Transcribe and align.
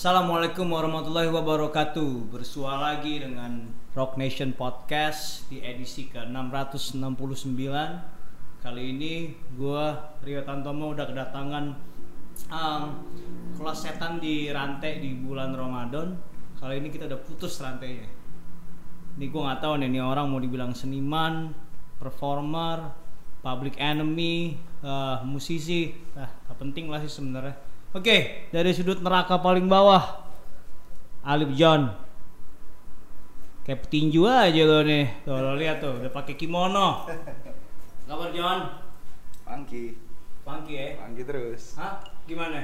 Assalamualaikum 0.00 0.64
warahmatullahi 0.72 1.28
wabarakatuh. 1.28 2.32
Bersua 2.32 2.80
lagi 2.80 3.20
dengan 3.20 3.68
Rock 3.92 4.16
Nation 4.16 4.56
Podcast 4.56 5.44
di 5.52 5.60
edisi 5.60 6.08
ke-669. 6.08 7.68
Kali 8.64 8.96
ini 8.96 9.36
gue 9.60 9.84
Rio 10.24 10.40
Tantomo 10.40 10.96
udah 10.96 11.04
kedatangan 11.04 11.64
um, 12.48 12.82
kelas 13.60 13.78
setan 13.84 14.24
di 14.24 14.48
rantai 14.48 15.04
di 15.04 15.20
bulan 15.20 15.52
Ramadan. 15.52 16.16
Kali 16.56 16.80
ini 16.80 16.88
kita 16.88 17.04
udah 17.04 17.20
putus 17.20 17.60
rantainya. 17.60 18.08
Ini 19.20 19.24
gue 19.28 19.40
gak 19.52 19.60
tahu 19.60 19.84
nih, 19.84 19.92
ini 19.92 20.00
orang 20.00 20.32
mau 20.32 20.40
dibilang 20.40 20.72
seniman, 20.72 21.52
performer, 22.00 22.88
public 23.44 23.76
enemy, 23.76 24.56
uh, 24.80 25.20
musisi. 25.28 25.92
Nah, 26.16 26.32
penting 26.56 26.88
lah 26.88 27.04
sih 27.04 27.12
sebenarnya 27.20 27.68
Oke, 27.90 28.46
dari 28.54 28.70
sudut 28.70 29.02
neraka 29.02 29.34
paling 29.42 29.66
bawah, 29.66 30.22
Alif 31.26 31.50
John. 31.58 31.90
Kayak 33.66 33.82
petinju 33.82 34.30
aja 34.30 34.62
lo 34.62 34.86
nih. 34.86 35.26
Tuh 35.26 35.34
lo 35.34 35.58
lihat 35.58 35.82
tuh, 35.82 35.98
udah 35.98 36.12
pakai 36.14 36.38
kimono. 36.38 37.10
Kabar 38.10 38.30
John? 38.30 38.78
Funky, 39.42 39.98
Funky 40.46 40.74
ya? 40.78 40.86
funky 41.02 41.22
terus. 41.26 41.74
Hah? 41.74 41.98
Gimana? 42.30 42.62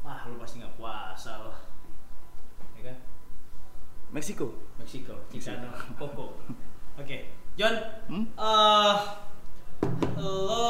Wah, 0.00 0.24
lu 0.24 0.40
pasti 0.40 0.64
nggak 0.64 0.76
puasa 0.80 1.44
lo. 1.44 1.52
Ya 2.80 2.88
kan? 2.88 2.96
Meksiko. 4.16 4.56
Meksiko, 4.80 5.20
Chicano, 5.28 5.68
Coco. 6.00 6.40
Oke, 6.96 7.28
John. 7.60 7.76
Hmm? 8.08 8.24
eh 8.32 8.96
lo 10.18 10.66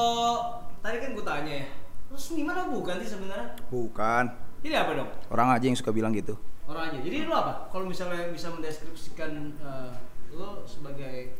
tadi 0.82 0.96
kan 1.00 1.16
gue 1.16 1.24
tanya 1.24 1.52
ya, 1.64 1.66
lo 2.08 2.16
seniman 2.16 2.56
apa 2.56 2.70
bukan 2.70 2.96
sih 2.98 3.10
sebenarnya? 3.10 3.48
Bukan. 3.68 4.24
Jadi 4.58 4.74
apa 4.74 4.90
dong? 4.94 5.10
Orang 5.28 5.48
aja 5.50 5.64
yang 5.64 5.76
suka 5.76 5.90
bilang 5.90 6.10
gitu. 6.12 6.34
orang 6.64 6.92
aja. 6.92 6.98
Jadi 7.00 7.24
lu 7.24 7.32
apa? 7.32 7.68
Kalau 7.68 7.84
misalnya 7.84 8.28
bisa 8.28 8.48
mendeskripsikan 8.48 9.30
uh, 9.58 9.88
lu 10.28 10.60
sebagai 10.64 11.32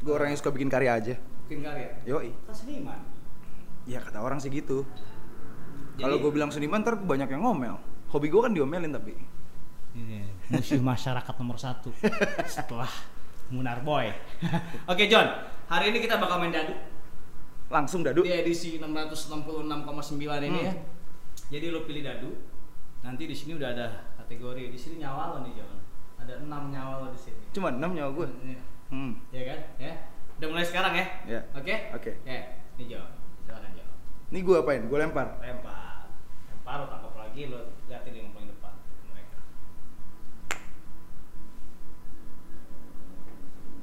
Gue 0.00 0.12
orang 0.12 0.32
yang 0.32 0.38
suka 0.38 0.48
bikin 0.48 0.68
karya 0.68 0.96
aja. 0.96 1.14
bikin 1.44 1.60
karya, 1.60 1.92
Yoi. 2.04 2.32
kan 2.46 2.54
seniman. 2.54 3.00
Ya 3.84 4.00
kata 4.00 4.16
orang 4.16 4.38
sih 4.38 4.48
gitu. 4.48 4.86
Jadi- 5.92 6.00
Kalau 6.00 6.16
gue 6.18 6.30
bilang 6.30 6.48
seniman 6.48 6.80
ntar 6.80 6.96
banyak 6.96 7.28
yang 7.28 7.42
ngomel. 7.42 7.76
Hobi 8.08 8.26
gue 8.26 8.40
kan 8.40 8.50
diomelin 8.50 8.90
tapi. 8.90 9.12
Ini 9.92 10.24
musuh 10.48 10.80
masyarakat 10.80 11.34
nomor 11.36 11.58
satu 11.58 11.90
setelah 12.48 12.88
Munar 13.50 13.82
Boy. 13.82 14.08
Oke 14.86 15.04
John, 15.04 15.26
hari 15.66 15.90
ini 15.90 16.00
kita 16.00 16.16
bakal 16.16 16.38
main 16.38 16.48
dadu 16.50 16.72
Langsung 17.70 18.02
dadu. 18.02 18.26
di 18.26 18.34
edisi 18.34 18.76
666,9 18.76 20.42
ini 20.42 20.58
Hmm. 20.58 20.66
ya. 20.66 20.74
Jadi 21.48 21.66
lu 21.70 21.86
pilih 21.86 22.02
dadu. 22.02 22.30
Nanti 23.00 23.24
di 23.24 23.32
sini 23.32 23.54
udah 23.54 23.70
ada 23.70 23.86
kategori. 24.18 24.68
Di 24.68 24.78
sini 24.78 24.98
nyawa 24.98 25.32
lo 25.32 25.46
nih 25.46 25.54
John. 25.54 25.78
Ada 26.18 26.42
enam 26.42 26.68
nyawa 26.68 26.94
lo 27.00 27.14
di 27.14 27.20
sini. 27.20 27.40
Cuma 27.50 27.70
6 27.70 27.94
nyawa 27.94 28.10
gue. 28.12 28.28
Iya. 28.44 28.60
Hmm. 28.90 29.12
Ya 29.30 29.42
kan? 29.46 29.58
Ya. 29.78 29.92
Udah 30.36 30.48
mulai 30.50 30.66
sekarang 30.66 30.92
ya? 30.92 31.06
Ya. 31.24 31.40
Oke? 31.54 31.74
Oke. 31.94 32.10
Ya, 32.26 32.58
ini 32.74 32.84
John. 32.90 33.06
Silakan 33.46 33.70
John. 33.72 33.88
Ini 34.30 34.38
gue 34.42 34.56
apain? 34.58 34.82
Gue 34.84 34.98
lempar. 34.98 35.38
lempar 35.38 36.10
lempar 36.50 36.74
lo 36.76 36.86
tangkap 36.86 37.14
lagi 37.16 37.42
lo 37.46 37.58
liatin 37.86 38.14
yang 38.14 38.30
paling 38.30 38.46
depan 38.48 38.74
mereka 39.08 39.38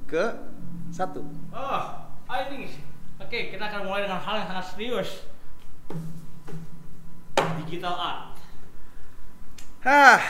Ke 0.07 0.23
satu. 0.89 1.19
oh 1.51 1.83
ini 2.47 2.67
oke 3.17 3.39
kita 3.53 3.63
akan 3.63 3.81
mulai 3.85 4.05
dengan 4.05 4.21
hal 4.21 4.35
yang 4.43 4.49
sangat 4.49 4.65
serius. 4.73 5.09
Digital 7.65 7.95
art. 7.95 8.37
Hah. 9.83 10.21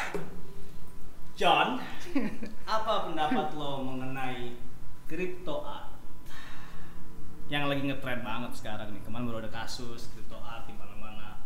John 1.38 1.78
apa 2.66 2.94
pendapat 3.10 3.54
lo 3.54 3.86
mengenai 3.86 4.58
crypto 5.06 5.62
art? 5.62 5.94
Yang 7.48 7.64
lagi 7.70 7.82
ngetrend 7.88 8.22
banget 8.26 8.52
sekarang 8.58 8.90
nih. 8.92 9.02
Kemarin 9.06 9.30
baru 9.30 9.40
ada 9.46 9.52
kasus 9.54 10.10
crypto 10.12 10.42
art 10.42 10.66
di 10.66 10.74
mana-mana. 10.74 11.46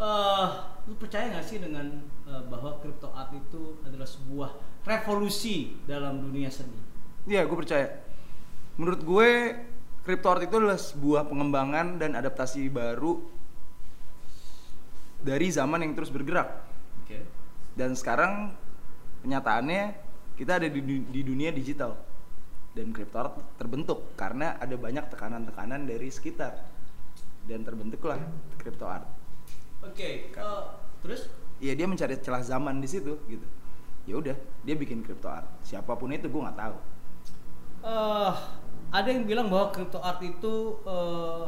Eh 0.00 0.48
lu 0.86 0.94
percaya 0.96 1.28
nggak 1.34 1.44
sih 1.44 1.58
dengan 1.58 2.06
eh, 2.24 2.42
bahwa 2.48 2.78
crypto 2.80 3.10
art 3.12 3.34
itu 3.34 3.82
adalah 3.82 4.06
sebuah 4.06 4.50
revolusi 4.86 5.74
dalam 5.84 6.22
dunia 6.22 6.46
seni? 6.46 6.78
Iya, 7.26 7.42
gue 7.42 7.58
percaya. 7.58 8.06
Menurut 8.78 9.02
gue, 9.02 9.30
crypto 10.06 10.30
art 10.30 10.46
itu 10.46 10.54
adalah 10.54 10.78
sebuah 10.78 11.26
pengembangan 11.26 11.98
dan 11.98 12.14
adaptasi 12.14 12.70
baru 12.70 13.18
dari 15.18 15.50
zaman 15.50 15.82
yang 15.82 15.98
terus 15.98 16.14
bergerak. 16.14 16.46
oke 17.02 17.18
Dan 17.74 17.98
sekarang 17.98 18.54
kenyataannya 19.26 19.98
kita 20.38 20.62
ada 20.62 20.70
di, 20.70 20.78
di 21.10 21.20
dunia 21.26 21.50
digital 21.50 21.98
dan 22.78 22.94
crypto 22.94 23.18
art 23.18 23.34
terbentuk 23.58 24.14
karena 24.14 24.54
ada 24.62 24.78
banyak 24.78 25.10
tekanan-tekanan 25.10 25.90
dari 25.90 26.06
sekitar 26.06 26.54
dan 27.50 27.66
terbentuklah 27.66 28.22
crypto 28.62 28.86
art. 28.86 29.10
Oke, 29.82 30.30
eh, 30.30 30.62
terus? 31.02 31.26
Iya 31.58 31.74
dia 31.74 31.86
mencari 31.90 32.14
celah 32.22 32.46
zaman 32.46 32.78
di 32.78 32.86
situ 32.86 33.18
gitu. 33.26 33.46
Ya 34.06 34.14
udah 34.22 34.36
dia 34.62 34.74
bikin 34.78 35.02
crypto 35.02 35.26
art. 35.26 35.50
Siapa 35.66 35.98
pun 35.98 36.14
itu 36.14 36.30
gue 36.30 36.42
nggak 36.46 36.58
tahu. 36.62 36.76
eh 37.86 38.34
ada 38.90 39.08
yang 39.08 39.26
bilang 39.26 39.48
bahwa 39.48 39.70
crypto 39.70 39.98
art 39.98 40.22
itu 40.22 40.78
eh, 40.86 41.44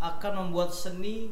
akan 0.00 0.32
membuat 0.48 0.70
seni 0.70 1.30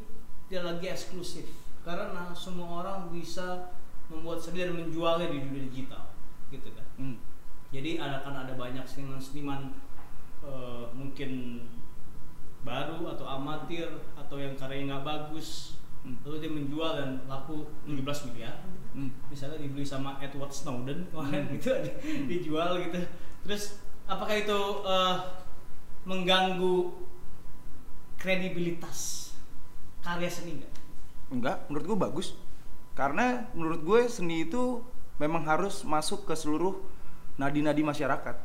tidak 0.49 0.77
lagi 0.77 0.87
eksklusif 0.93 1.47
karena 1.83 2.31
semua 2.33 2.85
orang 2.85 3.11
bisa 3.11 3.75
membuat 4.07 4.39
seni 4.39 4.63
dan 4.63 4.77
menjualnya 4.77 5.33
di 5.33 5.39
dunia 5.43 5.63
digital, 5.67 6.05
gitu 6.53 6.69
kan? 6.73 6.87
Hmm. 7.01 7.17
Jadi 7.73 7.97
akan 7.99 8.35
ada 8.47 8.53
banyak 8.55 8.85
seniman-seniman 8.85 9.73
eh, 10.45 10.85
mungkin 10.95 11.63
baru 12.63 13.11
atau 13.11 13.27
amatir 13.27 13.91
atau 14.15 14.39
yang 14.39 14.55
karyanya 14.55 14.99
nggak 14.99 15.07
bagus, 15.07 15.79
Hmm. 16.03 16.19
lalu 16.27 16.43
dia 16.43 16.51
menjual 16.51 16.91
dan 16.99 17.11
laku 17.31 17.63
17 17.87 18.27
miliar 18.27 18.59
Hmm. 18.91 19.07
misalnya 19.31 19.63
dibeli 19.63 19.87
sama 19.87 20.19
Edward 20.19 20.51
Snowden 20.51 21.07
kemarin 21.15 21.47
gitu 21.55 21.71
di- 21.79 22.27
dijual 22.27 22.75
gitu 22.83 22.99
terus 23.47 23.79
apakah 24.07 24.37
itu 24.39 24.61
eh, 24.87 25.17
mengganggu 26.07 26.91
kredibilitas 28.19 29.31
karya 30.03 30.31
seni 30.31 30.63
nggak? 30.63 30.73
Enggak, 31.33 31.57
menurut 31.67 31.85
gue 31.87 31.99
bagus. 31.99 32.29
Karena 32.93 33.49
menurut 33.57 33.81
gue 33.83 34.01
seni 34.07 34.45
itu 34.45 34.85
memang 35.17 35.43
harus 35.49 35.83
masuk 35.83 36.29
ke 36.29 36.35
seluruh 36.37 36.77
nadi-nadi 37.41 37.81
masyarakat. 37.81 38.37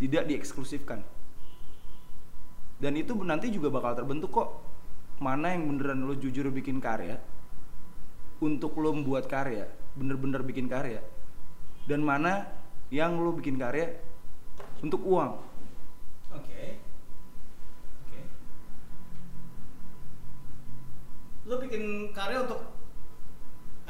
Tidak 0.00 0.24
dieksklusifkan. 0.24 1.04
Dan 2.80 2.96
itu 2.96 3.12
nanti 3.20 3.52
juga 3.52 3.68
bakal 3.68 3.92
terbentuk 3.92 4.32
kok. 4.32 4.48
Mana 5.20 5.52
yang 5.52 5.68
beneran 5.68 6.08
lo 6.08 6.16
jujur 6.16 6.48
bikin 6.48 6.80
karya 6.80 7.20
untuk 8.40 8.72
lo 8.80 8.96
membuat 8.96 9.28
karya, 9.28 9.68
bener-bener 9.92 10.40
bikin 10.40 10.64
karya. 10.64 11.04
Dan 11.84 12.00
mana 12.00 12.48
yang 12.88 13.20
lo 13.20 13.36
bikin 13.36 13.60
karya 13.60 14.00
untuk 14.80 15.00
uang. 15.04 15.32
Oke. 16.32 16.80
Oke. 18.08 18.20
Lo 21.44 21.54
bikin 21.60 22.14
karya 22.16 22.48
untuk 22.48 22.60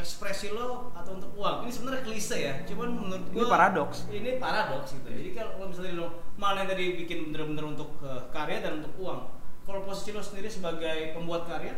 ekspresi 0.01 0.51
lo 0.51 0.91
atau 0.97 1.13
untuk 1.21 1.31
uang? 1.37 1.69
Ini 1.69 1.73
sebenarnya 1.73 2.03
klise 2.03 2.37
ya, 2.41 2.55
cuman 2.67 2.89
menurut 2.97 3.25
Ini 3.31 3.37
gua 3.37 3.47
paradoks. 3.53 3.99
Ini 4.11 4.31
paradoks 4.41 4.91
gitu. 4.97 5.09
Jadi 5.13 5.31
kalau 5.37 5.69
misalnya 5.69 5.93
lo 6.01 6.07
mana 6.41 6.65
yang 6.65 6.71
tadi 6.73 6.85
bikin 6.99 7.31
bener-bener 7.31 7.65
untuk 7.77 8.01
eh, 8.03 8.23
karya 8.33 8.65
dan 8.65 8.83
untuk 8.83 8.95
uang. 8.99 9.21
Kalau 9.69 9.81
posisi 9.87 10.11
lo 10.11 10.25
sendiri 10.25 10.51
sebagai 10.51 11.15
pembuat 11.15 11.47
karya, 11.47 11.77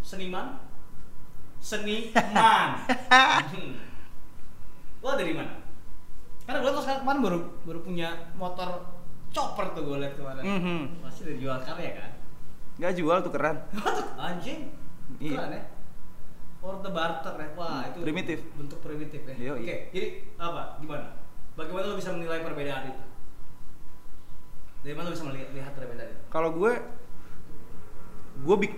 seniman, 0.00 0.62
seniman. 1.60 2.70
Hmm. 3.48 3.80
Lo 5.02 5.14
dari 5.14 5.34
mana? 5.34 5.67
Karena 6.48 6.64
gue 6.64 6.72
tuh 6.72 6.80
sekarang 6.80 7.00
kemarin 7.04 7.20
baru 7.20 7.38
baru 7.68 7.80
punya 7.84 8.08
motor 8.32 8.88
chopper 9.28 9.76
tuh 9.76 9.84
gue 9.84 9.96
liat 10.00 10.16
kemarin. 10.16 10.42
Mhm. 10.42 10.78
Pasti 11.04 11.28
udah 11.28 11.36
jual 11.36 11.58
karya 11.60 11.90
kan? 11.92 12.10
Nggak 12.80 12.92
jual 12.96 13.16
tuh 13.20 13.32
keren. 13.36 13.56
Anjing. 14.16 14.60
Iya. 15.20 15.36
Keren 15.36 15.50
ya. 15.52 15.64
Order 16.58 16.90
barter 16.90 17.34
ya. 17.36 17.48
Wah, 17.52 17.68
Hmm, 17.70 17.88
itu 17.92 17.98
primitif. 18.00 18.38
Bentuk 18.56 18.78
primitif 18.80 19.20
ya. 19.22 19.34
Yoi. 19.36 19.60
Oke, 19.60 19.76
jadi 19.92 20.08
apa? 20.40 20.80
Gimana? 20.80 21.20
Bagaimana 21.52 21.84
lo 21.84 21.94
bisa 21.94 22.10
menilai 22.10 22.40
perbedaan 22.40 22.82
itu? 22.88 23.04
Dari 24.78 24.94
mana 24.96 25.10
lo 25.10 25.14
bisa 25.14 25.26
melihat 25.26 25.48
lihat 25.52 25.72
perbedaan 25.76 26.08
itu? 26.08 26.22
kalau 26.28 26.50
gue 26.54 26.72
gue 28.38 28.56
bik 28.56 28.74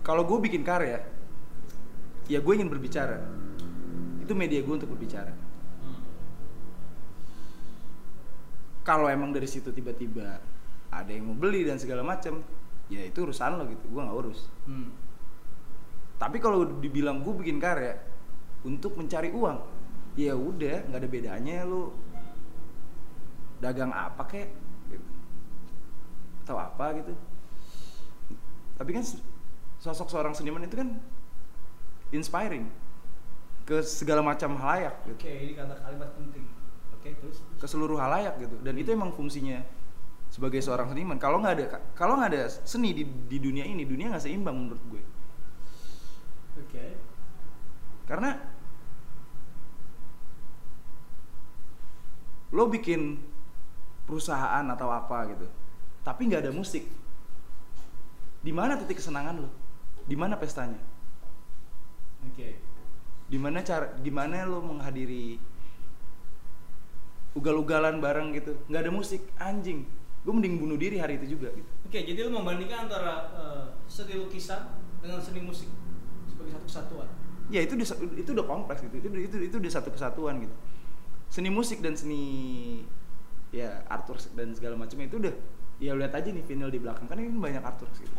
kalau 0.00 0.24
gue 0.24 0.38
bikin 0.40 0.64
karya 0.64 1.02
ya 2.24 2.38
gue 2.40 2.52
ingin 2.54 2.70
berbicara 2.70 3.20
itu 4.22 4.32
media 4.32 4.64
gue 4.64 4.70
untuk 4.72 4.88
berbicara 4.88 5.34
kalau 8.86 9.10
emang 9.10 9.34
dari 9.34 9.50
situ 9.50 9.74
tiba-tiba 9.74 10.38
ada 10.88 11.10
yang 11.10 11.26
mau 11.26 11.36
beli 11.36 11.66
dan 11.66 11.76
segala 11.76 12.06
macam 12.06 12.38
ya 12.86 13.02
itu 13.02 13.18
urusan 13.18 13.58
lo 13.58 13.66
gitu 13.66 13.90
gue 13.90 13.98
nggak 14.00 14.16
urus 14.16 14.46
Hmm. 14.64 14.94
tapi 16.16 16.38
kalau 16.38 16.62
dibilang 16.78 17.20
gue 17.20 17.34
bikin 17.42 17.58
karya 17.58 17.98
untuk 18.62 18.94
mencari 18.94 19.34
uang 19.34 19.58
ya 20.14 20.32
udah 20.32 20.86
nggak 20.86 21.00
ada 21.02 21.10
bedanya 21.10 21.56
lu 21.66 21.90
dagang 23.58 23.90
apa 23.90 24.22
kek 24.24 24.48
gitu. 24.88 25.06
atau 26.46 26.56
apa 26.56 26.94
gitu 26.96 27.12
tapi 28.76 28.90
kan 28.92 29.04
sosok 29.82 30.08
seorang 30.08 30.32
seniman 30.32 30.62
itu 30.62 30.76
kan 30.76 30.88
inspiring 32.12 32.68
ke 33.66 33.82
segala 33.82 34.22
macam 34.22 34.54
halayak 34.56 34.94
gitu 35.04 35.26
Oke, 35.26 35.32
ini 35.42 35.52
kata 35.58 35.74
kalimat 35.82 36.10
penting. 36.14 36.44
Oke, 37.06 37.22
terus. 37.22 37.38
ke 37.62 37.66
seluruh 37.70 37.98
halayak 38.02 38.34
gitu 38.42 38.58
dan 38.66 38.74
itu 38.74 38.90
emang 38.90 39.14
fungsinya 39.14 39.62
sebagai 40.26 40.58
seorang 40.58 40.90
seniman 40.90 41.22
kalau 41.22 41.38
nggak 41.38 41.54
ada 41.54 41.64
kalau 41.94 42.18
nggak 42.18 42.30
ada 42.34 42.50
seni 42.66 42.90
di, 42.90 43.06
di 43.06 43.38
dunia 43.38 43.62
ini 43.62 43.86
dunia 43.86 44.10
nggak 44.10 44.24
seimbang 44.26 44.56
menurut 44.58 44.82
gue 44.90 45.02
Oke. 46.66 46.86
karena 48.10 48.34
lo 52.50 52.64
bikin 52.66 53.22
perusahaan 54.06 54.66
atau 54.66 54.88
apa 54.90 55.18
gitu 55.30 55.46
tapi 56.02 56.26
nggak 56.26 56.42
ada 56.46 56.52
musik 56.54 56.86
di 58.42 58.52
mana 58.54 58.78
titik 58.78 58.98
kesenangan 58.98 59.46
lo 59.46 59.50
di 60.06 60.14
mana 60.18 60.34
pestanya 60.34 60.78
Oke. 62.26 62.58
di 63.30 63.38
mana 63.38 63.62
cara 63.62 63.94
di 63.94 64.10
mana 64.10 64.42
lo 64.42 64.58
menghadiri 64.62 65.55
ugal-ugalan 67.36 68.00
bareng 68.00 68.32
gitu 68.32 68.56
nggak 68.66 68.82
ada 68.88 68.92
musik 68.92 69.22
anjing 69.36 69.84
gue 70.26 70.32
mending 70.32 70.58
bunuh 70.58 70.74
diri 70.74 70.98
hari 70.98 71.20
itu 71.22 71.38
juga 71.38 71.52
gitu 71.54 71.70
Oke, 71.86 72.02
jadi 72.02 72.26
lu 72.26 72.34
membandingkan 72.34 72.90
antara 72.90 73.30
eh, 73.36 73.64
seni 73.86 74.18
lukisan 74.18 74.74
dengan 74.98 75.22
seni 75.22 75.38
musik 75.38 75.70
sebagai 76.26 76.58
satu 76.58 76.66
kesatuan. 76.66 77.08
ya 77.46 77.62
itu 77.62 77.78
udah, 77.78 77.86
itu 78.18 78.30
udah 78.34 78.46
kompleks 78.50 78.82
gitu 78.82 78.98
itu 78.98 79.06
itu 79.22 79.36
itu 79.52 79.56
udah 79.62 79.70
satu 79.70 79.94
kesatuan 79.94 80.42
gitu 80.42 80.54
seni 81.30 81.46
musik 81.46 81.78
dan 81.78 81.94
seni 81.94 82.82
ya 83.54 83.86
artwork 83.86 84.18
dan 84.34 84.50
segala 84.50 84.74
macam 84.74 84.98
itu 84.98 85.22
udah 85.22 85.30
ya 85.78 85.94
lihat 85.94 86.10
aja 86.16 86.34
nih 86.34 86.42
vinyl 86.42 86.72
di 86.72 86.80
belakang 86.82 87.06
kan 87.06 87.20
ini 87.22 87.30
banyak 87.30 87.62
artwork 87.62 87.94
gitu 87.94 88.16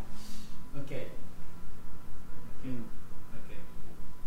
Oke. 0.77 1.09
Oke. 2.61 2.69
Hmm. 2.69 2.85
Oke. 3.33 3.57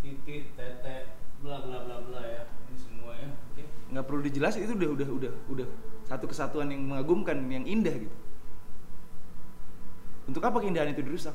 Titit, 0.02 0.50
tete, 0.58 0.96
bla 1.38 1.62
bla 1.62 1.86
bla 1.86 1.96
bla 2.10 2.22
ya. 2.26 2.42
Ini 2.66 2.74
semua 2.74 3.14
ya. 3.14 3.30
Oke. 3.54 3.70
Nggak 3.90 4.04
perlu 4.06 4.22
dijelasin 4.22 4.64
itu 4.64 4.74
udah 4.74 4.90
udah 4.94 5.08
udah 5.10 5.32
udah 5.50 5.66
satu 6.06 6.26
kesatuan 6.30 6.70
yang 6.70 6.86
mengagumkan 6.86 7.36
yang 7.50 7.66
indah 7.66 7.94
gitu 7.94 8.16
untuk 10.30 10.42
apa 10.46 10.62
keindahan 10.62 10.94
itu 10.94 11.02
dirusak 11.02 11.34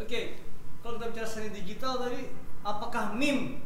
Oke, 0.00 0.40
kalau 0.80 0.96
kita 0.96 1.12
bicara 1.12 1.28
seni 1.28 1.52
digital 1.52 2.00
tadi, 2.00 2.32
apakah 2.64 3.12
meme 3.12 3.60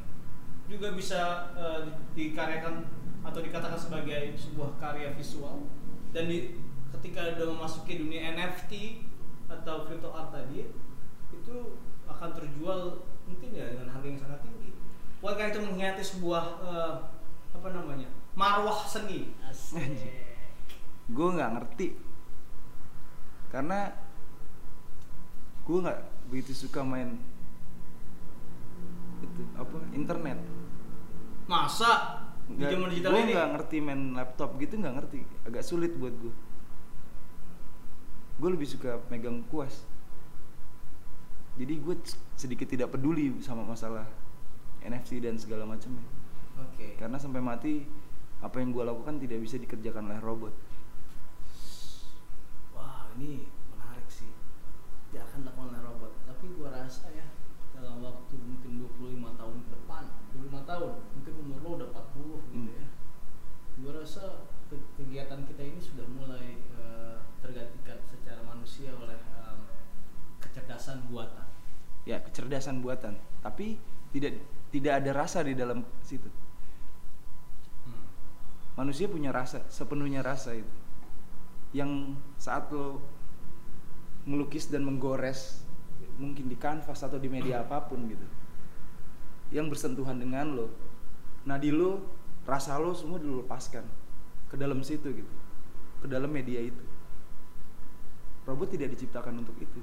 juga 0.67 0.91
bisa 0.91 1.47
di- 1.87 2.35
dikaryakan 2.35 2.91
atau 3.23 3.39
dikatakan 3.39 3.79
sebagai 3.79 4.35
sebuah 4.35 4.75
karya 4.83 5.15
visual? 5.15 5.63
Dan 6.11 6.27
di, 6.27 6.59
ketika 6.91 7.39
udah 7.39 7.55
memasuki 7.55 8.03
dunia 8.03 8.35
NFT 8.35 9.07
atau 9.47 9.87
crypto 9.87 10.11
art 10.11 10.35
tadi, 10.35 10.75
itu 11.31 11.57
akan 12.11 12.35
terjual 12.35 13.07
mungkin 13.31 13.55
ya 13.55 13.71
dengan 13.71 13.95
harga 13.95 14.07
yang 14.11 14.19
sangat 14.19 14.43
tinggi. 14.43 14.75
Bukankah 15.23 15.55
itu 15.55 15.61
mengkhianati 15.63 16.03
sebuah 16.03 16.45
eh, 16.67 16.95
apa 17.55 17.69
namanya? 17.71 18.09
Marwah 18.35 18.83
seni? 18.85 19.31
Gue 21.07 21.29
nggak 21.31 21.51
ngerti. 21.55 21.89
Karena 23.55 23.95
gue 25.65 25.79
nggak 25.81 26.01
begitu 26.29 26.53
suka 26.67 26.83
main 26.83 27.17
itu 29.23 29.43
apa 29.55 29.79
internet. 29.95 30.39
Masa? 31.47 32.21
Di 32.45 32.61
zaman 32.61 32.93
digital 32.93 33.17
gue 33.17 33.23
ini? 33.25 33.33
nggak 33.33 33.51
ngerti 33.57 33.77
main 33.81 34.03
laptop 34.13 34.51
gitu 34.59 34.75
nggak 34.77 34.95
ngerti. 35.01 35.21
Agak 35.47 35.63
sulit 35.65 35.95
buat 35.97 36.13
gue 36.19 36.35
gue 38.35 38.51
lebih 38.51 38.67
suka 38.67 38.99
megang 39.15 39.47
kuas. 39.47 39.87
Jadi 41.55 41.79
gue 41.79 41.95
sedikit 42.35 42.67
tidak 42.67 42.91
peduli 42.91 43.31
sama 43.39 43.63
masalah 43.63 44.11
NFC 44.83 45.23
dan 45.23 45.39
segala 45.39 45.63
macamnya 45.63 46.03
Oke. 46.57 46.95
karena 46.95 47.17
sampai 47.17 47.39
mati 47.39 47.83
apa 48.39 48.57
yang 48.59 48.71
gue 48.71 48.83
lakukan 48.83 49.17
tidak 49.19 49.41
bisa 49.41 49.57
dikerjakan 49.57 50.09
oleh 50.09 50.21
robot. 50.21 50.55
Wah 52.73 53.09
ini 53.17 53.47
menarik 53.71 54.09
sih. 54.09 54.31
Tidak 55.11 55.23
akan 55.23 55.39
dilakukan 55.43 55.69
oleh 55.71 55.83
robot. 55.83 56.13
Tapi 56.27 56.45
gua 56.55 56.69
rasa 56.71 57.09
ya 57.11 57.27
Dalam 57.75 57.99
waktu 58.01 58.39
mungkin 58.39 58.87
25 58.87 59.35
tahun 59.35 59.57
ke 59.61 59.71
depan 59.75 60.03
25 60.31 60.63
tahun 60.63 60.93
Mungkin 61.19 61.33
umur 61.43 61.59
lo 61.61 61.71
udah 61.77 61.89
40 61.91 62.39
gitu 62.47 62.55
Hmm. 62.55 62.71
ya. 62.71 62.87
Gua 63.77 63.93
rasa 63.99 64.25
ke- 64.69 64.89
kegiatan 64.95 65.41
kita 65.45 65.63
ini 65.63 65.81
sudah 65.81 66.07
mulai 66.07 66.55
eh, 66.61 67.17
tergantikan 67.41 67.99
secara 68.07 68.41
manusia 68.43 68.95
oleh 68.95 69.19
em, 69.19 69.59
kecerdasan 70.39 71.05
buatan. 71.11 71.47
Ya 72.05 72.21
kecerdasan 72.21 72.81
buatan. 72.81 73.15
Tapi 73.41 73.77
tidak 74.11 74.39
tidak 74.75 74.99
ada 74.99 75.11
rasa 75.15 75.47
di 75.47 75.55
dalam 75.55 75.87
situ. 76.03 76.27
Manusia 78.75 79.07
punya 79.07 79.31
rasa 79.31 79.63
sepenuhnya 79.71 80.19
rasa 80.19 80.59
itu. 80.59 80.75
Yang 81.71 82.19
saat 82.43 82.67
lo 82.75 82.99
melukis 84.27 84.67
dan 84.67 84.83
menggores 84.83 85.63
mungkin 86.19 86.51
di 86.51 86.59
kanvas 86.59 87.07
atau 87.07 87.23
di 87.23 87.31
media 87.31 87.63
apa 87.63 87.87
pun 87.87 88.07
gitu 88.07 88.23
yang 89.51 89.67
bersentuhan 89.67 90.17
dengan 90.17 90.47
lo 90.55 90.67
nadi 91.45 91.75
lo 91.75 92.01
rasa 92.47 92.79
lo 92.79 92.95
semua 92.95 93.19
dilepaskan 93.19 93.83
ke 94.49 94.57
dalam 94.57 94.81
situ 94.81 95.11
gitu 95.11 95.35
ke 96.05 96.07
dalam 96.13 96.29
media 96.29 96.61
itu. 96.61 96.85
Robot 98.45 98.77
tidak 98.77 98.93
diciptakan 98.93 99.41
untuk 99.41 99.57
itu. 99.57 99.81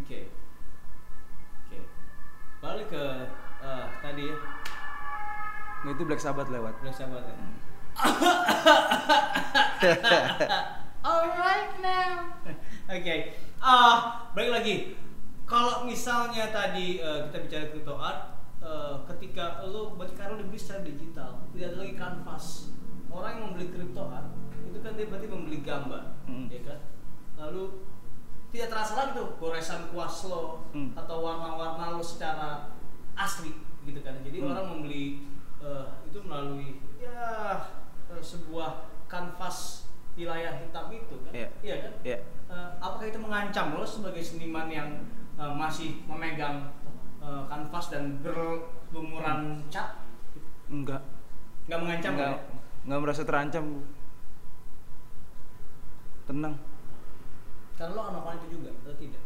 Oke. 0.00 0.32
Oke. 1.68 1.80
Balik 2.64 2.88
ke 2.88 3.04
eh, 3.60 3.84
tadi 4.00 4.22
ya 4.30 4.36
nah, 5.82 5.90
itu 5.90 6.02
Black 6.04 6.20
Sabbath 6.20 6.48
lewat 6.48 6.74
Udah 6.82 6.94
sahabat 6.94 7.22
ya 7.22 7.34
Alright 10.98 11.72
now. 11.80 12.34
Oke. 12.90 13.16
Ah, 13.58 14.28
balik 14.34 14.52
lagi. 14.54 14.76
Kalau 15.48 15.82
misalnya 15.82 16.52
tadi 16.52 17.00
eh, 17.00 17.18
kita 17.30 17.38
bicara 17.42 17.64
crypto 17.72 17.94
art, 17.96 18.36
eh, 18.60 18.94
ketika 19.14 19.64
lo 19.64 19.96
berarti 19.96 20.14
karena 20.14 20.38
udah 20.38 20.46
beli 20.46 20.60
secara 20.60 20.84
digital, 20.84 21.30
tidak 21.54 21.66
ada 21.72 21.76
lagi 21.80 21.94
kanvas. 21.96 22.46
Orang 23.08 23.30
yang 23.34 23.42
membeli 23.50 23.66
crypto 23.72 24.04
art 24.06 24.28
itu 24.62 24.78
kan 24.84 24.92
dia 24.94 25.08
berarti 25.08 25.28
membeli 25.32 25.58
gambar, 25.64 26.04
Mm. 26.28 26.46
ya 26.52 26.60
kan? 26.60 26.78
Lalu 27.40 27.88
tidak 28.52 28.68
terasa 28.68 28.92
lagi 28.94 29.10
tuh 29.16 29.28
goresan 29.40 29.88
kuas 29.88 30.28
lo 30.28 30.68
Mm. 30.76 30.92
atau 30.92 31.16
warna-warna 31.24 31.96
lo 31.96 32.04
secara 32.04 32.68
asli 33.18 33.50
gitu 33.82 34.00
kan. 34.00 34.14
Jadi 34.22 34.38
Mm. 34.38 34.48
orang 34.48 34.66
membeli 34.70 35.26
eh, 35.58 35.84
itu 36.06 36.18
melalui 36.22 36.78
ya 36.96 37.58
eh, 38.06 38.22
sebuah 38.22 38.70
kanvas 39.04 39.84
wilayah 40.14 40.54
hitam 40.56 40.86
itu 40.88 41.14
kan, 41.20 41.32
Iya. 41.32 41.48
iya 41.60 41.76
kan? 41.80 41.92
ya 42.02 42.18
Eh, 42.48 42.70
apakah 42.80 43.04
itu 43.04 43.20
mengancam 43.20 43.76
lo 43.76 43.84
sebagai 43.84 44.22
seniman 44.22 44.66
yang 44.66 44.88
eh, 45.34 45.52
masih 45.52 46.00
memegang 46.04 46.70
eh, 47.18 47.42
kanvas 47.46 47.90
dan 47.90 48.22
berlumuran 48.22 49.60
cat? 49.68 49.98
enggak 50.68 51.02
Nggak 51.66 51.80
mengancam 51.80 52.12
nggak 52.14 52.30
ya? 52.30 52.38
nggak 52.84 53.00
merasa 53.02 53.22
terancam 53.22 53.64
tenang 56.24 56.54
Karena 57.74 57.94
lo 57.94 58.02
melakukan 58.10 58.36
itu 58.38 58.46
juga 58.54 58.70
atau 58.74 58.94
tidak? 58.96 59.22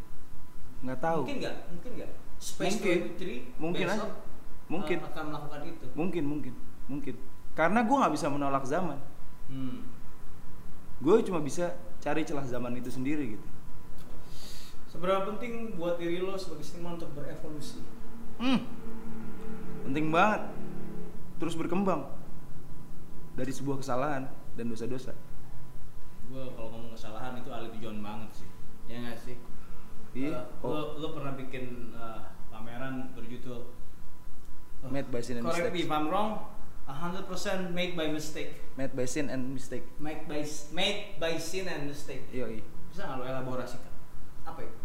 nggak 0.83 0.99
tahu 0.99 1.21
Mungkin 1.23 1.39
nggak? 1.41 1.57
Mungkin 1.71 1.91
nggak? 1.95 2.11
Space 2.43 2.75
Mungkin. 2.77 2.99
23 3.15 3.63
Mungkin 3.63 3.87
besok, 3.87 4.03
aja. 4.03 4.19
Mungkin. 4.67 4.99
eh, 4.99 5.07
akan 5.07 5.25
melakukan 5.29 5.61
itu. 5.65 5.87
mungkin 5.93 6.25
mungkin 6.27 6.55
mungkin 6.85 7.15
karena 7.53 7.81
gue 7.81 7.95
nggak 7.95 8.13
bisa 8.13 8.27
menolak 8.27 8.65
zaman 8.65 8.99
Hmm. 9.47 9.85
gue 10.99 11.15
cuma 11.23 11.39
bisa 11.39 11.71
cari 11.99 12.23
celah 12.23 12.43
zaman 12.43 12.73
itu 12.75 12.89
sendiri 12.89 13.37
gitu 13.37 13.47
Seberapa 14.87 15.25
penting 15.27 15.73
buat 15.75 15.97
diri 15.97 16.19
lo 16.19 16.35
sebagai 16.35 16.65
seniman 16.65 16.97
untuk 16.97 17.13
berevolusi? 17.13 17.81
hmm. 18.39 18.61
penting 19.85 20.09
banget 20.09 20.43
terus 21.37 21.53
berkembang 21.53 22.07
dari 23.33 23.51
sebuah 23.51 23.79
kesalahan 23.79 24.25
dan 24.53 24.67
dosa-dosa 24.67 25.13
Gue 26.25 26.49
kalau 26.51 26.73
ngomong 26.73 26.93
kesalahan 26.93 27.37
itu 27.37 27.51
ahli 27.51 27.69
tujuan 27.73 28.01
banget 28.01 28.31
sih. 28.35 28.49
Ya 28.87 28.97
nggak 29.01 29.19
sih? 29.19 29.37
Iya. 30.15 30.49
Eh, 30.49 30.65
lo, 30.65 30.97
lo 30.97 31.09
pernah 31.13 31.35
bikin 31.35 31.93
eh, 31.93 32.21
berjudul 33.17 33.61
eh, 34.85 34.91
Made 34.91 35.09
by 35.09 35.21
Sin 35.23 35.41
and 35.41 35.45
Correct 35.47 35.73
me 35.73 35.81
if 35.85 35.93
I'm 35.93 36.09
wrong. 36.13 36.31
100% 36.83 37.71
made 37.73 37.95
by 37.95 38.11
mistake. 38.11 38.59
made 38.75 38.93
by 38.93 39.07
sin 39.07 39.31
and 39.31 39.55
mistake 39.55 39.87
Made 40.03 40.27
by 40.27 40.43
made 40.75 41.15
by 41.23 41.39
sin 41.39 41.71
and 41.71 41.87
mistake. 41.87 42.27
Yoi. 42.35 42.59
Bisa 42.91 43.07
nggak 43.07 43.17
lo 43.23 43.25
elaborasikan? 43.25 43.93
Apa 44.43 44.67
itu? 44.67 44.83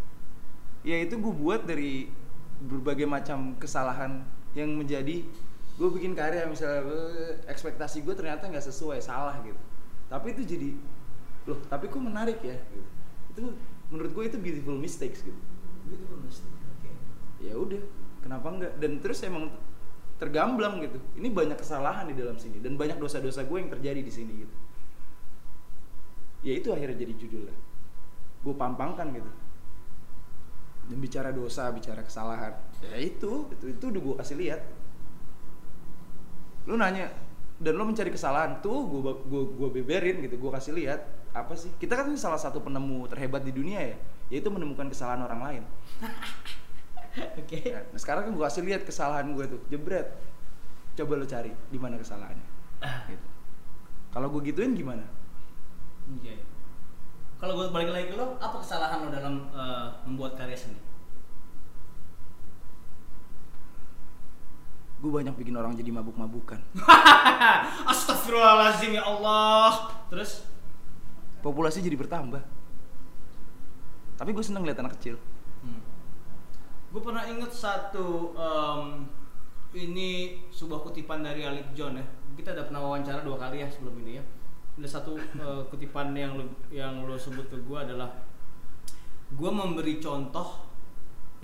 ya 0.86 0.96
itu 1.02 1.18
gue 1.18 1.34
buat 1.34 1.66
dari 1.66 2.08
berbagai 2.62 3.06
macam 3.06 3.54
kesalahan 3.58 4.22
yang 4.54 4.74
menjadi 4.74 5.22
gue 5.78 5.88
bikin 5.94 6.14
karya 6.14 6.42
misalnya 6.46 6.82
ekspektasi 7.46 8.02
gue 8.02 8.14
ternyata 8.14 8.50
nggak 8.50 8.66
sesuai 8.66 8.98
salah 8.98 9.38
gitu 9.46 9.58
tapi 10.10 10.34
itu 10.34 10.42
jadi 10.42 10.74
loh 11.46 11.58
tapi 11.70 11.86
kok 11.86 12.02
menarik 12.02 12.40
ya 12.42 12.58
gitu. 12.74 12.88
itu 13.30 13.40
menurut 13.92 14.10
gue 14.10 14.24
itu 14.26 14.38
beautiful 14.40 14.76
mistakes 14.78 15.22
gitu 15.22 15.38
Beautiful 15.88 16.20
mistake. 16.20 16.52
Ya 17.38 17.54
udah 17.54 17.82
kenapa 18.22 18.46
enggak? 18.50 18.72
Dan 18.82 18.98
terus 18.98 19.22
emang 19.22 19.50
tergamblang 20.18 20.82
gitu. 20.82 20.98
Ini 21.18 21.30
banyak 21.30 21.58
kesalahan 21.58 22.10
di 22.10 22.14
dalam 22.18 22.34
sini 22.36 22.58
dan 22.58 22.74
banyak 22.74 22.98
dosa-dosa 22.98 23.46
gue 23.46 23.58
yang 23.58 23.70
terjadi 23.70 24.00
di 24.02 24.12
sini 24.12 24.32
gitu. 24.42 24.54
Ya 26.42 26.52
itu 26.58 26.70
akhirnya 26.70 26.98
jadi 26.98 27.14
judulnya 27.14 27.56
gue 28.38 28.54
pampangkan 28.54 29.14
gitu. 29.14 29.30
Dan 30.88 30.98
bicara 31.04 31.30
dosa 31.34 31.68
bicara 31.68 32.00
kesalahan 32.00 32.56
ya 32.80 32.96
itu 32.96 33.50
itu 33.52 33.64
itu 33.70 33.84
udah 33.90 34.00
gue 34.02 34.14
kasih 34.18 34.36
lihat. 34.38 34.60
Lu 36.66 36.74
nanya 36.74 37.14
dan 37.58 37.74
lo 37.74 37.82
mencari 37.86 38.10
kesalahan 38.10 38.62
tuh 38.62 38.86
gue 38.86 39.00
gue 39.02 39.42
gue 39.54 39.68
beberin 39.82 40.22
gitu 40.22 40.38
gue 40.38 40.50
kasih 40.50 40.74
lihat 40.74 41.00
apa 41.34 41.54
sih? 41.54 41.70
Kita 41.78 41.94
kan 41.94 42.10
salah 42.18 42.38
satu 42.38 42.58
penemu 42.58 43.06
terhebat 43.06 43.46
di 43.46 43.54
dunia 43.54 43.94
ya 43.94 43.98
yaitu 44.28 44.52
menemukan 44.52 44.88
kesalahan 44.92 45.24
orang 45.24 45.40
lain 45.40 45.62
Oke. 47.40 47.58
Ya, 47.62 47.80
Nah, 47.88 47.98
sekarang 48.00 48.28
kan 48.28 48.32
gue 48.34 48.44
kasih 48.44 48.62
lihat 48.64 48.82
kesalahan 48.86 49.32
gue 49.34 49.44
tuh, 49.46 49.60
jebret. 49.68 50.08
Coba 50.98 51.14
lo 51.14 51.26
cari 51.26 51.52
di 51.70 51.78
mana 51.78 51.98
kesalahannya. 51.98 52.46
Gitu. 53.10 53.28
Kalau 54.10 54.26
gue 54.34 54.40
gituin 54.50 54.74
gimana? 54.74 55.04
Iya. 56.22 56.42
Kalau 57.38 57.54
gue 57.54 57.66
balik 57.70 57.94
lagi 57.94 58.06
ke 58.10 58.16
lo, 58.18 58.34
apa 58.42 58.56
kesalahan 58.58 59.06
lo 59.06 59.08
dalam 59.14 59.34
eh, 59.54 59.86
membuat 60.10 60.34
karya 60.34 60.58
seni? 60.58 60.78
Gue 64.98 65.14
banyak 65.14 65.38
bikin 65.38 65.54
orang 65.54 65.78
jadi 65.78 65.94
mabuk-mabukan. 65.94 66.58
Astagfirullahaladzim 67.94 68.98
ya 68.98 69.06
Allah. 69.06 69.94
Terus? 70.10 70.42
Populasi 71.38 71.78
jadi 71.78 71.94
bertambah. 71.94 72.42
Tapi 74.18 74.30
gue 74.34 74.42
seneng 74.42 74.66
lihat 74.66 74.82
anak 74.82 74.98
kecil. 74.98 75.14
Gue 76.88 77.02
pernah 77.04 77.28
inget 77.28 77.52
satu 77.52 78.32
em, 78.32 79.04
ini 79.76 80.40
sebuah 80.48 80.80
kutipan 80.80 81.20
dari 81.20 81.44
Alip 81.44 81.76
John 81.76 82.00
ya. 82.00 82.06
Kita 82.32 82.56
ada 82.56 82.64
pernah 82.64 82.80
wawancara 82.80 83.20
dua 83.20 83.36
kali 83.36 83.60
ya 83.60 83.68
sebelum 83.68 84.00
ini 84.04 84.16
ya. 84.16 84.24
Ada 84.80 84.88
satu 85.00 85.18
eh, 85.18 85.62
kutipan 85.68 86.16
yang 86.16 86.38
lo, 86.38 86.44
yang 86.72 87.04
lo 87.04 87.18
sebut 87.18 87.50
ke 87.50 87.58
gue 87.60 87.78
adalah 87.78 88.08
gue 89.28 89.50
memberi 89.52 90.00
contoh 90.00 90.64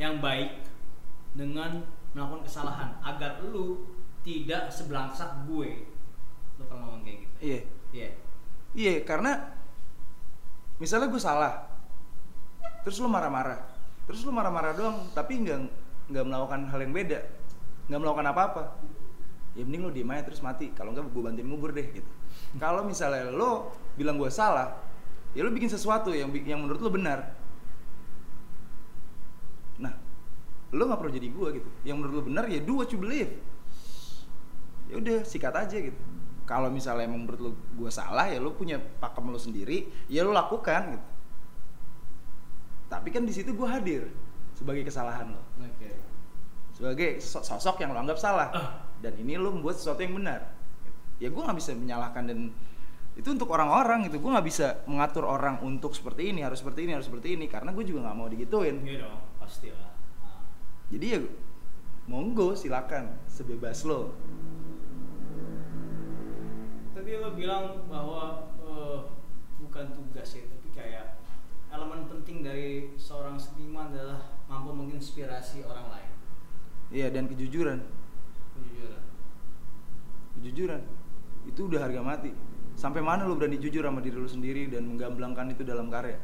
yang 0.00 0.22
baik 0.24 0.64
dengan 1.36 1.84
melakukan 2.14 2.46
kesalahan 2.46 2.94
agar 3.04 3.42
lu 3.44 3.84
tidak 4.24 4.72
sebelangsak 4.72 5.44
gue. 5.44 5.84
Lo 6.56 6.62
pernah 6.64 6.88
ngomong 6.88 7.04
kayak 7.04 7.18
gitu? 7.26 7.36
Iya. 7.42 7.60
Iya. 7.94 8.08
Iya, 8.74 8.94
karena 9.06 9.54
misalnya 10.82 11.06
gue 11.10 11.22
salah, 11.22 11.70
terus 12.82 12.98
lo 12.98 13.06
marah-marah, 13.06 13.62
terus 14.04 14.20
lo 14.24 14.32
marah-marah 14.32 14.76
doang, 14.76 14.96
tapi 15.16 15.40
nggak 15.40 15.58
nggak 16.12 16.24
melakukan 16.24 16.60
hal 16.68 16.80
yang 16.84 16.92
beda, 16.92 17.20
nggak 17.88 18.00
melakukan 18.00 18.26
apa-apa. 18.28 18.62
Ya 19.54 19.62
mending 19.62 19.86
lo 19.86 19.90
diem 19.94 20.10
aja 20.10 20.26
terus 20.26 20.42
mati. 20.42 20.74
Kalau 20.74 20.90
nggak 20.90 21.14
gue 21.14 21.22
bantuin 21.22 21.46
ngubur 21.46 21.70
deh 21.70 21.86
gitu. 21.94 22.10
Kalau 22.58 22.82
misalnya 22.82 23.30
lo 23.30 23.70
bilang 23.94 24.18
gue 24.18 24.26
salah, 24.26 24.74
ya 25.30 25.46
lo 25.46 25.54
bikin 25.54 25.70
sesuatu 25.70 26.10
yang 26.10 26.34
yang 26.42 26.58
menurut 26.58 26.82
lo 26.82 26.90
benar. 26.90 27.38
Nah, 29.78 29.94
lo 30.74 30.82
nggak 30.90 30.98
perlu 30.98 31.12
jadi 31.14 31.28
gue 31.30 31.48
gitu. 31.62 31.70
Yang 31.86 31.96
menurut 32.02 32.14
lo 32.18 32.22
benar 32.26 32.44
ya 32.50 32.58
do 32.58 32.82
what 32.82 32.90
you 32.90 32.98
believe. 32.98 33.30
Ya 34.90 34.98
udah 34.98 35.22
sikat 35.22 35.54
aja 35.54 35.78
gitu. 35.78 35.98
Kalau 36.44 36.68
misalnya 36.68 37.08
emang 37.08 37.24
menurut 37.24 37.40
lo 37.40 37.50
gue 37.78 37.90
salah 37.94 38.28
ya 38.28 38.42
lo 38.42 38.52
punya 38.58 38.76
pakem 38.76 39.30
lo 39.30 39.38
sendiri, 39.38 39.86
ya 40.10 40.26
lo 40.26 40.34
lakukan 40.34 40.98
gitu. 40.98 41.06
Tapi 42.94 43.10
kan 43.10 43.26
di 43.26 43.34
situ 43.34 43.50
gue 43.50 43.66
hadir 43.66 44.06
sebagai 44.54 44.86
kesalahan 44.86 45.34
lo, 45.34 45.42
Oke. 45.58 45.90
sebagai 46.78 47.18
so- 47.18 47.42
sosok 47.42 47.82
yang 47.82 47.90
lo 47.90 47.98
anggap 47.98 48.22
salah. 48.22 48.54
Ah. 48.54 48.70
Dan 49.02 49.18
ini 49.18 49.34
lo 49.34 49.50
membuat 49.50 49.82
sesuatu 49.82 49.98
yang 50.06 50.14
benar. 50.14 50.46
Ya 51.18 51.26
gue 51.26 51.42
nggak 51.42 51.58
bisa 51.58 51.74
menyalahkan 51.74 52.22
dan 52.30 52.54
itu 53.18 53.28
untuk 53.34 53.50
orang-orang 53.50 54.06
gitu. 54.06 54.22
Gue 54.22 54.30
nggak 54.30 54.46
bisa 54.46 54.78
mengatur 54.86 55.26
orang 55.26 55.58
untuk 55.66 55.90
seperti 55.90 56.30
ini, 56.30 56.46
harus 56.46 56.62
seperti 56.62 56.86
ini, 56.86 56.94
harus 56.94 57.10
seperti 57.10 57.34
ini. 57.34 57.50
Karena 57.50 57.74
gue 57.74 57.82
juga 57.82 58.06
nggak 58.06 58.16
mau 58.16 58.30
digituin. 58.30 58.78
Iya 58.86 59.10
dong, 59.10 59.18
pasti 59.42 59.74
lah. 59.74 59.90
Ah. 60.22 60.46
Jadi 60.94 61.06
ya 61.10 61.18
monggo 62.06 62.54
silakan 62.54 63.10
sebebas 63.26 63.82
lo. 63.82 64.14
Tadi 66.94 67.10
lo 67.18 67.34
bilang 67.34 67.90
bahwa 67.90 68.54
eh, 68.62 68.98
bukan 69.58 69.84
tugas 69.98 70.30
ya, 70.38 70.46
elemen 71.74 72.06
penting 72.06 72.46
dari 72.46 72.94
seorang 72.94 73.34
seniman 73.34 73.90
adalah 73.90 74.22
mampu 74.46 74.70
menginspirasi 74.70 75.66
orang 75.66 75.90
lain. 75.90 76.10
Iya 76.94 77.10
dan 77.10 77.26
kejujuran, 77.26 77.82
Kejujuran. 78.54 79.02
kejujuran 80.38 80.80
itu 81.44 81.60
udah 81.66 81.80
harga 81.82 82.00
mati. 82.00 82.30
Sampai 82.74 83.02
mana 83.02 83.26
lo 83.26 83.34
berani 83.34 83.58
jujur 83.58 83.82
sama 83.82 83.98
diri 84.02 84.18
lo 84.18 84.26
sendiri 84.26 84.66
dan 84.70 84.86
menggamblangkan 84.86 85.50
itu 85.50 85.62
dalam 85.66 85.90
karya? 85.90 86.18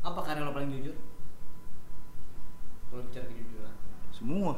Apa 0.00 0.20
karya 0.24 0.44
lo 0.44 0.52
paling 0.56 0.72
jujur? 0.72 0.96
Kalau 2.88 3.04
bicara 3.04 3.26
kejujuran. 3.28 3.74
Semua, 4.10 4.52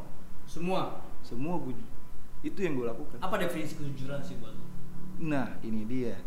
Semua. 0.47 0.83
semua 1.23 1.55
gue 1.62 1.75
itu 2.43 2.59
yang 2.59 2.75
gue 2.75 2.87
lakukan. 2.87 3.19
Apa 3.23 3.38
definisi 3.38 3.79
kejujuran 3.79 4.19
sih 4.23 4.38
buat 4.43 4.55
lo? 4.55 4.67
Nah 5.23 5.55
ini 5.62 5.87
dia. 5.87 6.19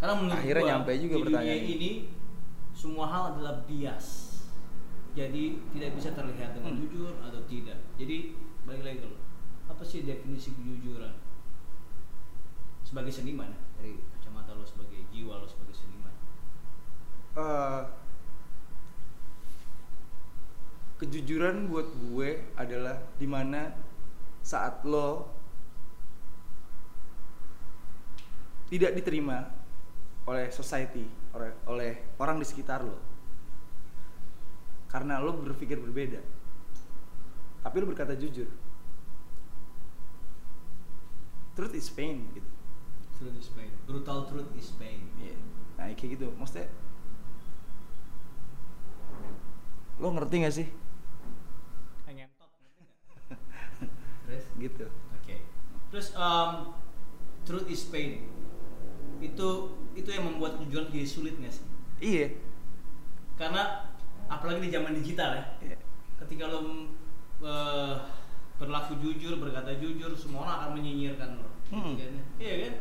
Karena 0.00 0.14
menurut 0.16 0.40
Akhirnya 0.40 0.62
gua, 0.64 0.70
nyampe 0.72 0.90
juga 0.96 1.14
di 1.14 1.20
dunia 1.20 1.24
pertanyaannya. 1.28 1.74
ini 1.76 1.90
semua 2.72 3.06
hal 3.06 3.22
adalah 3.36 3.54
bias. 3.68 4.06
Jadi 5.12 5.42
tidak 5.76 5.90
bisa 5.94 6.10
terlihat 6.14 6.56
dengan 6.56 6.72
Hmm. 6.72 6.80
jujur 6.80 7.12
atau 7.20 7.40
tidak. 7.44 7.78
Jadi 7.94 8.32
balik 8.64 8.82
lagi 8.82 8.98
ke 9.02 9.06
lo. 9.06 9.18
Apa 9.68 9.82
sih 9.84 10.02
definisi 10.02 10.56
kejujuran? 10.56 11.12
Sebagai 12.80 13.12
seniman 13.12 13.52
dari 13.76 14.00
kacamata 14.16 14.56
lo 14.56 14.64
sebagai 14.64 15.04
jiwa 15.12 15.36
lo 15.36 15.46
sebagai 15.46 15.76
seniman. 15.76 16.14
Eh, 17.36 17.82
kejujuran 20.96 21.68
buat 21.68 21.86
gue 22.08 22.30
adalah 22.56 23.00
di 23.16 23.24
mana 23.24 23.72
saat 24.40 24.80
lo 24.84 25.28
tidak 28.68 28.94
diterima 28.94 29.48
oleh 30.30 30.46
society 30.54 31.02
oleh 31.34 31.50
oleh 31.66 31.92
orang 32.22 32.38
di 32.38 32.46
sekitar 32.46 32.86
lo 32.86 32.94
karena 34.86 35.18
lo 35.18 35.34
berpikir 35.34 35.82
berbeda 35.82 36.22
tapi 37.66 37.76
lo 37.82 37.86
berkata 37.90 38.14
jujur 38.14 38.46
truth 41.58 41.74
is 41.74 41.90
pain 41.90 42.30
gitu 42.30 42.60
Truth 43.20 43.36
is 43.36 43.52
pain. 43.52 43.68
Brutal 43.84 44.24
truth 44.32 44.48
is 44.56 44.72
pain. 44.80 45.04
Iya. 45.20 45.36
Nah 45.76 45.92
kayak 45.92 46.16
gitu, 46.16 46.32
maksudnya 46.40 46.72
Lo 50.00 50.08
ngerti 50.16 50.40
gak 50.40 50.56
sih? 50.56 50.68
Ngentot? 52.08 52.48
Terus? 54.24 54.44
Gitu 54.56 54.88
Oke. 54.88 55.36
Terus 55.92 56.16
um, 56.16 56.72
truth 57.44 57.68
is 57.68 57.84
pain. 57.92 58.24
Itu 59.20 59.48
itu 59.92 60.08
yang 60.08 60.24
membuat 60.26 60.58
kejujuran 60.58 60.88
jadi 60.90 61.08
sulit 61.08 61.34
nggak 61.36 61.52
sih? 61.52 61.64
Iya 62.00 62.26
Karena 63.36 63.92
apalagi 64.28 64.68
di 64.68 64.70
zaman 64.72 64.96
digital 64.96 65.30
ya. 65.36 65.44
Iya. 65.60 65.78
Ketika 66.24 66.48
lo 66.48 66.60
eh, 67.44 67.94
berlaku 68.60 69.00
jujur, 69.00 69.40
berkata 69.40 69.72
jujur, 69.80 70.12
semua 70.12 70.44
orang 70.44 70.56
akan 70.60 70.70
menyinyirkan 70.76 71.28
lo. 71.40 71.48
Hmm. 71.72 71.96
Iya 71.96 72.06
kan? 72.08 72.24
Iya 72.36 72.54
kan? 72.60 72.74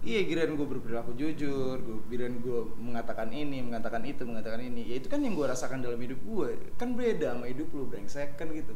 Iya 0.00 0.20
gue 0.32 0.64
berperilaku 0.64 1.12
jujur, 1.12 1.76
gue 1.76 2.00
kirain 2.08 2.40
gue 2.40 2.60
mengatakan 2.80 3.28
ini, 3.36 3.60
mengatakan 3.60 4.00
itu, 4.08 4.24
mengatakan 4.24 4.64
ini 4.64 4.88
Ya 4.88 4.96
itu 4.96 5.12
kan 5.12 5.20
yang 5.20 5.36
gue 5.36 5.44
rasakan 5.44 5.84
dalam 5.84 6.00
hidup 6.00 6.16
gue 6.24 6.72
Kan 6.80 6.96
beda 6.96 7.36
sama 7.36 7.52
hidup 7.52 7.68
lu, 7.76 7.84
brengsek 7.84 8.40
kan 8.40 8.48
gitu 8.48 8.72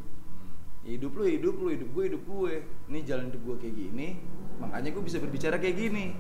Ya, 0.85 1.01
hidup 1.01 1.17
lu, 1.17 1.25
hidup 1.25 1.57
lu, 1.57 1.73
hidup 1.73 1.89
gue, 1.97 2.05
hidup 2.13 2.23
gue 2.29 2.53
Ini 2.93 2.99
jalan 3.09 3.33
hidup 3.33 3.41
gue 3.41 3.57
kayak 3.57 3.73
gini, 3.73 4.09
makanya 4.61 4.93
gue 4.93 5.01
bisa 5.01 5.17
berbicara 5.17 5.57
kayak 5.57 5.77
gini 5.81 6.13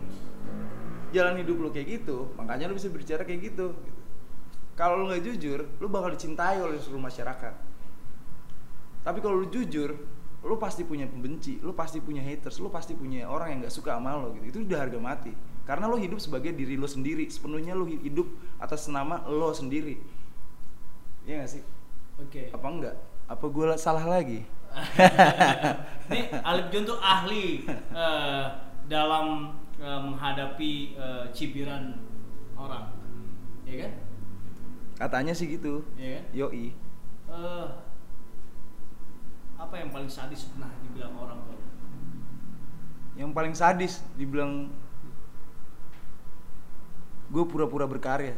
Jalan 1.14 1.38
hidup 1.38 1.56
lu 1.62 1.70
kayak 1.70 2.02
gitu, 2.02 2.34
makanya 2.34 2.66
lu 2.66 2.74
bisa 2.74 2.90
berbicara 2.90 3.22
kayak 3.22 3.54
gitu, 3.54 3.70
gitu. 3.70 4.00
Kalau 4.74 4.98
lu 4.98 5.04
nggak 5.06 5.22
jujur, 5.22 5.62
lu 5.78 5.86
bakal 5.86 6.10
dicintai 6.10 6.58
oleh 6.58 6.74
seluruh 6.82 7.06
masyarakat 7.06 7.54
Tapi 9.06 9.18
kalau 9.22 9.38
lu 9.38 9.46
jujur, 9.46 9.94
lu 10.42 10.54
pasti 10.58 10.82
punya 10.82 11.06
pembenci, 11.06 11.62
lu 11.62 11.70
pasti 11.76 12.02
punya 12.02 12.24
haters, 12.24 12.58
lu 12.58 12.72
pasti 12.72 12.98
punya 12.98 13.30
orang 13.30 13.54
yang 13.54 13.58
nggak 13.62 13.74
suka 13.74 13.94
sama 13.94 14.18
lo 14.18 14.34
gitu. 14.34 14.44
Itu 14.50 14.58
udah 14.66 14.78
harga 14.82 14.98
mati. 14.98 15.32
Karena 15.64 15.86
lo 15.88 15.96
hidup 15.96 16.18
sebagai 16.18 16.52
diri 16.52 16.74
lo 16.74 16.88
sendiri, 16.88 17.28
sepenuhnya 17.30 17.76
lo 17.76 17.86
hidup 17.86 18.26
atas 18.58 18.90
nama 18.90 19.22
lo 19.28 19.52
sendiri. 19.54 20.00
Iya 21.24 21.44
gak 21.44 21.50
sih? 21.56 21.62
Oke. 22.20 22.52
Apa 22.52 22.66
enggak? 22.68 22.96
Apa 23.24 23.44
gue 23.48 23.66
salah 23.80 24.04
lagi? 24.04 24.44
Ini 26.10 26.20
Alip 26.44 26.66
John 26.68 26.84
tuh 26.84 26.98
ahli 27.00 27.64
eh, 28.04 28.44
dalam 28.90 29.56
eh, 29.78 30.00
menghadapi 30.04 30.72
eh, 30.94 31.24
cibiran 31.34 31.98
orang, 32.54 32.94
ya 33.66 33.86
kan? 33.86 33.92
Katanya 34.94 35.34
sih 35.34 35.50
gitu. 35.50 35.82
Ya 35.98 36.20
kan? 36.20 36.24
Yoi. 36.30 36.74
Eh, 37.30 37.66
apa 39.58 39.74
yang 39.80 39.90
paling 39.90 40.10
sadis 40.10 40.50
pernah 40.52 40.70
dibilang 40.84 41.14
orang 41.18 41.38
tuh? 41.48 41.58
Yang 43.14 43.30
paling 43.30 43.54
sadis 43.54 44.02
dibilang 44.18 44.70
gue 47.30 47.44
pura-pura 47.46 47.86
berkarya. 47.88 48.36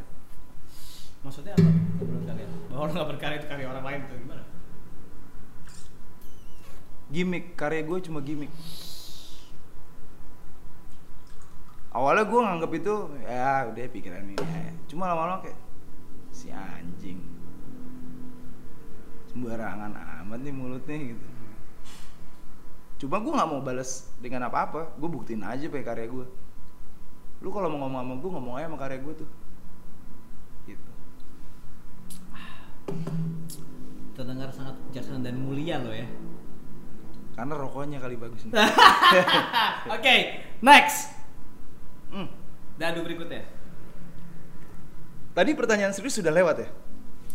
Maksudnya 1.21 1.53
apa? 1.59 1.71
Berkarya. 2.01 2.47
Bahwa 2.71 2.83
lo 2.89 2.91
nggak 2.95 3.09
berkarya 3.17 3.37
itu 3.43 3.49
karya 3.51 3.67
orang 3.69 3.85
lain 3.85 4.01
tuh 4.09 4.17
gimana? 4.21 4.45
Gimik, 7.07 7.45
karya 7.59 7.83
gue 7.85 7.99
cuma 8.03 8.19
gimik. 8.25 8.51
Awalnya 11.97 12.29
gue 12.29 12.41
nganggep 12.45 12.73
itu 12.77 12.95
ya 13.25 13.73
udah 13.73 13.85
pikiran 13.89 14.21
ini. 14.29 14.37
aja. 14.37 14.69
Cuma 14.85 15.09
lama-lama 15.09 15.41
kayak 15.41 15.57
si 16.29 16.53
anjing. 16.53 17.25
Sembarangan 19.33 19.97
amat 19.97 20.45
nih 20.45 20.53
mulutnya 20.53 21.17
gitu. 21.17 21.27
Cuma 23.01 23.17
gue 23.25 23.33
nggak 23.33 23.49
mau 23.49 23.65
balas 23.65 24.13
dengan 24.21 24.45
apa-apa. 24.53 24.93
Gue 25.01 25.09
buktiin 25.09 25.41
aja 25.41 25.73
pakai 25.73 25.89
karya 25.89 26.07
gue. 26.13 26.27
Lu 27.41 27.49
kalau 27.49 27.73
mau 27.73 27.89
ngomong 27.89 28.05
sama 28.05 28.15
gue 28.21 28.31
ngomong 28.37 28.55
aja 28.61 28.69
sama 28.69 28.77
karya 28.77 28.99
gue 29.01 29.15
tuh. 29.17 29.31
Gitu. 30.69 30.91
Terdengar 34.13 34.53
sangat 34.53 34.77
bijaksana 34.93 35.25
dan 35.25 35.41
mulia 35.41 35.81
lo 35.81 35.97
ya. 35.97 36.05
Karena 37.33 37.57
rokoknya 37.57 38.05
kali 38.05 38.21
bagus 38.21 38.45
nih. 38.45 38.53
Oke, 39.97 40.15
next. 40.61 41.16
Hmm. 42.13 42.29
Dadu 42.77 43.01
berikutnya. 43.07 43.43
Tadi 45.37 45.51
pertanyaan 45.53 45.93
serius 45.93 46.17
sudah 46.17 46.33
lewat 46.33 46.65
ya? 46.65 46.69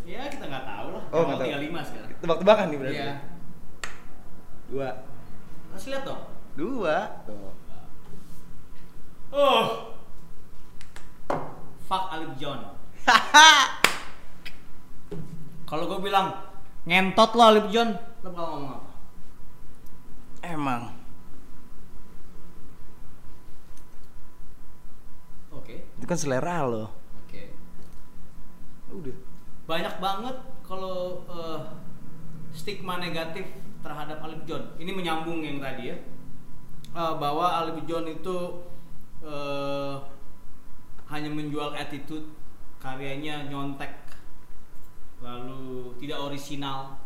Ya 0.05 0.21
kita 0.25 0.49
nggak 0.49 0.65
tahu 0.65 0.87
lah. 0.97 1.03
Oh, 1.13 1.21
nggak 1.29 1.37
tahu. 1.37 1.49
35 1.53 1.89
sekarang. 1.89 2.09
Tebak-tebakan 2.21 2.65
nih 2.69 2.77
berarti. 2.81 2.97
Iya. 2.97 3.13
Dua. 4.71 4.89
Harus 5.71 5.85
lihat 5.91 6.03
dong. 6.07 6.21
Dua. 6.57 6.97
Tuh. 7.29 7.53
Oh. 9.31 9.95
Fuck 11.87 12.05
Alip 12.11 12.35
John. 12.39 12.59
Kalau 15.69 15.87
gue 15.87 15.99
bilang 16.03 16.35
ngentot 16.83 17.31
lo 17.37 17.43
Alip 17.47 17.71
John, 17.71 17.95
lo 17.95 18.27
bakal 18.35 18.59
ngomong 18.59 18.71
apa? 18.75 18.91
Emang. 20.41 20.81
Oke. 25.53 25.85
Itu 26.01 26.09
kan 26.09 26.17
selera 26.17 26.65
lo. 26.65 26.89
Oke. 27.21 27.53
Udah. 28.89 29.13
Banyak 29.69 30.01
banget 30.01 30.37
kalau 30.65 31.21
eh, 31.29 31.61
stigma 32.57 32.97
negatif 32.97 33.45
terhadap 33.85 34.17
Alip 34.25 34.41
John. 34.49 34.65
Ini 34.81 34.89
menyambung 34.97 35.45
yang 35.45 35.61
tadi 35.61 35.93
ya. 35.93 35.97
Eh, 36.97 37.13
bahwa 37.21 37.53
Alip 37.61 37.85
John 37.85 38.09
itu 38.09 38.65
eh, 39.21 39.95
hanya 41.05 41.29
menjual 41.29 41.77
attitude, 41.77 42.25
karyanya 42.81 43.45
nyontek, 43.45 43.93
lalu 45.21 45.93
tidak 46.01 46.17
orisinal. 46.17 46.97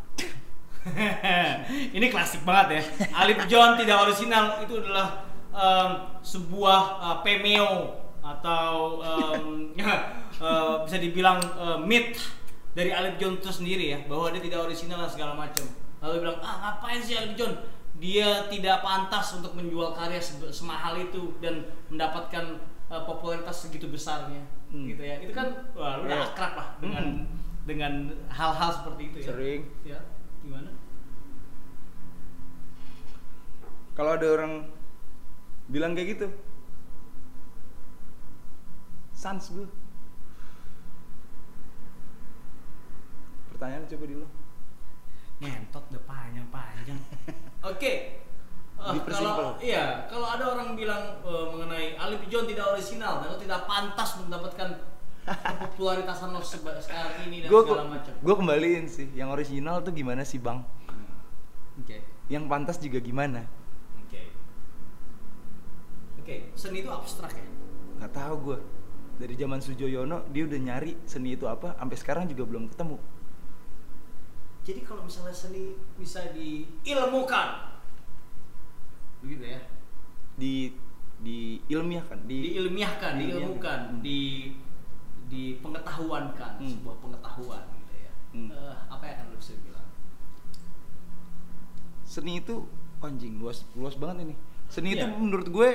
Ini 1.98 2.08
klasik 2.14 2.48
banget 2.48 2.80
ya. 2.80 2.82
Alip 3.12 3.44
John 3.52 3.76
tidak 3.76 4.08
orisinal 4.08 4.62
itu 4.64 4.80
adalah 4.80 5.26
em, 5.52 5.92
sebuah 6.22 6.82
eh, 7.04 7.18
pemeo 7.28 8.05
atau 8.26 9.06
em, 9.06 9.46
eh, 10.42 10.76
bisa 10.82 10.98
dibilang 10.98 11.38
eh, 11.38 11.78
myth 11.80 12.34
dari 12.74 12.90
Alip 12.90 13.22
John 13.22 13.38
itu 13.38 13.54
sendiri 13.54 13.86
ya 13.94 14.00
bahwa 14.10 14.34
dia 14.34 14.42
tidak 14.42 14.66
orisinal 14.66 15.06
dan 15.06 15.12
segala 15.14 15.34
macam. 15.38 15.64
Lalu 16.02 16.26
bilang 16.26 16.40
ah 16.42 16.56
ngapain 16.60 17.00
sih 17.00 17.14
Alip 17.14 17.38
John? 17.38 17.54
Dia 17.96 18.52
tidak 18.52 18.84
pantas 18.84 19.32
untuk 19.32 19.56
menjual 19.56 19.96
karya 19.96 20.20
se- 20.20 20.52
semahal 20.52 21.00
itu 21.00 21.38
dan 21.40 21.64
mendapatkan 21.88 22.60
eh, 22.86 23.04
popularitas 23.06 23.64
segitu 23.64 23.88
besarnya, 23.88 24.44
Hmm. 24.70 24.84
gitu 24.86 25.02
ya. 25.02 25.22
Itu 25.22 25.32
kan 25.32 25.72
wah, 25.72 26.02
lu 26.02 26.10
udah 26.10 26.20
Iya. 26.20 26.28
akrab 26.28 26.54
lah 26.54 26.68
dengan 26.82 27.06
Hmm. 27.24 27.26
dengan 27.64 27.94
hal-hal 28.28 28.70
seperti 28.74 29.02
itu 29.10 29.18
ya. 29.24 29.28
Sering. 29.32 29.62
Ya, 29.82 30.00
gimana? 30.44 30.70
Kalau 33.96 34.12
ada 34.14 34.28
orang 34.28 34.54
bilang 35.66 35.96
kayak 35.96 36.20
gitu. 36.20 36.28
Sans 39.26 39.42
gue. 39.42 39.66
Pertanyaan 43.50 43.90
coba 43.90 44.06
diulang. 44.06 44.34
ngentot 45.42 45.84
udah 45.90 46.04
panjang-panjang. 46.06 47.00
Oke. 47.74 48.22
Eh, 48.76 48.92
Dipersimpel. 48.94 49.34
kalau 49.34 49.52
iya, 49.66 50.06
kalau 50.06 50.28
ada 50.30 50.46
orang 50.54 50.78
bilang 50.78 51.26
eh, 51.26 51.46
mengenai 51.50 51.98
Alip 51.98 52.30
John 52.30 52.46
tidak 52.46 52.78
orisinal 52.78 53.26
dan 53.26 53.34
tidak 53.42 53.66
pantas 53.66 54.22
mendapatkan 54.22 54.70
popularitas 55.74 56.22
lo 56.22 56.40
sekarang 56.46 57.26
ini 57.26 57.42
dan 57.42 57.50
Gue 57.50 57.62
segala 57.66 57.84
macam. 57.90 58.14
gue 58.14 58.36
kembaliin 58.38 58.86
sih. 58.86 59.10
Yang 59.18 59.30
original 59.42 59.82
tuh 59.82 59.92
gimana 59.98 60.22
sih 60.22 60.38
bang? 60.38 60.62
Oke. 61.82 61.98
Yang 62.30 62.44
pantas 62.46 62.78
juga 62.78 63.02
gimana? 63.02 63.42
Oke. 64.06 64.30
Oke, 66.22 66.36
seni 66.54 66.86
itu 66.86 66.94
abstrak 66.94 67.34
ya. 67.34 67.48
Nggak 67.98 68.14
tahu 68.14 68.36
gue. 68.54 68.75
Dari 69.16 69.34
zaman 69.34 69.64
Sujoyono 69.64 70.28
dia 70.30 70.44
udah 70.44 70.60
nyari 70.60 70.92
seni 71.08 71.34
itu 71.34 71.48
apa. 71.48 71.76
Sampai 71.80 71.96
sekarang 71.96 72.24
juga 72.28 72.44
belum 72.44 72.68
ketemu. 72.68 72.98
Jadi 74.66 74.82
kalau 74.82 75.06
misalnya 75.06 75.32
seni 75.32 75.72
bisa 75.96 76.26
diilmukan, 76.34 77.48
begitu 79.22 79.46
ya, 79.46 79.62
Di 80.36 80.74
di 81.16 81.64
ilmiahkan. 81.72 82.28
Di, 82.28 82.38
diilmiahkan, 82.52 83.12
Diilmiahkan. 83.16 83.20
diilmukan, 83.24 83.80
Hmm. 83.88 84.02
di 84.04 84.20
dipengetahuankan 85.26 86.52
Hmm. 86.60 86.70
sebuah 86.70 86.96
pengetahuan 87.00 87.64
gitu 87.78 87.94
ya. 87.96 88.12
Hmm. 88.36 88.50
Eh, 88.52 88.76
apa 88.92 89.04
yang 89.06 89.16
akan 89.18 89.26
lu 89.32 89.38
bisa 89.40 89.54
bilang? 89.64 89.88
seni 92.06 92.40
itu 92.40 92.64
anjing 93.02 93.40
luas 93.40 93.66
luas 93.76 93.96
banget 93.96 94.24
ini. 94.24 94.36
Seni 94.68 94.94
itu 94.94 95.04
Iya. 95.04 95.14
menurut 95.14 95.48
gue 95.48 95.70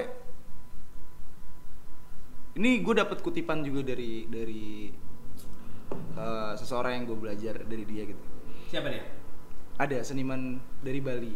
ini 2.58 2.82
gue 2.82 2.94
dapat 2.98 3.22
kutipan 3.22 3.62
juga 3.62 3.94
dari 3.94 4.26
dari 4.26 4.90
eh, 6.18 6.52
seseorang 6.58 6.98
yang 6.98 7.04
gue 7.06 7.18
belajar 7.18 7.54
dari 7.62 7.84
dia 7.86 8.02
gitu. 8.08 8.24
Siapa 8.70 8.88
dia? 8.90 9.04
Ada 9.80 10.04
seniman 10.04 10.60
dari 10.84 11.00
Bali, 11.00 11.32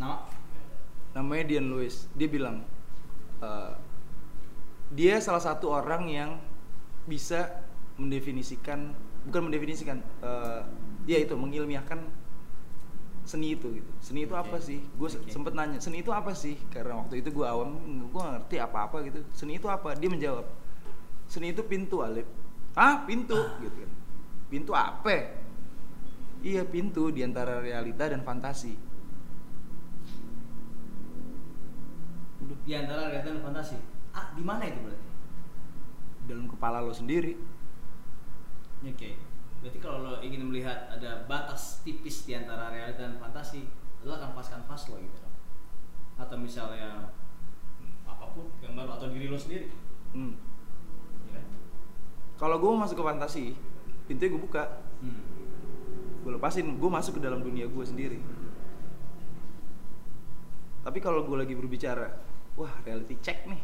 Nama? 0.00 0.16
namanya 1.14 1.44
Dian 1.46 1.66
Lewis. 1.70 2.06
Dia 2.16 2.28
bilang 2.30 2.64
eh, 3.44 3.72
dia 4.90 5.20
salah 5.22 5.42
satu 5.42 5.70
orang 5.70 6.08
yang 6.10 6.30
bisa 7.06 7.62
mendefinisikan, 8.00 8.96
bukan 9.28 9.52
mendefinisikan, 9.52 10.00
eh, 10.24 10.60
ya 11.04 11.18
itu 11.20 11.36
mengilmiahkan 11.36 12.00
seni 13.30 13.54
itu 13.54 13.70
gitu. 13.78 13.90
Seni 14.02 14.26
itu 14.26 14.34
apa 14.34 14.58
sih? 14.58 14.82
Gue 14.98 15.06
Oke. 15.06 15.30
sempet 15.30 15.54
nanya 15.54 15.78
seni 15.78 16.02
itu 16.02 16.10
apa 16.10 16.34
sih? 16.34 16.58
Karena 16.74 16.98
waktu 16.98 17.22
itu 17.22 17.30
gue 17.30 17.46
awam, 17.46 17.78
gue 18.10 18.22
ngerti 18.22 18.56
apa-apa 18.58 19.06
gitu. 19.06 19.22
Seni 19.30 19.62
itu 19.62 19.70
apa? 19.70 19.94
Dia 19.94 20.10
menjawab, 20.10 20.46
seni 21.30 21.54
itu 21.54 21.62
pintu 21.62 22.02
Alip. 22.02 22.26
Ah 22.74 23.06
pintu 23.06 23.38
gitu 23.62 23.76
kan. 23.78 23.92
Pintu 24.50 24.72
apa? 24.74 25.38
Iya 26.42 26.66
pintu 26.66 27.14
di 27.14 27.22
antara 27.22 27.62
realita 27.62 28.10
dan 28.10 28.26
fantasi. 28.26 28.74
Udah 32.42 32.58
Di 32.66 32.72
antara 32.74 33.14
realita 33.14 33.30
dan 33.30 33.42
fantasi. 33.46 33.78
Ah, 34.10 34.34
di 34.34 34.42
mana 34.42 34.66
itu 34.66 34.82
berarti? 34.82 35.10
dalam 36.30 36.46
kepala 36.46 36.78
lo 36.78 36.94
sendiri. 36.94 37.34
Oke. 38.86 39.29
Berarti 39.60 39.78
kalau 39.78 39.98
lo 40.00 40.12
ingin 40.24 40.48
melihat 40.48 40.88
ada 40.88 41.28
batas 41.28 41.84
tipis 41.84 42.24
di 42.24 42.32
antara 42.32 42.72
realita 42.72 43.04
dan 43.04 43.20
fantasi, 43.20 43.68
lo 44.08 44.16
akan 44.16 44.32
kanvas-kanvas 44.32 44.88
lo 44.88 44.96
gitu. 44.96 45.20
Atau 46.16 46.40
misalnya 46.40 47.12
apa 48.08 48.24
pun 48.32 48.48
gambar 48.64 48.96
atau 48.96 49.12
diri 49.12 49.28
lo 49.28 49.36
sendiri. 49.36 49.68
Hmm. 50.16 50.32
Ya 51.28 51.40
kan? 51.40 51.44
Kalau 52.40 52.56
gue 52.56 52.72
masuk 52.72 52.96
ke 53.00 53.04
fantasi, 53.04 53.44
pintunya 54.08 54.32
gue 54.32 54.42
buka, 54.42 54.64
Hmm. 55.00 55.16
gue 56.24 56.32
lepasin, 56.36 56.76
gue 56.76 56.90
masuk 56.92 57.16
ke 57.16 57.24
dalam 57.24 57.40
dunia 57.40 57.68
gue 57.68 57.84
sendiri. 57.84 58.20
Tapi 60.80 60.98
kalau 61.04 61.24
gue 61.28 61.36
lagi 61.36 61.52
berbicara, 61.52 62.08
wah 62.56 62.72
reality 62.84 63.16
check 63.20 63.44
nih, 63.44 63.60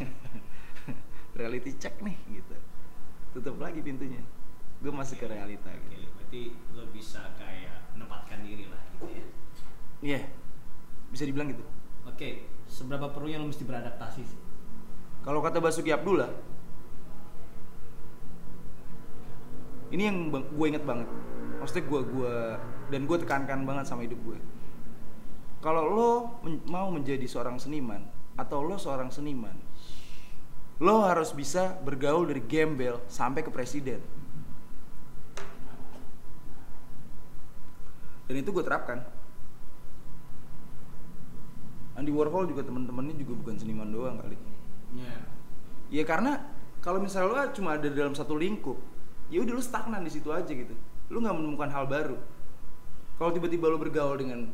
reality 1.40 1.72
check 1.80 1.96
nih 2.04 2.16
gitu, 2.28 2.56
tutup 3.32 3.56
lagi 3.60 3.80
pintunya. 3.80 4.20
Gue 4.80 4.92
masuk 4.92 5.20
ke 5.20 5.26
realita 5.28 5.68
gitu. 5.68 6.08
Berarti 6.16 6.42
lo 6.76 6.88
bisa 6.92 7.36
kayak 7.36 7.92
menempatkan 7.96 8.40
diri 8.44 8.66
lah 8.72 8.80
gitu 8.96 9.06
ya. 9.12 9.24
iya. 10.00 10.20
Bisa 11.10 11.26
dibilang 11.26 11.52
gitu. 11.52 11.64
Oke, 12.06 12.48
seberapa 12.64 13.12
perlunya 13.12 13.36
lo 13.40 13.48
mesti 13.48 13.64
beradaptasi 13.64 14.22
sih? 14.24 14.40
kalau 15.20 15.44
kata 15.44 15.60
Basuki 15.60 15.92
Abdullah 15.92 16.32
ini 19.92 20.08
yang 20.08 20.32
gue 20.32 20.64
inget 20.64 20.80
banget. 20.80 21.04
Maksudnya 21.60 21.84
gue 21.92 22.00
gua 22.08 22.56
dan 22.90 23.06
gue 23.06 23.16
tekankan 23.22 23.62
banget 23.64 23.86
sama 23.86 24.02
hidup 24.02 24.18
gue 24.26 24.38
kalau 25.62 25.84
lo 25.86 26.10
men- 26.42 26.64
mau 26.66 26.90
menjadi 26.90 27.22
seorang 27.24 27.56
seniman 27.56 28.02
atau 28.34 28.66
lo 28.66 28.76
seorang 28.76 29.08
seniman 29.14 29.54
lo 30.82 31.06
harus 31.06 31.30
bisa 31.36 31.78
bergaul 31.84 32.26
dari 32.26 32.42
gembel 32.42 32.98
sampai 33.06 33.46
ke 33.46 33.52
presiden 33.52 34.02
dan 38.30 38.38
itu 38.38 38.54
gue 38.54 38.62
terapkan 38.62 39.02
Andy 41.98 42.14
Warhol 42.14 42.46
juga 42.46 42.62
teman-temannya 42.62 43.18
juga 43.18 43.34
bukan 43.42 43.58
seniman 43.58 43.90
doang 43.90 44.22
kali 44.22 44.38
Iya. 44.90 45.14
Ya 45.90 46.02
karena 46.06 46.42
kalau 46.82 46.98
misalnya 46.98 47.30
lo 47.30 47.54
cuma 47.54 47.76
ada 47.76 47.86
dalam 47.90 48.16
satu 48.16 48.34
lingkup, 48.34 48.78
ya 49.28 49.44
udah 49.44 49.54
lo 49.54 49.62
stagnan 49.62 50.02
di 50.02 50.10
situ 50.10 50.32
aja 50.32 50.50
gitu. 50.50 50.74
Lo 51.10 51.22
nggak 51.22 51.36
menemukan 51.36 51.70
hal 51.70 51.86
baru. 51.86 52.18
Kalau 53.20 53.30
tiba-tiba 53.36 53.68
lo 53.68 53.76
bergaul 53.76 54.16
dengan 54.16 54.48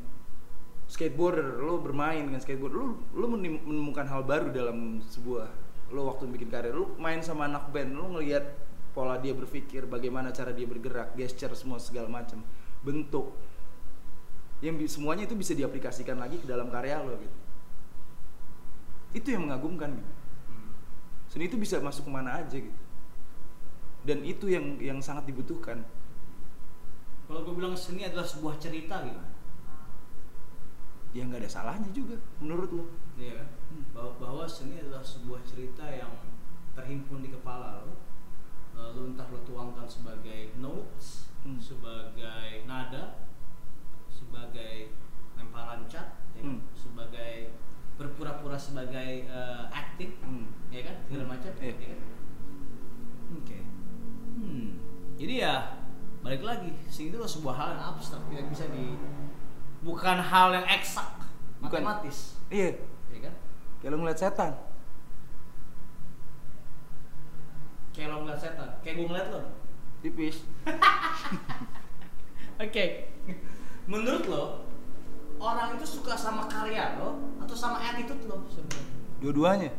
skateboarder, 0.90 1.62
lo 1.62 1.78
bermain 1.78 2.26
dengan 2.26 2.42
skateboard, 2.42 2.74
lo 2.74 2.86
lo 3.14 3.26
menemukan 3.30 4.06
hal 4.10 4.26
baru 4.26 4.50
dalam 4.50 5.00
sebuah 5.06 5.48
lo 5.94 6.10
waktu 6.10 6.26
bikin 6.34 6.50
karir. 6.50 6.74
Lo 6.74 6.98
main 6.98 7.22
sama 7.22 7.46
anak 7.46 7.70
band, 7.70 7.94
lo 7.94 8.10
ngelihat 8.18 8.42
pola 8.90 9.20
dia 9.20 9.36
berpikir, 9.36 9.86
bagaimana 9.86 10.32
cara 10.32 10.50
dia 10.50 10.64
bergerak, 10.64 11.14
gesture 11.14 11.52
semua 11.52 11.76
segala 11.78 12.08
macam, 12.10 12.42
bentuk. 12.80 13.36
Yang 14.66 14.98
semuanya 14.98 15.30
itu 15.30 15.38
bisa 15.38 15.54
diaplikasikan 15.54 16.18
lagi 16.18 16.42
ke 16.42 16.46
dalam 16.50 16.66
karya 16.66 16.98
lo 16.98 17.14
gitu. 17.14 17.36
Itu 19.14 19.28
yang 19.30 19.46
mengagumkan 19.46 19.94
gitu 19.94 20.12
Hmm. 20.46 20.70
seni 21.26 21.46
itu 21.46 21.54
bisa 21.58 21.78
masuk 21.78 22.06
ke 22.06 22.10
mana 22.10 22.38
aja 22.38 22.54
gitu 22.58 22.80
dan 24.06 24.22
itu 24.22 24.46
yang 24.46 24.78
yang 24.78 24.98
sangat 25.02 25.26
dibutuhkan 25.26 25.82
Kalau 27.26 27.42
gue 27.42 27.54
bilang 27.58 27.74
seni 27.74 28.06
adalah 28.06 28.22
sebuah 28.22 28.54
cerita 28.62 29.02
gimana? 29.02 29.34
ya 31.10 31.24
nggak 31.26 31.42
ada 31.42 31.50
salahnya 31.50 31.90
juga 31.90 32.14
menurut 32.38 32.70
lo 32.70 32.84
Iya 33.16 33.40
kan? 33.42 33.48
Bahwa, 33.90 34.12
bahwa 34.22 34.44
seni 34.46 34.78
adalah 34.78 35.02
sebuah 35.02 35.40
cerita 35.42 35.82
yang 35.88 36.12
terhimpun 36.76 37.24
di 37.24 37.32
kepala 37.32 37.82
lo 37.82 37.96
Lalu 38.76 39.16
entah 39.16 39.26
lo 39.26 39.40
tuangkan 39.42 39.88
sebagai 39.88 40.52
notes, 40.60 41.32
Hmm. 41.42 41.56
sebagai 41.58 42.62
nada, 42.68 43.24
sebagai 44.26 44.90
lemparan 45.34 45.86
cat, 45.86 46.18
ya 46.32 46.42
kan? 46.42 46.50
Hmm. 46.50 46.60
sebagai 46.74 47.54
berpura-pura 47.94 48.58
sebagai 48.58 49.24
eh, 49.24 49.64
acting, 49.70 50.18
Hmm. 50.20 50.46
ya 50.68 50.82
kan? 50.82 50.96
Segala 51.06 51.22
Hmm. 51.22 51.32
macam, 51.32 51.52
Iya. 51.56 51.72
ya 51.72 51.86
kan? 51.88 52.00
Oke. 53.32 53.58
Hmm. 54.36 54.68
Jadi 55.16 55.34
ya 55.38 55.54
balik 56.20 56.42
lagi, 56.42 56.74
seni 56.86 57.08
itu 57.08 57.18
sebuah 57.18 57.54
hal 57.54 57.68
yang 57.72 57.84
abstrak, 57.88 58.22
tidak 58.26 58.46
bisa 58.50 58.66
di 58.68 58.98
bukan 59.80 60.18
hal 60.20 60.50
yang 60.50 60.66
eksak, 60.66 61.06
Bukan. 61.56 61.80
matematis, 61.80 62.34
iya 62.48 62.74
ya 63.08 63.18
kan? 63.22 63.34
kayak 63.78 63.90
lo 63.92 64.02
ngeliat 64.02 64.18
setan 64.18 64.52
Kayak 67.92 68.08
lo 68.10 68.16
ngeliat 68.20 68.36
setan, 68.36 68.68
kayak 68.82 68.94
gue 68.94 69.06
ngeliat 69.06 69.28
lo. 69.30 69.40
tipis 69.96 70.44
Oke. 72.64 72.84
Menurut 73.86 74.24
lo, 74.26 74.44
orang 75.38 75.78
itu 75.78 75.86
suka 75.86 76.18
sama 76.18 76.50
karya 76.50 76.98
lo 76.98 77.22
atau 77.38 77.54
sama 77.54 77.78
attitude 77.78 78.26
lo 78.26 78.42
sebenarnya? 78.50 78.94
dua-duanya. 79.22 79.70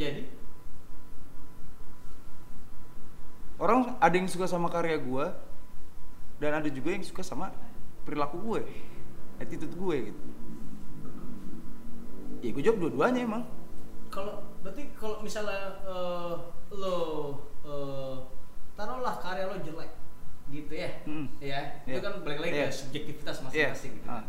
Jadi, 0.00 0.24
orang 3.60 4.00
ada 4.00 4.14
yang 4.16 4.28
suka 4.32 4.48
sama 4.48 4.72
karya 4.72 4.96
gue 4.96 5.26
dan 6.40 6.56
ada 6.56 6.68
juga 6.72 6.96
yang 6.96 7.04
suka 7.04 7.20
sama 7.20 7.52
perilaku 8.08 8.40
gue 8.40 8.60
attitude 9.36 9.76
gue 9.76 9.96
gitu. 10.08 10.24
Ya 12.40 12.48
gue 12.56 12.62
jawab 12.64 12.80
dua-duanya 12.80 13.28
emang. 13.28 13.44
Kalau 14.08 14.40
berarti 14.64 14.88
kalau 14.96 15.20
misalnya 15.20 15.84
eh, 15.84 16.34
lo 16.72 16.96
eh, 17.68 18.16
taruhlah 18.72 19.20
karya 19.20 19.52
lo 19.52 19.60
jelek 19.60 19.99
gitu 20.50 20.72
ya, 20.74 20.90
Mm. 21.06 21.26
ya 21.38 21.60
itu 21.82 21.94
Iya. 21.94 22.02
kan 22.02 22.12
balik 22.20 22.38
lagi 22.40 22.52
Iya. 22.52 22.66
ke 22.66 22.74
subjektivitas 22.74 23.36
masing-masing. 23.40 23.92
Iya. 23.92 23.98
gitu. 23.98 24.08
Ah. 24.10 24.24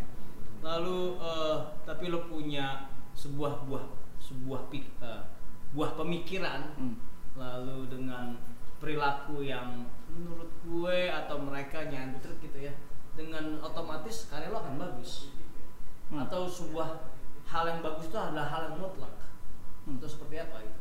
Lalu 0.61 0.99
eh, 1.17 1.57
tapi 1.81 2.05
lo 2.07 2.19
punya 2.25 2.85
sebuah 3.11 3.65
buah 3.65 3.85
sebuah 4.21 4.69
pik, 4.69 4.85
eh, 5.01 5.21
buah 5.73 5.91
pemikiran 5.95 6.61
Hmm. 6.77 6.95
lalu 7.33 7.89
dengan 7.89 8.37
perilaku 8.77 9.41
yang 9.41 9.87
menurut 10.07 10.51
gue 10.61 10.97
atau 11.07 11.37
mereka 11.39 11.85
nyantret 11.85 12.37
gitu 12.39 12.59
ya 12.59 12.73
dengan 13.11 13.57
otomatis 13.59 14.27
karya 14.27 14.49
lo 14.49 14.59
akan 14.59 14.77
bagus 14.77 15.31
Hmm. 16.09 16.21
atau 16.21 16.45
sebuah 16.45 17.07
hal 17.47 17.63
yang 17.65 17.79
bagus 17.79 18.07
itu 18.07 18.15
adalah 18.15 18.45
hal 18.45 18.61
yang 18.69 18.77
mutlak 18.79 19.15
Hmm. 19.83 19.95
atau 19.97 20.07
seperti 20.07 20.37
apa 20.37 20.59
gitu 20.59 20.79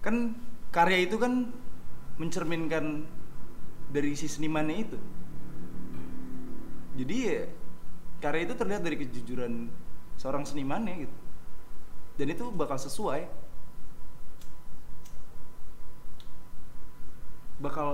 kan 0.00 0.16
karya 0.70 1.04
itu 1.04 1.16
kan 1.16 1.50
mencerminkan 2.16 3.04
dari 3.88 4.12
si 4.14 4.28
senimannya 4.28 4.76
itu. 4.84 4.98
Jadi 6.98 7.16
ya 7.24 7.40
karya 8.18 8.50
itu 8.50 8.54
terlihat 8.58 8.82
dari 8.82 8.96
kejujuran 8.98 9.70
seorang 10.18 10.44
senimannya 10.44 11.08
gitu. 11.08 11.16
Dan 12.18 12.26
itu 12.34 12.44
bakal 12.50 12.76
sesuai. 12.76 13.30
Bakal 17.58 17.88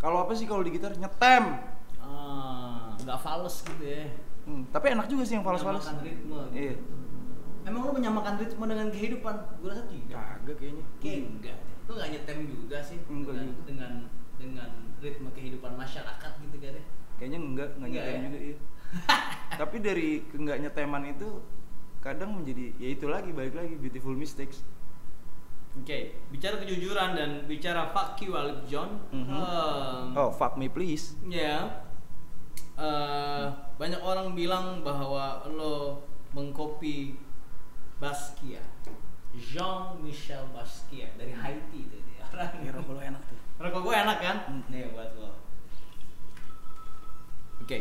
kalau 0.00 0.18
apa 0.24 0.32
sih 0.36 0.44
kalau 0.48 0.64
di 0.64 0.72
gitar? 0.72 0.92
Nyetem 0.96 1.72
ah 2.02 2.92
nggak 2.98 3.18
fals 3.22 3.62
gitu 3.62 3.84
ya. 3.86 4.10
Hmm, 4.42 4.66
tapi 4.74 4.90
enak 4.90 5.06
juga 5.06 5.22
sih 5.22 5.38
yang 5.38 5.46
fals-fals. 5.46 5.86
Menyamakan 5.86 6.02
ritme 6.02 6.38
gitu. 6.50 6.58
iya. 6.58 6.74
Emang 7.62 7.86
lo 7.86 7.94
menyamakan 7.94 8.34
ritme 8.42 8.64
dengan 8.66 8.88
kehidupan? 8.90 9.34
Gue 9.62 9.68
rasa 9.70 9.86
tidak. 9.86 10.18
Kagak 10.42 10.56
kayaknya. 10.58 10.84
Kayak 10.98 11.20
enggak 11.30 11.58
lo 11.82 11.92
nggak 11.98 12.10
nyetem 12.14 12.38
juga 12.46 12.78
sih 12.78 12.98
Enggak 13.10 13.34
dengan, 13.34 13.48
juga. 13.50 13.62
dengan 13.66 13.92
dengan 14.42 14.70
ritme 14.98 15.30
kehidupan 15.30 15.72
masyarakat 15.74 16.32
gitu 16.42 16.56
kan 16.58 16.74
ya 16.74 16.84
kayaknya 17.16 17.38
enggak 17.38 17.68
enggak 17.78 17.88
Enggak 17.88 18.02
nyetem 18.02 18.18
ya? 18.18 18.26
juga 18.26 18.38
iya 18.42 18.56
tapi 19.62 19.76
dari 19.78 20.10
enggak 20.34 20.58
nyeteman 20.60 21.04
itu 21.08 21.28
kadang 22.02 22.30
menjadi 22.34 22.74
ya 22.76 22.88
itu 22.90 23.06
lagi 23.06 23.30
balik 23.30 23.54
lagi 23.54 23.74
beautiful 23.78 24.12
mistakes 24.12 24.66
Oke, 25.72 26.20
bicara 26.28 26.60
kejujuran 26.60 27.16
dan 27.16 27.48
bicara 27.48 27.88
fuck 27.96 28.20
you 28.20 28.36
Alip 28.36 28.60
John. 28.68 29.00
Mhm. 29.08 29.32
em, 29.32 30.12
oh 30.12 30.28
fuck 30.28 30.60
me 30.60 30.68
please 30.68 31.16
Ya, 31.24 31.80
eh, 32.76 33.44
banyak 33.80 34.04
orang 34.04 34.36
bilang 34.36 34.84
bahwa 34.84 35.40
lo 35.48 36.04
mengcopy 36.36 37.16
Basquiat, 37.96 38.68
Jean 39.32 39.96
Michel 40.04 40.44
Basquiat 40.52 41.16
dari 41.16 41.32
Haiti 41.32 41.88
itu 41.88 41.98
dia 42.04 42.20
orang. 42.28 42.52
ya 42.60 43.08
enak 43.08 43.22
tuh 43.24 43.40
Rokok 43.62 43.80
gue 43.86 43.94
enak 43.94 44.18
kan? 44.18 44.36
Hmm. 44.50 44.62
Nih 44.66 44.90
buat 44.90 45.14
lo. 45.14 45.30
Oke. 47.62 47.78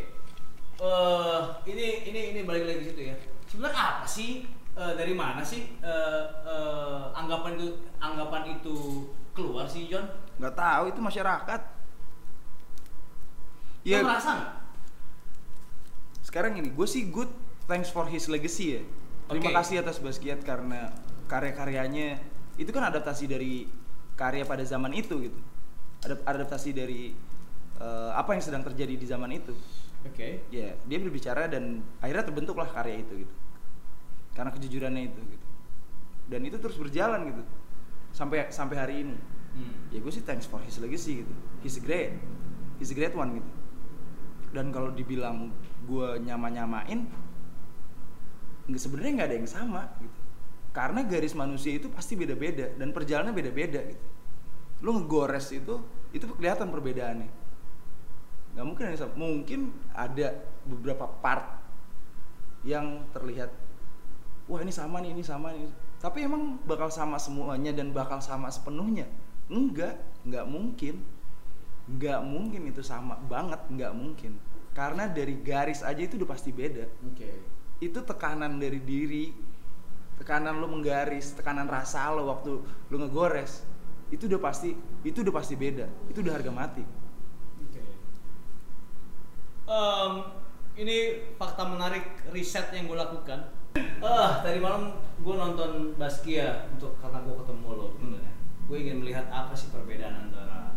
Eh, 0.82 1.42
ini 1.66 1.86
ini 2.06 2.20
ini 2.38 2.40
balik 2.46 2.70
lagi 2.70 2.78
ke 2.82 2.86
situ 2.94 3.02
ya. 3.10 3.16
Sebenarnya 3.50 3.82
apa 3.82 4.06
sih 4.06 4.46
eh, 4.78 4.94
dari 4.94 5.14
mana 5.18 5.42
sih 5.42 5.82
eh, 5.82 6.24
eh, 6.46 7.02
anggapan 7.18 7.58
itu 7.58 7.68
anggapan 7.98 8.62
itu 8.62 9.10
keluar 9.36 9.66
sih 9.68 9.88
John? 9.88 10.08
nggak 10.42 10.56
tahu 10.58 10.84
itu 10.90 11.00
masyarakat 11.00 11.62
Lo 13.82 13.88
ya 13.88 14.02
merasa 14.02 14.30
nggak? 14.38 14.54
sekarang 16.26 16.54
ini 16.58 16.70
gue 16.74 16.88
sih 16.90 17.06
good 17.14 17.30
thanks 17.70 17.94
for 17.94 18.10
his 18.10 18.26
legacy 18.26 18.80
ya 18.80 18.82
terima 19.30 19.54
kasih 19.62 19.86
atas 19.86 20.02
Basquiat 20.02 20.42
karena 20.42 20.90
karya-karyanya 21.30 22.20
itu 22.58 22.70
kan 22.74 22.90
adaptasi 22.90 23.30
dari 23.30 23.70
karya 24.18 24.44
pada 24.44 24.66
zaman 24.66 24.92
itu 24.98 25.30
gitu 25.30 25.40
adaptasi 26.08 26.74
dari 26.74 27.14
eh, 27.78 28.12
apa 28.14 28.34
yang 28.34 28.44
sedang 28.44 28.64
terjadi 28.66 28.94
di 28.98 29.06
zaman 29.06 29.32
itu. 29.34 29.54
Oke. 30.02 30.50
ya 30.50 30.74
dia 30.90 30.98
berbicara 30.98 31.46
dan 31.46 31.86
akhirnya 32.02 32.26
terbentuklah 32.26 32.66
karya 32.66 33.06
itu 33.06 33.22
gitu. 33.22 33.36
Karena 34.34 34.50
kejujurannya 34.50 35.04
itu 35.14 35.22
gitu. 35.22 35.48
Dan 36.26 36.42
itu 36.48 36.58
terus 36.58 36.74
berjalan 36.82 37.30
gitu. 37.30 37.44
Sampai 38.10 38.50
sampai 38.50 38.78
hari 38.78 38.96
ini. 39.06 39.18
Hmm. 39.52 39.92
ya 39.92 40.00
gue 40.00 40.14
sih 40.16 40.24
thanks 40.24 40.48
for 40.48 40.58
his 40.66 40.82
legacy 40.82 41.22
gitu. 41.22 41.34
He's 41.62 41.78
great. 41.78 42.18
He's 42.82 42.90
a 42.90 42.98
great 42.98 43.14
one 43.14 43.38
gitu. 43.38 43.52
Dan 44.58 44.74
kalau 44.74 44.90
dibilang 44.90 45.54
gue 45.86 46.08
nyama 46.24 46.50
nyamain 46.50 47.06
nggak 48.66 48.82
sebenarnya 48.82 49.12
nggak 49.22 49.30
ada 49.30 49.38
yang 49.38 49.50
sama 49.50 49.82
gitu. 50.02 50.18
Karena 50.72 51.04
garis 51.06 51.36
manusia 51.38 51.78
itu 51.78 51.92
pasti 51.94 52.18
beda-beda 52.18 52.74
dan 52.80 52.90
perjalanannya 52.96 53.36
beda-beda 53.38 53.86
gitu 53.86 54.11
lu 54.82 54.98
ngegores 54.98 55.54
itu 55.54 55.82
itu 56.12 56.26
kelihatan 56.38 56.74
perbedaannya. 56.74 57.30
Nggak 58.58 58.66
mungkin 58.68 58.86
ada 58.92 59.08
mungkin 59.16 59.60
ada 59.96 60.28
beberapa 60.68 61.08
part 61.22 61.62
yang 62.68 63.06
terlihat 63.16 63.50
wah 64.46 64.60
ini 64.60 64.74
sama 64.74 65.00
nih 65.00 65.16
ini 65.16 65.24
sama 65.24 65.54
nih. 65.56 65.70
Tapi 66.02 66.26
emang 66.26 66.58
bakal 66.66 66.90
sama 66.90 67.22
semuanya 67.22 67.72
dan 67.72 67.94
bakal 67.94 68.18
sama 68.20 68.50
sepenuhnya? 68.50 69.06
Enggak. 69.48 70.02
Nggak 70.26 70.46
mungkin. 70.50 70.96
Nggak 71.86 72.20
mungkin 72.26 72.62
itu 72.68 72.82
sama 72.82 73.22
banget 73.30 73.62
nggak 73.70 73.94
mungkin. 73.94 74.36
Karena 74.74 75.06
dari 75.06 75.40
garis 75.46 75.86
aja 75.86 76.02
itu 76.02 76.18
udah 76.18 76.30
pasti 76.30 76.50
beda. 76.52 76.86
Oke. 77.08 77.32
itu 77.82 77.98
tekanan 78.06 78.62
dari 78.62 78.78
diri 78.78 79.34
tekanan 80.22 80.62
lo 80.62 80.70
menggaris 80.70 81.34
tekanan 81.34 81.66
rasa 81.66 82.14
lo 82.14 82.30
waktu 82.30 82.62
lo 82.62 82.96
ngegores 83.02 83.66
itu 84.12 84.28
udah 84.28 84.42
pasti 84.44 84.76
itu 85.08 85.24
udah 85.24 85.34
pasti 85.34 85.56
beda 85.56 85.88
itu 86.12 86.20
udah 86.20 86.36
harga 86.36 86.52
mati 86.52 86.84
Oke. 87.72 87.84
Em, 89.72 90.14
ini 90.76 90.98
fakta 91.40 91.64
menarik 91.68 92.26
riset 92.36 92.72
yang 92.76 92.92
gue 92.92 93.00
lakukan. 93.00 93.40
Ah, 94.04 94.44
tadi 94.44 94.60
malam 94.60 94.98
gue 95.24 95.36
nonton 95.36 95.96
Baskia 95.96 96.68
untuk 96.76 97.00
karena 97.00 97.24
gue 97.24 97.36
ketemu 97.40 97.70
lo. 97.72 97.88
Gue 98.68 98.78
ingin 98.84 99.04
melihat 99.04 99.28
apa 99.32 99.56
sih 99.56 99.72
perbedaan 99.72 100.28
antara 100.28 100.76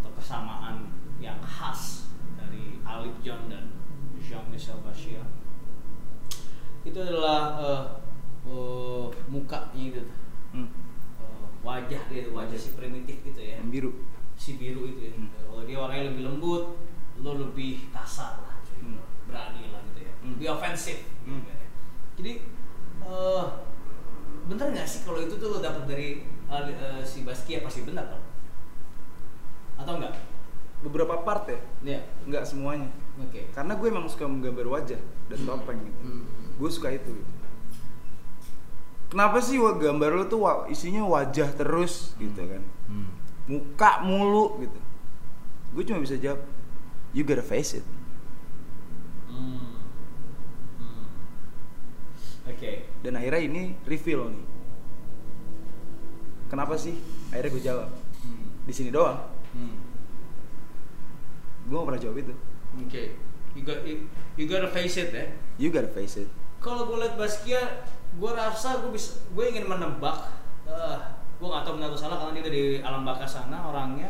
atau 0.00 0.12
kesamaan 0.16 0.92
yang 1.22 1.40
khas 1.40 2.12
dari 2.36 2.82
Alip 2.84 3.16
John 3.24 3.48
dan 3.48 3.72
Jean-Michel 4.20 4.80
Basquiat. 4.84 5.28
Itu 6.84 7.00
adalah 7.00 7.56
eh, 7.60 7.84
eh, 8.48 9.06
mukanya 9.32 9.72
itu, 9.72 10.04
hmm. 10.52 10.68
Wajah 11.64 12.02
dia, 12.06 12.28
wajah 12.28 12.54
si 12.54 12.76
primitif 12.76 13.24
gitu 13.24 13.40
ya 13.40 13.56
yang 13.56 13.72
biru 13.72 13.90
si 14.36 14.60
biru 14.60 14.84
itu 14.84 15.00
ya. 15.08 15.12
Hmm. 15.16 15.30
Kalau 15.32 15.62
dia 15.64 15.76
warnanya 15.78 16.12
lebih 16.12 16.22
lembut, 16.26 16.76
lo 17.18 17.32
lebih 17.40 17.88
kasar 17.88 18.42
lah, 18.42 18.60
cuy. 18.60 18.82
Hmm. 18.82 19.00
berani 19.24 19.72
lah 19.72 19.80
gitu 19.88 20.00
ya, 20.04 20.12
Hmm. 20.20 20.36
lebih 20.36 20.48
ofensif. 20.52 20.98
Hmm. 21.24 21.40
gitu 21.40 21.50
ya. 21.50 21.68
Jadi, 22.14 22.32
eh 23.00 23.44
bener 24.44 24.66
nggak 24.70 24.84
sih 24.84 25.00
kalau 25.02 25.18
itu 25.18 25.34
tuh 25.34 25.48
lo 25.48 25.58
dapat 25.58 25.88
dari 25.88 26.08
Ali- 26.44 26.76
eh, 26.76 27.00
si 27.00 27.24
Baskia 27.24 27.64
pasti 27.64 27.80
benar 27.82 28.12
dong? 28.12 28.24
Atau 29.74 29.96
enggak? 29.96 30.14
beberapa 30.84 31.24
part 31.24 31.48
ya 31.48 31.56
Iya. 31.80 32.00
nggak 32.28 32.44
semuanya 32.44 32.92
Oke. 33.16 33.48
karena 33.56 33.72
gue 33.72 33.88
emang 33.88 34.04
suka 34.04 34.28
menggambar 34.28 34.68
wajah 34.68 35.00
dan 35.32 35.38
topeng 35.40 35.80
gitu 35.80 35.96
Hmm. 36.04 36.22
gue 36.60 36.68
suka 36.68 36.92
itu 36.92 37.08
gitu. 37.08 37.32
Kenapa 39.14 39.38
sih 39.38 39.54
gambar 39.56 40.10
lo 40.12 40.24
tuh 40.26 40.42
isinya 40.66 41.06
wajah 41.06 41.54
terus 41.54 42.18
gitu 42.18 42.42
kan 42.42 42.62
Hmm. 42.84 43.08
muka 43.46 44.02
mulu 44.02 44.58
gitu 44.60 44.78
gue 45.70 45.82
cuma 45.84 45.98
bisa 45.98 46.18
jawab 46.18 46.42
you 47.10 47.22
gotta 47.22 47.40
face 47.40 47.74
it 47.74 47.86
Hmm. 49.24 49.78
Hmm. 50.76 51.06
Oke. 52.44 52.90
dan 53.00 53.14
akhirnya 53.14 53.40
ini 53.40 53.62
reveal 53.84 54.28
nih 54.28 54.46
kenapa 56.46 56.74
sih 56.74 56.98
akhirnya 57.30 57.50
gue 57.50 57.62
jawab 57.64 57.88
Hmm. 58.20 58.46
di 58.62 58.72
sini 58.72 58.90
doang 58.90 59.30
Hmm. 59.52 59.78
gue 61.64 61.72
gak 61.72 61.86
pernah 61.86 62.02
jawab 62.02 62.18
itu 62.18 62.34
Oke. 62.76 63.04
You 63.54 63.62
got 63.62 63.86
you, 63.86 64.10
you 64.34 64.50
gotta 64.50 64.66
face 64.66 64.98
it 64.98 65.14
ya. 65.14 65.30
you 65.56 65.70
gotta 65.70 65.86
face 65.88 66.18
it 66.18 66.26
kalau 66.58 66.84
gue 66.84 66.98
liat 66.98 67.14
Baskia 67.14 67.86
gue 68.14 68.30
rasa 68.30 68.78
gue 68.78 68.90
bisa 68.90 69.22
gue 69.28 69.44
ingin 69.44 69.66
menebak 69.66 70.30
eh 70.64 70.98
gue 71.34 71.46
nggak 71.46 71.62
tahu 71.62 71.74
benar 71.76 71.90
atau 71.90 71.98
salah 71.98 72.16
karena 72.16 72.32
dia 72.38 72.44
dari 72.46 72.62
alam 72.80 73.02
baka 73.02 73.26
sana 73.26 73.58
orangnya. 73.66 74.08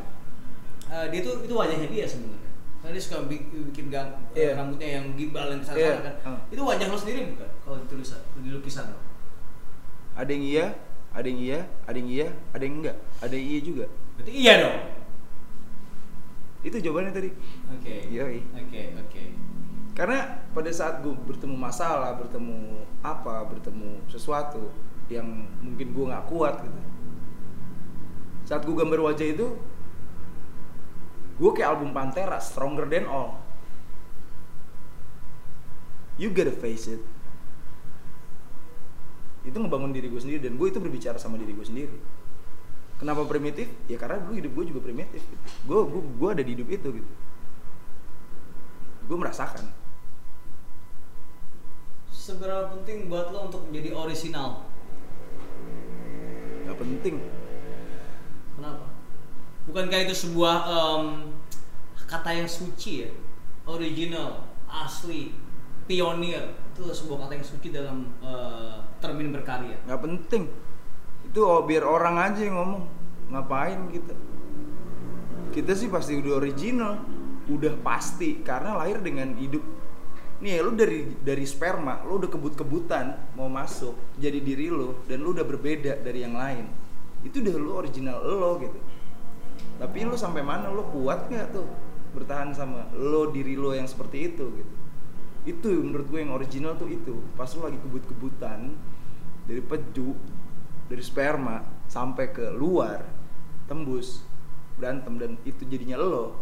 Eh, 0.86 1.06
dia 1.08 1.24
tuh 1.24 1.40
itu 1.40 1.50
wajahnya 1.50 1.88
dia 1.88 2.04
sebenarnya. 2.04 2.52
Karena 2.78 2.92
dia 2.94 3.02
suka 3.02 3.24
bi- 3.24 3.48
bikin 3.72 3.88
gang 3.88 4.12
eh, 4.36 4.44
Iya. 4.44 4.60
rambutnya 4.60 4.88
yang 5.00 5.16
gimbal 5.16 5.48
yang 5.48 5.58
ke 5.58 5.66
sana 5.66 5.78
Iya, 5.80 5.92
kan. 6.04 6.14
Uh. 6.28 6.38
itu 6.52 6.60
wajah 6.60 6.86
lo 6.86 6.96
sendiri 7.00 7.20
bukan? 7.32 7.48
Kalau 7.64 7.76
di 7.80 7.86
tulisan 7.88 8.20
di 8.36 8.50
lukisan 8.52 8.92
lo? 8.92 9.00
Ada 10.14 10.30
yang 10.30 10.44
iya 10.44 10.66
ada 11.10 11.26
yang 11.26 11.40
iya 11.40 11.58
ada 11.88 11.96
yang 11.96 12.10
iya 12.12 12.28
ada 12.52 12.62
yang 12.62 12.74
enggak 12.78 12.96
ada 13.18 13.34
yang 13.34 13.46
iya 13.48 13.60
juga. 13.64 13.84
Berarti 14.14 14.32
iya 14.36 14.52
dong? 14.60 14.76
Itu 16.60 16.76
jawabannya 16.78 17.12
tadi. 17.12 17.30
Oke. 17.72 17.94
Yoi. 18.08 18.40
oke 18.52 18.80
oke 19.00 19.22
karena 19.94 20.42
pada 20.50 20.70
saat 20.74 21.06
gue 21.06 21.14
bertemu 21.14 21.54
masalah 21.54 22.18
bertemu 22.18 22.82
apa 22.98 23.46
bertemu 23.46 24.02
sesuatu 24.10 24.74
yang 25.06 25.46
mungkin 25.62 25.94
gue 25.94 26.04
nggak 26.10 26.26
kuat 26.26 26.58
gitu. 26.66 26.80
Saat 28.44 28.66
gue 28.66 28.74
gambar 28.74 29.00
wajah 29.06 29.26
itu 29.30 29.46
gue 31.38 31.50
kayak 31.54 31.78
album 31.78 31.94
Pantera 31.94 32.42
stronger 32.42 32.90
than 32.90 33.06
all. 33.06 33.38
You 36.18 36.34
gotta 36.34 36.50
face 36.50 36.90
it. 36.90 37.02
Itu 39.46 39.62
ngebangun 39.62 39.94
diri 39.94 40.10
gue 40.10 40.18
sendiri 40.18 40.42
dan 40.42 40.58
gue 40.58 40.74
itu 40.74 40.82
berbicara 40.82 41.22
sama 41.22 41.38
diri 41.38 41.54
gue 41.54 41.66
sendiri. 41.66 41.98
Kenapa 42.98 43.22
primitif? 43.30 43.70
Ya 43.86 43.94
karena 43.94 44.18
dulu 44.18 44.42
hidup 44.42 44.52
gue 44.58 44.64
juga 44.74 44.80
primitif 44.82 45.22
gitu. 45.22 45.44
gue 45.70 45.78
gue 45.86 46.02
gue 46.18 46.28
ada 46.34 46.42
di 46.42 46.50
hidup 46.58 46.66
itu 46.66 46.88
gitu. 46.98 47.12
Gue 49.06 49.16
merasakan 49.22 49.83
seberapa 52.24 52.72
penting 52.72 53.12
buat 53.12 53.28
lo 53.36 53.52
untuk 53.52 53.68
menjadi 53.68 53.92
orisinal 53.92 54.64
nggak 56.64 56.78
penting 56.80 57.16
Kenapa? 58.54 58.86
Bukankah 59.66 60.06
itu 60.06 60.14
sebuah 60.14 60.56
em, 60.62 61.34
kata 62.06 62.38
yang 62.38 62.46
suci 62.46 63.02
ya? 63.02 63.10
Original, 63.66 64.46
asli, 64.70 65.34
pionir. 65.90 66.54
Itu 66.70 66.86
sebuah 66.86 67.26
kata 67.26 67.34
yang 67.34 67.42
suci 67.42 67.74
dalam 67.74 68.14
eh, 68.22 68.78
termin 69.02 69.34
berkarya. 69.34 69.74
nggak 69.90 70.00
penting 70.06 70.46
itu 71.34 71.40
oh, 71.42 71.66
biar 71.66 71.82
orang 71.82 72.16
aja 72.20 72.46
yang 72.46 72.56
ngomong 72.56 72.84
ngapain 73.32 73.90
kita 73.90 74.14
kita 75.50 75.72
sih 75.74 75.90
pasti 75.90 76.14
udah 76.14 76.38
original 76.38 77.02
udah 77.50 77.74
pasti 77.82 78.40
karena 78.46 78.78
lahir 78.78 79.02
dengan 79.02 79.34
hidup 79.34 79.60
nih 80.44 80.60
lu 80.60 80.76
dari 80.76 81.08
dari 81.24 81.48
sperma 81.48 82.04
lu 82.04 82.20
udah 82.20 82.28
kebut-kebutan 82.28 83.32
mau 83.32 83.48
masuk 83.48 83.96
jadi 84.20 84.44
diri 84.44 84.68
lu 84.68 84.92
dan 85.08 85.24
lu 85.24 85.32
udah 85.32 85.40
berbeda 85.40 86.04
dari 86.04 86.20
yang 86.20 86.36
lain. 86.36 86.68
Itu 87.24 87.40
udah 87.40 87.56
lu 87.56 87.72
original 87.72 88.20
lo 88.20 88.60
gitu. 88.60 88.76
Tapi 89.80 90.04
lu 90.04 90.12
sampai 90.20 90.44
mana 90.44 90.68
lu 90.68 90.84
kuat 90.92 91.32
nggak 91.32 91.56
tuh 91.56 91.64
bertahan 92.12 92.52
sama 92.52 92.92
lo 92.92 93.32
diri 93.32 93.56
lo 93.56 93.72
yang 93.72 93.88
seperti 93.88 94.36
itu 94.36 94.44
gitu? 94.52 94.74
Itu 95.48 95.68
menurut 95.80 96.12
gue 96.12 96.20
yang 96.20 96.36
original 96.36 96.76
tuh 96.76 96.92
itu. 96.92 97.24
Pas 97.40 97.48
lu 97.56 97.64
lagi 97.64 97.80
kebut-kebutan 97.80 98.76
dari 99.48 99.64
peju 99.64 100.12
dari 100.92 101.00
sperma 101.00 101.64
sampai 101.88 102.28
ke 102.36 102.52
luar 102.52 103.00
tembus 103.64 104.20
berantem 104.76 105.16
dan 105.16 105.40
itu 105.48 105.64
jadinya 105.64 105.96
lo. 105.96 106.36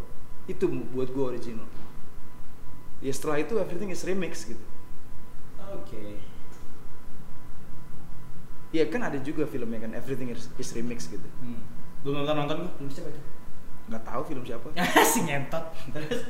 Itu 0.50 0.66
buat 0.90 1.14
gue 1.14 1.38
original 1.38 1.81
ya 3.02 3.12
setelah 3.12 3.42
itu 3.42 3.58
everything 3.58 3.90
is 3.90 4.06
remix 4.06 4.46
gitu 4.46 4.62
Oke. 5.74 6.22
ya 8.72 8.86
kan 8.88 9.02
ada 9.04 9.18
juga 9.20 9.44
filmnya 9.44 9.82
kan 9.82 9.92
everything 9.92 10.30
is, 10.30 10.48
is 10.56 10.70
remix 10.72 11.10
gitu 11.10 11.26
Hmm. 11.42 11.58
Belum 12.02 12.22
nonton 12.22 12.34
nonton 12.34 12.56
gue? 12.66 12.72
Belum 12.82 12.90
siapa 12.90 13.08
itu? 13.10 13.22
nggak 13.82 14.02
tahu 14.06 14.22
film 14.24 14.42
siapa 14.46 14.66
si 15.12 15.26
ngentot. 15.26 15.64
Terus? 15.90 16.22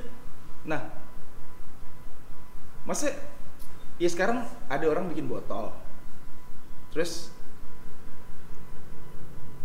nah 0.65 0.81
masa 2.83 3.13
ya 4.01 4.09
sekarang 4.09 4.43
ada 4.67 4.85
orang 4.89 5.07
bikin 5.13 5.29
botol 5.29 5.71
terus 6.91 7.31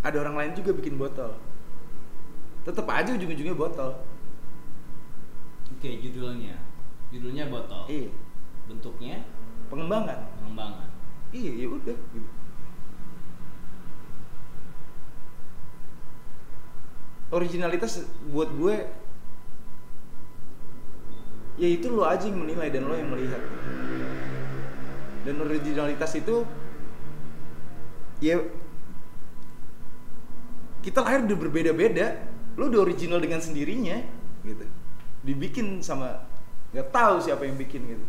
ada 0.03 0.19
orang 0.21 0.35
lain 0.37 0.51
juga 0.53 0.75
bikin 0.75 0.95
botol 0.99 1.33
tetap 2.63 2.85
aja 2.91 3.15
ujung-ujungnya 3.15 3.55
botol 3.55 3.95
Oke, 5.77 6.01
judulnya. 6.01 6.57
Judulnya 7.13 7.47
botol. 7.47 7.87
iya 7.87 8.11
Bentuknya 8.67 9.23
pengembangan 9.67 10.27
pengembangan. 10.39 10.87
iya 11.35 11.51
ya 11.55 11.67
udah 11.67 11.97
gitu. 12.15 12.29
originalitas 17.27 18.07
buat 18.31 18.47
gue 18.55 18.75
ya 21.59 21.67
itu 21.67 21.91
lo 21.91 22.07
aja 22.07 22.31
yang 22.31 22.39
menilai 22.39 22.71
dan 22.71 22.87
lo 22.87 22.95
yang 22.95 23.11
melihat 23.11 23.43
dan 25.27 25.35
originalitas 25.43 26.15
itu 26.15 26.47
ya 28.23 28.39
kita 30.79 31.03
lahir 31.03 31.27
udah 31.27 31.37
berbeda-beda 31.37 32.15
lo 32.55 32.71
udah 32.71 32.79
original 32.87 33.19
dengan 33.19 33.43
sendirinya 33.43 33.99
gitu 34.47 34.63
dibikin 35.27 35.83
sama 35.83 36.23
nggak 36.75 36.87
tahu 36.91 37.15
siapa 37.23 37.47
yang 37.47 37.55
bikin 37.55 37.83
gitu. 37.87 38.05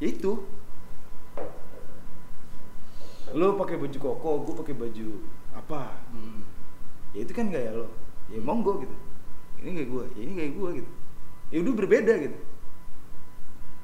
Ya 0.00 0.06
itu. 0.12 0.32
Lo 3.36 3.56
pakai 3.58 3.76
baju 3.76 3.96
koko 3.98 4.30
gue 4.46 4.54
pakai 4.64 4.74
baju 4.76 5.08
apa? 5.56 5.98
Hmm. 6.12 6.44
ya 7.16 7.24
itu 7.24 7.32
kan 7.32 7.48
gaya 7.48 7.72
lo? 7.72 7.88
Ya 8.28 8.40
monggo 8.40 8.84
gitu. 8.84 8.96
Ini 9.64 9.70
kayak 9.72 9.88
gue 9.88 10.04
ya 10.16 10.20
ini 10.24 10.32
kayak 10.36 10.52
gue 10.56 10.70
gitu. 10.84 10.90
Ya 11.52 11.56
udah 11.64 11.74
berbeda 11.74 12.12
gitu. 12.20 12.38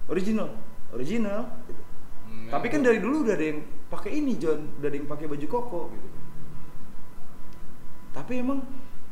Original 0.09 0.51
original 0.93 1.49
gitu. 1.69 1.83
Hmm, 2.29 2.49
tapi 2.53 2.67
kan 2.69 2.85
dari 2.85 3.01
dulu 3.01 3.25
udah 3.25 3.35
ada 3.37 3.47
yang 3.57 3.61
pakai 3.89 4.11
ini 4.21 4.37
John. 4.37 4.77
Udah 4.81 4.89
ada 4.89 4.97
yang 4.97 5.09
pakai 5.09 5.27
baju 5.29 5.47
koko 5.49 5.81
gitu. 5.91 6.09
Tapi 8.13 8.33
emang 8.45 8.61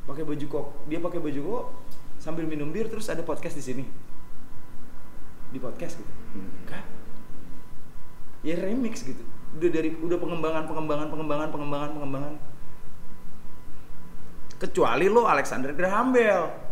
pakai 0.04 0.24
baju 0.24 0.46
kok 0.48 0.66
dia 0.90 0.98
pakai 1.00 1.20
baju 1.22 1.40
kok 1.40 1.66
sambil 2.20 2.44
minum 2.44 2.68
bir 2.68 2.86
terus 2.86 3.08
ada 3.08 3.24
podcast 3.24 3.56
di 3.56 3.64
sini. 3.64 3.84
Di 5.50 5.58
podcast 5.58 5.98
gitu. 5.98 6.12
Enggak. 6.36 6.84
Ya 8.44 8.60
remix 8.60 9.02
gitu. 9.02 9.24
Udah 9.56 9.70
dari 9.72 9.96
udah 9.96 10.18
pengembangan 10.20 10.68
pengembangan 10.68 11.08
pengembangan 11.08 11.48
pengembangan 11.48 11.90
pengembangan. 11.96 12.34
Kecuali 14.60 15.08
lo 15.08 15.24
Alexander 15.24 15.72
Graham 15.72 16.12
Bell 16.12 16.70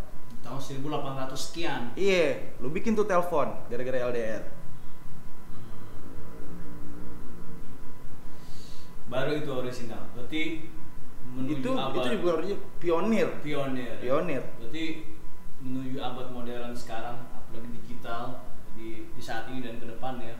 tahun 0.48 0.60
1800 0.60 1.36
sekian. 1.36 1.80
iya 1.98 2.56
lo 2.62 2.72
bikin 2.72 2.96
tuh 2.96 3.04
telepon 3.04 3.52
gara-gara 3.68 4.08
LDR 4.08 4.42
Baru 9.08 9.32
itu 9.40 9.48
original. 9.48 10.04
Berarti 10.12 10.68
menuju 11.32 11.64
itu 11.64 11.70
abad 11.72 11.96
itu 11.96 12.08
juga 12.20 12.32
pionir. 12.76 13.28
Pionir. 13.40 13.96
Pionir. 14.04 14.44
Berarti 14.60 14.84
menuju 15.62 15.98
abad 15.98 16.30
modern 16.30 16.72
sekarang, 16.74 17.18
apalagi 17.34 17.68
digital 17.82 18.46
di, 18.78 19.10
di 19.12 19.22
saat 19.22 19.50
ini 19.50 19.62
dan 19.62 19.78
ke 19.82 19.86
depan 19.86 20.18
ya. 20.22 20.36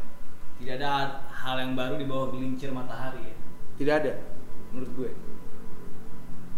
Tidak 0.59 0.75
ada 0.75 1.23
hal 1.31 1.57
yang 1.63 1.79
baru 1.79 1.95
di 1.95 2.07
bawah 2.07 2.35
gelincir 2.35 2.75
matahari 2.75 3.31
ya. 3.31 3.37
tidak 3.79 3.95
ada 4.03 4.13
menurut 4.75 4.91
gue 4.99 5.11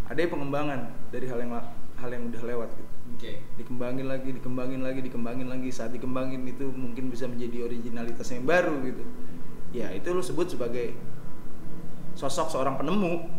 ada 0.09 0.19
pengembangan 0.27 0.81
dari 1.13 1.29
hal 1.29 1.39
yang 1.39 1.53
hal 2.01 2.11
yang 2.11 2.33
udah 2.33 2.43
lewat 2.43 2.69
gitu 2.75 2.93
Oke. 3.15 3.33
dikembangin 3.61 4.09
lagi 4.09 4.33
dikembangin 4.33 4.81
lagi 4.81 5.01
dikembangin 5.05 5.49
lagi 5.53 5.69
saat 5.69 5.93
dikembangin 5.93 6.49
itu 6.49 6.73
mungkin 6.73 7.13
bisa 7.13 7.29
menjadi 7.29 7.69
originalitas 7.69 8.33
yang 8.33 8.49
baru 8.49 8.81
gitu 8.89 9.05
ya 9.77 9.93
itu 9.93 10.09
lo 10.11 10.25
sebut 10.25 10.49
sebagai 10.49 10.97
sosok 12.17 12.49
seorang 12.51 12.81
penemu 12.81 13.39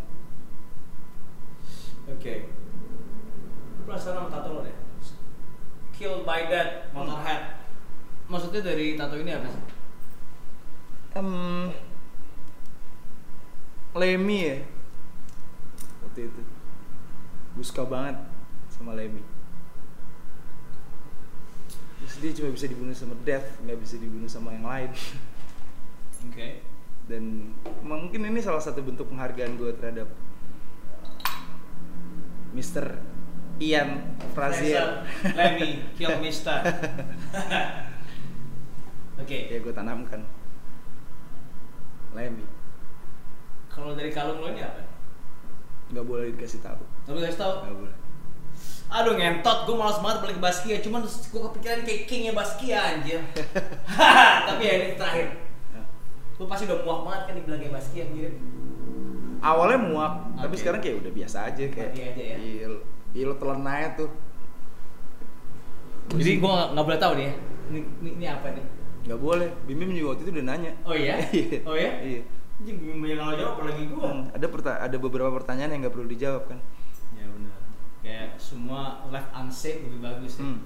Oke. 2.12 2.50
Penasaran 3.88 4.28
sama 4.28 4.30
tato 4.30 4.50
lo 4.52 4.62
deh. 4.68 4.78
Killed 6.02 6.26
by 6.26 6.50
that 6.50 6.90
Motorhead. 6.98 7.62
Maksudnya 8.26 8.66
dari 8.66 8.98
tato 8.98 9.22
ini 9.22 9.38
apa 9.38 9.46
sih? 9.46 9.64
Em, 11.14 11.30
Lemmy 13.92 14.40
ya 14.48 14.58
waktu 16.08 16.32
itu 16.32 16.42
gue 17.60 17.66
suka 17.68 17.84
banget 17.84 18.16
sama 18.72 18.96
Lemmy 18.96 19.20
terus 22.00 22.16
dia 22.24 22.32
cuma 22.40 22.56
bisa 22.56 22.72
dibunuh 22.72 22.96
sama 22.96 23.20
Death 23.28 23.60
nggak 23.68 23.80
bisa 23.84 23.96
dibunuh 24.00 24.32
sama 24.32 24.56
yang 24.56 24.64
lain 24.64 24.92
Oke. 26.32 26.64
dan 27.12 27.52
mungkin 27.84 28.32
ini 28.32 28.40
salah 28.40 28.64
satu 28.64 28.80
bentuk 28.80 29.12
penghargaan 29.12 29.60
gue 29.60 29.72
terhadap 29.76 30.08
Mr. 32.56 32.96
Ian 33.62 34.18
Frazier 34.34 35.06
Lemmy, 35.32 35.86
kill 35.94 36.18
Mister. 36.18 36.58
Oke. 39.18 39.38
ya 39.48 39.58
gue 39.58 39.72
tanamkan 39.72 40.20
Lemmy 42.12 42.44
Kalau 43.68 43.94
dari 43.94 44.10
kalung 44.10 44.40
lo 44.40 44.50
ini 44.50 44.60
apa? 44.60 44.82
nggak 45.88 46.02
boleh 46.02 46.32
dikasih 46.34 46.60
tahu 46.60 46.82
Tapi 47.04 47.18
guys 47.20 47.36
tau, 47.36 47.62
nggak 47.62 47.76
boleh 47.78 47.96
aduh 48.92 49.16
ngentot, 49.16 49.64
gue 49.64 49.74
malas 49.74 49.98
banget 49.98 50.18
balik 50.20 50.36
ke 50.36 50.42
Baskia, 50.44 50.76
cuman 50.80 51.00
gue 51.02 51.40
kepikiran 51.42 51.80
kayak 51.82 52.00
kingnya 52.04 52.32
Baskia 52.32 52.92
anjir. 52.92 53.18
Tapi 54.52 54.62
ya 54.62 54.72
ini 54.76 54.86
terakhir, 54.94 55.26
Ya. 55.72 55.80
lu 56.36 56.44
pasti 56.44 56.68
udah 56.68 56.78
muak 56.84 57.00
banget 57.02 57.22
kan 57.24 57.34
dibilang 57.40 57.60
kayak 57.62 57.74
Baskia 57.74 58.02
anjir. 58.04 58.30
awalnya 59.40 59.78
muak 59.80 60.12
tapi 60.36 60.50
Oke. 60.50 60.60
sekarang 60.60 60.80
kayak 60.80 60.96
udah 61.00 61.12
biasa 61.14 61.38
aja 61.48 61.64
kayak 61.66 61.90
Mati 61.90 62.02
aja 62.04 62.22
ya. 62.22 62.36
iya 62.38 62.66
iya 63.12 63.24
lo 63.26 63.36
telan 63.36 63.64
aja 63.64 63.98
tuh 63.98 64.10
Jadi 66.12 66.38
gue 66.38 66.52
nggak 66.72 66.84
boleh 66.84 67.00
tahu 67.00 67.14
nih 67.16 67.26
ya, 67.26 67.34
ini, 67.68 67.80
ini, 68.02 68.10
ini 68.16 68.26
apa 68.28 68.48
nih? 68.52 68.66
nggak 69.02 69.18
boleh 69.18 69.48
Bim 69.64 69.76
Bim 69.76 69.92
juga 69.92 70.08
waktu 70.12 70.24
itu 70.24 70.32
udah 70.34 70.46
nanya 70.46 70.72
Oh 70.84 70.94
iya? 70.94 71.16
Iya. 71.32 71.58
Oh 71.64 71.74
iya? 71.74 71.92
iya 72.02 72.22
Anjing 72.62 72.78
banyak 72.78 73.10
yang 73.12 73.26
nggak 73.26 73.40
jawab 73.40 73.54
apalagi 73.58 73.84
gue. 73.88 74.06
Hmm, 74.06 74.24
ada 74.30 74.46
perta- 74.46 74.78
ada 74.80 74.94
beberapa 74.96 75.34
pertanyaan 75.34 75.72
yang 75.72 75.82
nggak 75.82 75.96
perlu 75.96 76.06
dijawab 76.06 76.44
kan 76.46 76.60
Ya 77.12 77.26
benar. 77.26 77.58
Kayak 78.00 78.28
semua 78.38 78.82
left 79.08 79.30
unsaid 79.32 79.82
lebih 79.82 80.00
bagus 80.00 80.38
ya. 80.38 80.46
Hmm. 80.46 80.60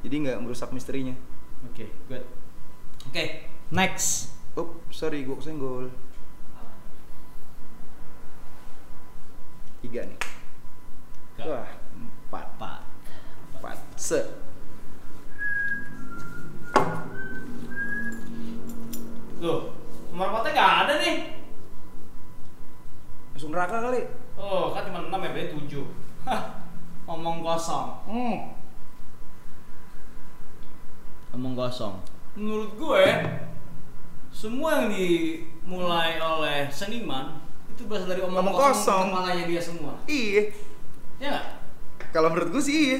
jadi 0.00 0.14
nggak 0.20 0.38
merusak 0.40 0.70
misterinya 0.70 1.16
Oke, 1.64 1.88
good. 2.06 2.22
Oke, 3.04 3.24
next. 3.68 4.36
oh 4.54 4.78
sorry 4.88 5.24
gue 5.24 5.34
kesenggol 5.34 5.88
tiga 9.80 10.04
nih 10.04 10.16
Gak. 10.16 10.33
Wah 11.40 11.66
empat 11.92 12.46
Pak. 12.56 12.78
empat 13.54 13.76
se 13.96 14.20
Loh, 19.38 19.76
nomor 20.08 20.30
empatnya 20.30 20.50
nggak 20.52 20.72
ada 20.80 20.94
nih. 20.98 21.16
langsung 23.34 23.50
neraka 23.50 23.82
kali 23.82 24.00
Oh, 24.34 24.70
kan 24.70 24.82
cuma 24.84 25.06
6 25.06 25.14
ya, 25.14 25.30
berarti 25.30 25.54
7. 25.70 25.86
Hah, 26.24 26.42
omong 27.06 27.38
kosong. 27.40 27.86
hmm. 28.04 28.36
Omong 31.32 31.54
kosong. 31.54 31.94
Menurut 32.34 32.74
gue, 32.74 33.04
semua 34.30 34.82
yang 34.82 34.90
dimulai 34.90 36.18
oleh 36.18 36.66
seniman 36.66 37.38
itu 37.70 37.86
berasal 37.86 38.06
dari 38.08 38.22
omong, 38.22 38.42
Omong 38.42 38.54
kosong, 38.54 38.74
kosong. 38.74 39.04
kepalanya 39.12 39.44
dia 39.46 39.62
semua. 39.62 39.92
iya 40.08 40.50
Ya 41.22 41.28
nggak? 41.30 41.46
kalau 42.14 42.30
menurut 42.30 42.54
gue 42.54 42.62
sih 42.62 42.74
iya 42.94 42.98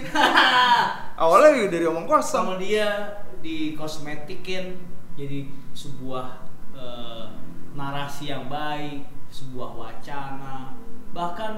awalnya 1.22 1.54
juga 1.54 1.68
dari 1.78 1.86
omong 1.86 2.06
kosong 2.06 2.50
sama 2.50 2.54
dia 2.58 3.14
dikosmetikin 3.38 4.74
jadi 5.14 5.46
sebuah 5.70 6.42
eh, 6.74 7.26
narasi 7.74 8.30
yang 8.34 8.50
baik, 8.50 9.06
sebuah 9.30 9.74
wacana. 9.74 10.74
Bahkan 11.14 11.52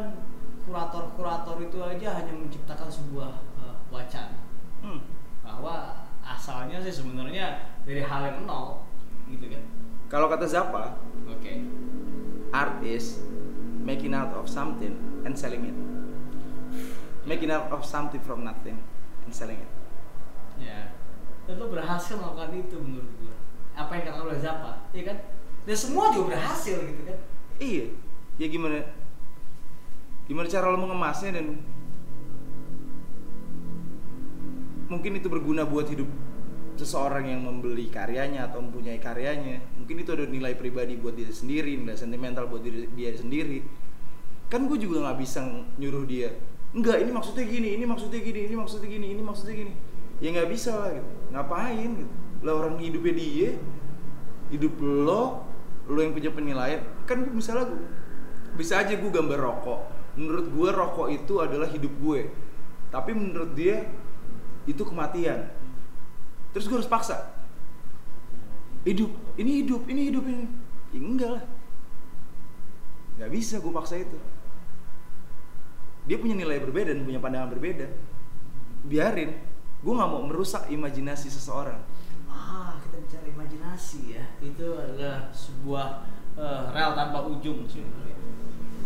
kurator-kurator 0.65 1.57
itu 1.61 1.79
aja 1.81 2.21
hanya 2.21 2.33
menciptakan 2.37 2.89
sebuah 2.89 3.33
eh, 3.65 3.77
wacana 3.89 4.37
Hmm. 4.85 5.01
bahwa 5.41 6.05
asalnya 6.21 6.79
sih 6.85 6.93
sebenarnya 6.93 7.65
dari 7.89 8.05
hal 8.05 8.29
yang 8.29 8.45
nol 8.45 8.85
gitu 9.27 9.49
kan. 9.49 9.65
Kalau 10.07 10.29
kata 10.29 10.45
Zappa, 10.45 11.01
Oke. 11.27 11.65
art 12.53 12.79
is 12.85 13.19
making 13.83 14.13
out 14.13 14.31
of 14.37 14.45
something 14.47 14.95
and 15.25 15.33
selling 15.35 15.65
it. 15.67 15.77
Making 17.27 17.51
out 17.51 17.69
of 17.75 17.83
something 17.83 18.23
from 18.23 18.47
nothing 18.47 18.79
and 19.27 19.35
selling 19.35 19.59
it. 19.59 19.71
Ya. 20.63 20.95
Dan 21.51 21.59
lo 21.59 21.67
berhasil 21.71 22.15
melakukan 22.15 22.55
itu 22.55 22.79
menurut 22.79 23.11
gue. 23.19 23.35
Apa 23.75 23.99
yang 23.99 24.05
kata 24.09 24.19
oleh 24.25 24.39
Zappa, 24.39 24.87
iya 24.95 25.13
kan? 25.13 25.19
Dan 25.67 25.77
semua 25.77 26.15
juga 26.15 26.39
berhasil 26.39 26.79
gitu 26.79 27.03
kan. 27.03 27.19
Iya. 27.59 27.87
Ya 28.39 28.47
gimana? 28.47 28.79
Gimana 30.31 30.47
cara 30.47 30.71
lo 30.71 30.79
mengemasnya 30.79 31.39
dan 31.39 31.61
mungkin 34.87 35.19
itu 35.19 35.27
berguna 35.27 35.67
buat 35.67 35.91
hidup 35.91 36.07
seseorang 36.79 37.27
yang 37.27 37.43
membeli 37.43 37.91
karyanya 37.91 38.47
atau 38.47 38.63
mempunyai 38.63 39.03
karyanya. 39.03 39.65
Mungkin 39.81 40.07
itu 40.07 40.15
ada 40.15 40.29
nilai 40.29 40.55
pribadi 40.55 40.95
buat 40.95 41.19
dia 41.19 41.31
sendiri, 41.33 41.75
nilai 41.75 41.99
sentimental 41.99 42.47
buat 42.47 42.63
diri 42.63 42.87
dia 42.95 43.11
sendiri. 43.17 43.65
Kan 44.47 44.71
gue 44.71 44.79
juga 44.79 45.03
nggak 45.03 45.19
bisa 45.19 45.43
nyuruh 45.81 46.07
dia. 46.07 46.31
Enggak, 46.75 47.03
ini 47.03 47.11
maksudnya 47.15 47.45
gini, 47.47 47.69
ini 47.79 47.85
maksudnya 47.87 48.21
gini, 48.21 48.41
ini 48.51 48.55
maksudnya 48.57 48.89
gini, 48.91 49.07
ini 49.15 49.23
maksudnya 49.23 49.55
gini. 49.55 49.73
Ya 50.19 50.29
nggak 50.33 50.51
bisa 50.51 50.73
lah 50.75 50.91
gitu. 50.97 51.11
Ngapain 51.31 51.91
gitu? 52.01 52.13
Lah 52.43 52.53
orang 52.57 52.81
hidupnya 52.81 53.15
dia, 53.17 53.51
hidup 54.51 54.75
lo, 54.81 55.47
lo 55.87 55.99
yang 56.01 56.13
punya 56.17 56.31
penilaian. 56.33 56.83
Kan 57.05 57.27
misalnya 57.33 57.71
gue, 57.71 57.81
bisa 58.57 58.81
aja 58.81 58.97
gue 58.97 59.11
gambar 59.11 59.39
rokok. 59.39 59.81
Menurut 60.17 60.47
gue 60.49 60.69
rokok 60.73 61.09
itu 61.13 61.35
adalah 61.45 61.69
hidup 61.69 61.93
gue. 62.01 62.33
Tapi 62.89 63.11
menurut 63.13 63.53
dia 63.53 63.85
itu 64.65 64.83
kematian. 64.83 65.53
Terus 66.57 66.67
gue 66.67 66.77
harus 66.81 66.89
paksa. 66.89 67.37
Hidup, 68.87 69.13
ini 69.37 69.61
hidup, 69.65 69.83
ini 69.91 70.01
hidup 70.09 70.25
ini. 70.25 70.47
Ya, 70.95 71.01
enggak 71.03 71.31
lah. 71.37 71.45
Gak 73.17 73.31
bisa 73.33 73.61
gue 73.61 73.73
paksa 73.73 74.01
itu. 74.01 74.19
Dia 76.07 76.17
punya 76.23 76.39
nilai 76.39 76.63
berbeda 76.63 76.95
dan 76.95 77.03
punya 77.03 77.19
pandangan 77.19 77.51
berbeda. 77.51 77.87
Biarin. 78.87 79.35
Gue 79.83 79.93
nggak 79.95 80.11
mau 80.11 80.23
merusak 80.27 80.71
imajinasi 80.71 81.29
seseorang. 81.31 81.83
Ah, 82.31 82.79
kita 82.83 82.97
bicara 83.03 83.27
imajinasi 83.27 84.01
ya. 84.15 84.25
Itu 84.39 84.79
adalah 84.79 85.31
sebuah 85.35 86.07
eh, 86.39 86.63
rel 86.71 86.91
tanpa 86.95 87.27
ujung 87.27 87.67
sih. 87.67 87.83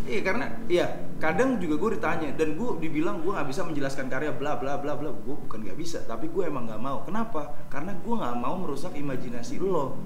Iya 0.09 0.21
karena 0.25 0.47
iya 0.65 0.87
kadang 1.21 1.61
juga 1.61 1.77
gue 1.77 1.91
ditanya 2.01 2.33
dan 2.33 2.57
gue 2.57 2.71
dibilang 2.81 3.21
gue 3.21 3.37
nggak 3.37 3.49
bisa 3.53 3.69
menjelaskan 3.69 4.09
karya 4.09 4.33
bla 4.33 4.57
bla 4.57 4.81
bla 4.81 4.97
bla 4.97 5.13
gue 5.13 5.37
bukan 5.45 5.61
nggak 5.61 5.77
bisa 5.77 6.01
tapi 6.09 6.33
gue 6.33 6.49
emang 6.49 6.65
nggak 6.65 6.81
mau 6.81 7.05
kenapa 7.05 7.69
karena 7.69 7.93
gue 8.01 8.15
nggak 8.17 8.37
mau 8.41 8.57
merusak 8.57 8.97
imajinasi 8.97 9.61
lo 9.61 10.01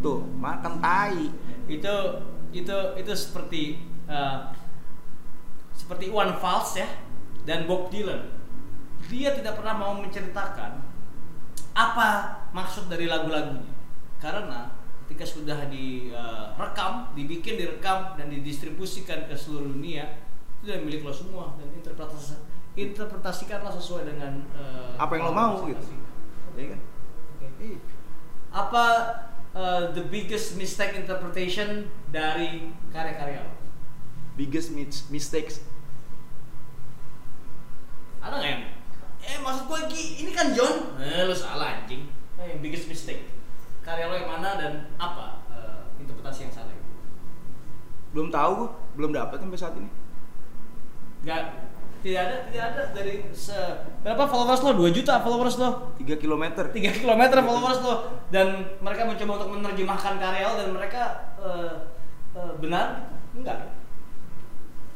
tuh 0.00 0.24
makan 0.40 0.80
tai 0.80 1.28
Itu 1.68 1.94
itu 2.56 2.76
itu 2.96 3.12
seperti 3.12 3.84
eh, 4.08 4.38
seperti 5.82 6.14
Iwan 6.14 6.38
Fals 6.38 6.78
ya 6.78 6.86
dan 7.42 7.66
Bob 7.66 7.90
Dylan. 7.90 8.30
Dia 9.10 9.34
tidak 9.34 9.58
pernah 9.58 9.74
mau 9.74 9.98
menceritakan 9.98 10.78
apa 11.74 12.08
maksud 12.54 12.86
dari 12.86 13.10
lagu-lagunya. 13.10 13.66
Karena 14.22 14.70
ketika 15.04 15.26
sudah 15.26 15.66
direkam, 15.66 17.10
dibikin, 17.18 17.58
direkam 17.58 18.14
dan 18.14 18.30
didistribusikan 18.30 19.26
ke 19.26 19.34
seluruh 19.34 19.66
dunia, 19.74 20.22
itu 20.62 20.70
udah 20.70 20.78
milik 20.86 21.02
lo 21.02 21.10
semua 21.10 21.58
dan 21.58 21.66
interpretasi 21.74 22.38
interpretasikanlah 22.72 23.74
sesuai 23.74 24.08
dengan 24.08 24.46
eh, 24.54 24.94
Apa 24.96 25.18
yang 25.18 25.28
lo 25.28 25.34
mau, 25.34 25.60
gitu. 25.66 25.92
ya 26.56 26.72
kan 26.72 26.80
Oke. 27.42 27.68
Apa 28.48 28.84
uh, 29.52 29.92
the 29.92 30.04
biggest 30.08 30.56
mistake 30.56 30.96
interpretation 30.96 31.90
dari 32.08 32.72
karya-karya 32.94 33.44
lo? 33.44 33.52
biggest 34.32 34.72
mis- 34.72 35.04
mistakes 35.12 35.60
Ada 38.22 38.34
nggak 38.38 38.50
yang? 38.54 38.64
Eh 39.22 39.36
maksud 39.42 39.64
gue 39.66 39.80
Ki, 39.90 40.02
ini 40.22 40.30
kan 40.30 40.54
John. 40.54 40.96
Eh 40.98 41.26
lu 41.26 41.34
salah 41.34 41.82
anjing. 41.82 42.06
Eh, 42.38 42.58
biggest 42.62 42.86
mistake. 42.86 43.26
Karya 43.82 44.06
lo 44.06 44.14
yang 44.14 44.30
mana 44.30 44.54
dan 44.58 44.72
apa 44.94 45.42
uh, 45.50 45.82
interpretasi 45.98 46.46
yang 46.46 46.54
salah? 46.54 46.72
belum 48.12 48.28
tahu 48.28 48.50
gue 48.60 48.68
belum 49.00 49.10
dapat 49.16 49.36
sampai 49.40 49.58
saat 49.58 49.74
ini 49.80 49.88
Nggak, 51.22 51.42
tidak 52.02 52.20
ada, 52.26 52.36
tidak 52.50 52.66
ada 52.74 52.82
dari 52.98 53.14
se 53.30 53.54
berapa 54.02 54.26
followers 54.26 54.58
lo? 54.66 54.74
2 54.74 54.90
juta 54.90 55.22
followers 55.22 55.54
lo. 55.54 55.94
3 56.02 56.18
km 56.18 56.44
3 56.66 56.74
km 56.74 57.22
followers 57.46 57.78
lo 57.78 57.94
dan 58.34 58.74
mereka 58.82 59.06
mencoba 59.06 59.32
untuk 59.38 59.50
menerjemahkan 59.54 60.18
karya 60.18 60.50
lo 60.50 60.54
dan 60.58 60.70
mereka 60.74 61.02
eh, 61.38 61.74
eh, 62.34 62.52
benar 62.58 63.06
enggak 63.38 63.70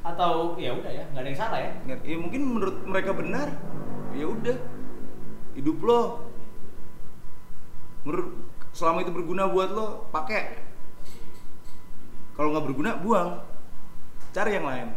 atau 0.06 0.54
ya 0.54 0.70
udah 0.70 0.92
ya 0.92 1.04
nggak 1.10 1.22
ada 1.22 1.30
yang 1.30 1.40
salah 1.40 1.58
ya. 1.58 1.70
Ya 2.06 2.16
mungkin 2.18 2.42
menurut 2.46 2.76
mereka 2.86 3.10
benar 3.10 3.50
ya 4.14 4.26
udah 4.30 4.56
hidup 5.58 5.78
lo. 5.82 6.02
Menurut 8.06 8.28
selama 8.70 9.02
itu 9.02 9.10
berguna 9.10 9.50
buat 9.50 9.70
lo 9.74 10.06
pakai. 10.14 10.62
Kalau 12.38 12.54
nggak 12.54 12.66
berguna 12.70 12.90
buang. 13.02 13.42
Cari 14.30 14.50
yang 14.54 14.66
lain. 14.68 14.88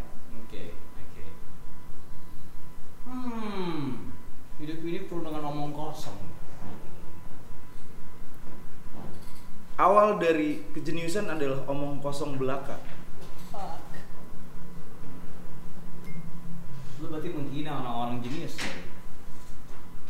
Oke 0.45 0.75
oke. 0.77 1.23
Hmm 3.09 4.09
hidup 4.59 4.83
ini 4.83 5.07
penuh 5.07 5.23
dengan 5.23 5.47
omong 5.55 5.71
kosong. 5.71 6.19
Awal 9.79 10.19
dari 10.19 10.67
kejeniusan 10.75 11.31
adalah 11.31 11.63
omong 11.71 12.03
kosong 12.03 12.35
belaka 12.35 12.75
Fuck. 13.47 13.79
lu 16.99 17.07
berarti 17.07 17.31
orang-orang 18.19 18.27
jenius 18.27 18.53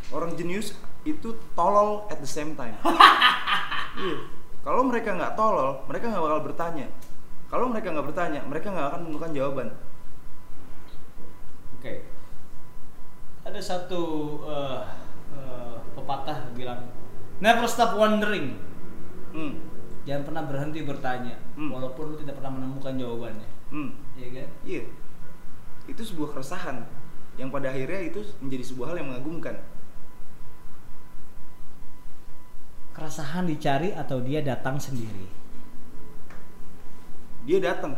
orang 0.09 0.31
jenius 0.33 0.67
itu 1.05 1.29
tolol 1.53 2.09
at 2.09 2.17
the 2.17 2.29
same 2.29 2.57
time 2.57 2.73
iya 4.01 4.17
kalau 4.65 4.81
mereka 4.83 5.13
nggak 5.13 5.37
tolol 5.37 5.85
mereka 5.85 6.09
nggak 6.09 6.23
bakal 6.25 6.41
bertanya 6.41 6.87
kalau 7.49 7.65
mereka 7.69 7.93
nggak 7.93 8.07
bertanya 8.09 8.41
mereka 8.49 8.67
nggak 8.73 8.87
akan 8.93 9.01
menemukan 9.05 9.33
jawaban 9.33 9.69
Oke. 11.79 12.03
Ada 13.47 13.55
satu 13.63 14.03
eh, 14.43 14.83
eh, 15.31 15.77
pepatah 15.95 16.51
bilang, 16.51 16.91
never 17.39 17.63
stop 17.71 17.95
wondering. 17.95 18.59
hmm. 19.31 19.63
Jangan 20.03 20.27
pernah 20.27 20.43
berhenti 20.43 20.83
bertanya, 20.83 21.39
Hmm. 21.55 21.71
walaupun 21.71 22.11
lu 22.11 22.15
tidak 22.19 22.35
pernah 22.43 22.59
menemukan 22.59 22.99
jawabannya. 22.99 23.47
Hmm. 23.71 23.95
Iya 24.19 24.27
kan? 24.43 24.49
Iya. 24.67 24.81
Itu 25.87 26.03
sebuah 26.03 26.35
keresahan 26.35 26.83
yang 27.39 27.47
pada 27.47 27.71
akhirnya 27.71 28.03
itu 28.03 28.19
menjadi 28.43 28.63
sebuah 28.67 28.91
hal 28.91 28.99
yang 28.99 29.15
mengagumkan. 29.15 29.55
Keresahan 32.91 33.47
dicari 33.47 33.95
atau 33.95 34.19
dia 34.19 34.43
datang 34.43 34.75
sendiri? 34.75 35.23
Dia 37.47 37.63
datang. 37.63 37.95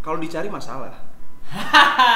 Kalau 0.00 0.16
dicari 0.16 0.48
masalah. 0.48 0.96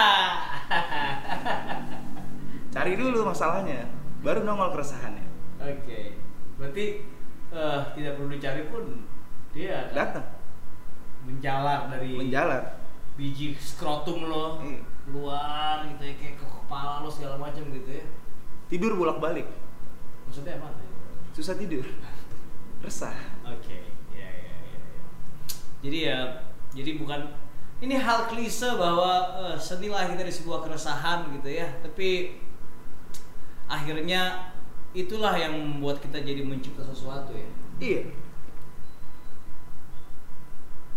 Cari 2.72 2.96
dulu 2.96 3.28
masalahnya, 3.28 3.84
baru 4.24 4.48
nongol 4.48 4.72
keresahannya. 4.72 5.28
Oke. 5.60 6.16
Berarti 6.56 7.04
eh, 7.52 7.80
tidak 7.92 8.16
perlu 8.16 8.32
dicari 8.32 8.64
pun 8.72 9.04
dia 9.52 9.92
Datang, 9.92 10.24
menjalar 11.28 11.92
dari 11.92 12.16
menjalar. 12.16 12.81
Biji 13.14 13.52
skrotum 13.54 14.26
lo 14.26 14.58
Iya. 14.62 14.80
keluar 15.04 15.76
gitu 15.84 16.02
ya 16.06 16.14
kayak 16.16 16.36
ke 16.40 16.46
kepala 16.46 17.02
lo 17.02 17.10
segala 17.10 17.36
macam 17.36 17.64
gitu 17.68 17.90
ya. 17.90 18.06
Tidur 18.72 18.96
bolak-balik, 18.96 19.44
Maksudnya 20.24 20.56
apa? 20.56 20.72
susah 21.36 21.56
tidur. 21.56 21.84
Resah. 22.80 23.12
Oke, 23.44 23.84
ya, 24.10 24.26
ya, 24.26 24.52
ya, 24.52 24.54
ya. 24.74 24.80
Jadi 25.84 25.98
ya, 26.08 26.18
jadi 26.72 26.90
bukan 26.98 27.20
ini 27.78 27.94
hal 27.98 28.26
klise 28.26 28.74
bahwa 28.74 29.12
eh, 29.44 29.56
seni 29.60 29.86
lahir 29.86 30.16
dari 30.16 30.32
sebuah 30.32 30.64
keresahan 30.64 31.30
gitu 31.36 31.52
ya, 31.52 31.68
tapi 31.84 32.40
akhirnya 33.66 34.52
itulah 34.92 35.32
yang 35.36 35.52
membuat 35.56 36.00
kita 36.00 36.20
jadi 36.20 36.44
mencipta 36.44 36.84
sesuatu 36.84 37.32
ya. 37.32 37.48
Iya. 37.80 38.02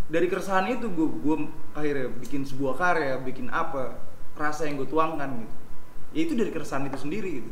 Dari 0.05 0.29
keresahan 0.29 0.69
itu 0.69 0.85
gue 0.93 1.07
gue 1.21 1.35
akhirnya 1.73 2.13
bikin 2.21 2.45
sebuah 2.45 2.77
karya, 2.77 3.17
bikin 3.25 3.49
apa, 3.49 3.97
rasa 4.37 4.69
yang 4.69 4.77
gue 4.77 4.85
tuangkan 4.85 5.29
gitu. 5.41 5.55
Ya 6.13 6.19
itu 6.29 6.33
dari 6.37 6.53
keresahan 6.53 6.85
itu 6.85 6.97
sendiri 7.01 7.41
gitu. 7.41 7.51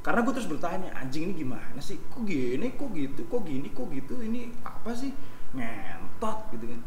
Karena 0.00 0.24
gue 0.24 0.32
terus 0.32 0.48
bertanya, 0.48 0.96
anjing 0.96 1.28
ini 1.28 1.44
gimana 1.44 1.76
sih? 1.76 2.00
Kok 2.08 2.24
gini, 2.24 2.72
kok 2.72 2.88
gitu, 2.96 3.20
kok 3.28 3.44
gini, 3.44 3.68
kok 3.68 3.92
gitu, 3.92 4.16
ini 4.24 4.48
apa 4.64 4.96
sih? 4.96 5.12
Ngentot 5.52 6.48
gitu 6.56 6.64
kan. 6.72 6.80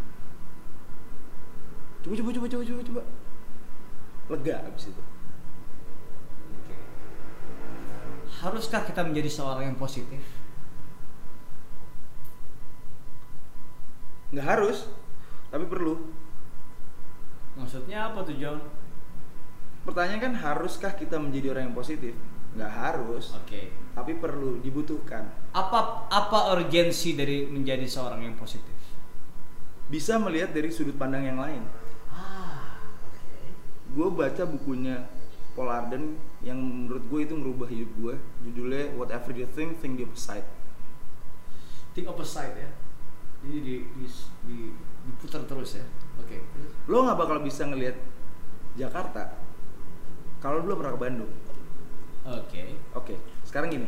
Coba 2.04 2.14
coba 2.20 2.30
coba 2.34 2.48
coba 2.50 2.64
coba 2.66 2.82
coba. 2.90 3.02
Lega 4.34 4.56
abis 4.66 4.90
itu. 4.90 5.04
Haruskah 8.44 8.82
kita 8.84 9.06
menjadi 9.06 9.30
seorang 9.30 9.72
yang 9.72 9.78
positif? 9.78 10.43
Nggak 14.34 14.48
harus, 14.50 14.90
tapi 15.54 15.70
perlu. 15.70 16.02
Maksudnya 17.54 18.10
apa 18.10 18.26
tuh 18.26 18.34
John? 18.42 18.58
Pertanyaan 19.86 20.22
kan 20.32 20.34
haruskah 20.34 20.98
kita 20.98 21.22
menjadi 21.22 21.54
orang 21.54 21.70
yang 21.70 21.78
positif? 21.78 22.18
Nggak 22.58 22.74
harus, 22.74 23.34
Oke. 23.38 23.70
tapi 23.94 24.18
perlu 24.18 24.58
dibutuhkan. 24.62 25.30
Apa 25.54 26.10
apa 26.10 26.58
urgensi 26.58 27.14
dari 27.14 27.46
menjadi 27.46 27.86
seorang 27.86 28.26
yang 28.26 28.34
positif? 28.34 28.74
Bisa 29.90 30.18
melihat 30.18 30.50
dari 30.50 30.74
sudut 30.74 30.98
pandang 30.98 31.30
yang 31.30 31.38
lain. 31.38 31.62
Ah, 32.10 32.82
oke. 33.06 33.38
Gue 33.94 34.08
baca 34.10 34.44
bukunya 34.50 35.06
Paul 35.54 35.70
Arden 35.70 36.18
yang 36.42 36.58
menurut 36.58 37.06
gue 37.10 37.20
itu 37.30 37.34
merubah 37.38 37.70
hidup 37.70 37.92
gue. 38.02 38.16
Judulnya 38.50 38.98
Whatever 38.98 39.34
You 39.38 39.46
Think, 39.54 39.78
Think 39.78 40.02
the 40.02 40.10
Opposite. 40.10 40.48
Think 41.94 42.10
opposite 42.10 42.58
ya. 42.58 42.70
Jadi 43.44 43.58
di, 43.60 43.76
di, 44.00 44.06
di 44.48 44.58
diputar 45.04 45.44
terus 45.44 45.76
ya. 45.76 45.86
Oke. 46.20 46.40
Lo 46.88 47.04
nggak 47.04 47.20
bakal 47.20 47.38
bisa 47.44 47.68
ngelihat 47.68 48.00
Jakarta 48.80 49.36
kalau 50.44 50.60
lo 50.60 50.64
belum 50.68 50.78
pernah 50.84 50.94
ke 50.96 51.02
Bandung. 51.02 51.32
Oke. 52.24 52.64
Oke, 52.96 53.16
sekarang 53.48 53.72
gini, 53.72 53.88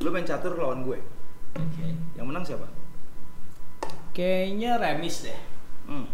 lo 0.00 0.08
main 0.12 0.24
catur 0.24 0.56
lawan 0.56 0.84
gue. 0.84 1.00
Oke. 1.56 1.86
Yang 2.16 2.26
menang 2.28 2.44
siapa? 2.44 2.68
Kayaknya 4.12 4.76
remis 4.76 5.24
deh. 5.24 5.40
Hmm, 5.88 6.08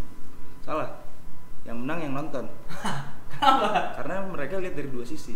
salah. 0.63 1.03
Yang 1.67 1.77
menang 1.83 1.99
yang 2.07 2.15
nonton. 2.15 2.45
Kenapa? 3.31 3.99
Karena 3.99 4.15
mereka 4.31 4.63
lihat 4.63 4.75
dari 4.79 4.89
dua 4.91 5.03
sisi. 5.03 5.35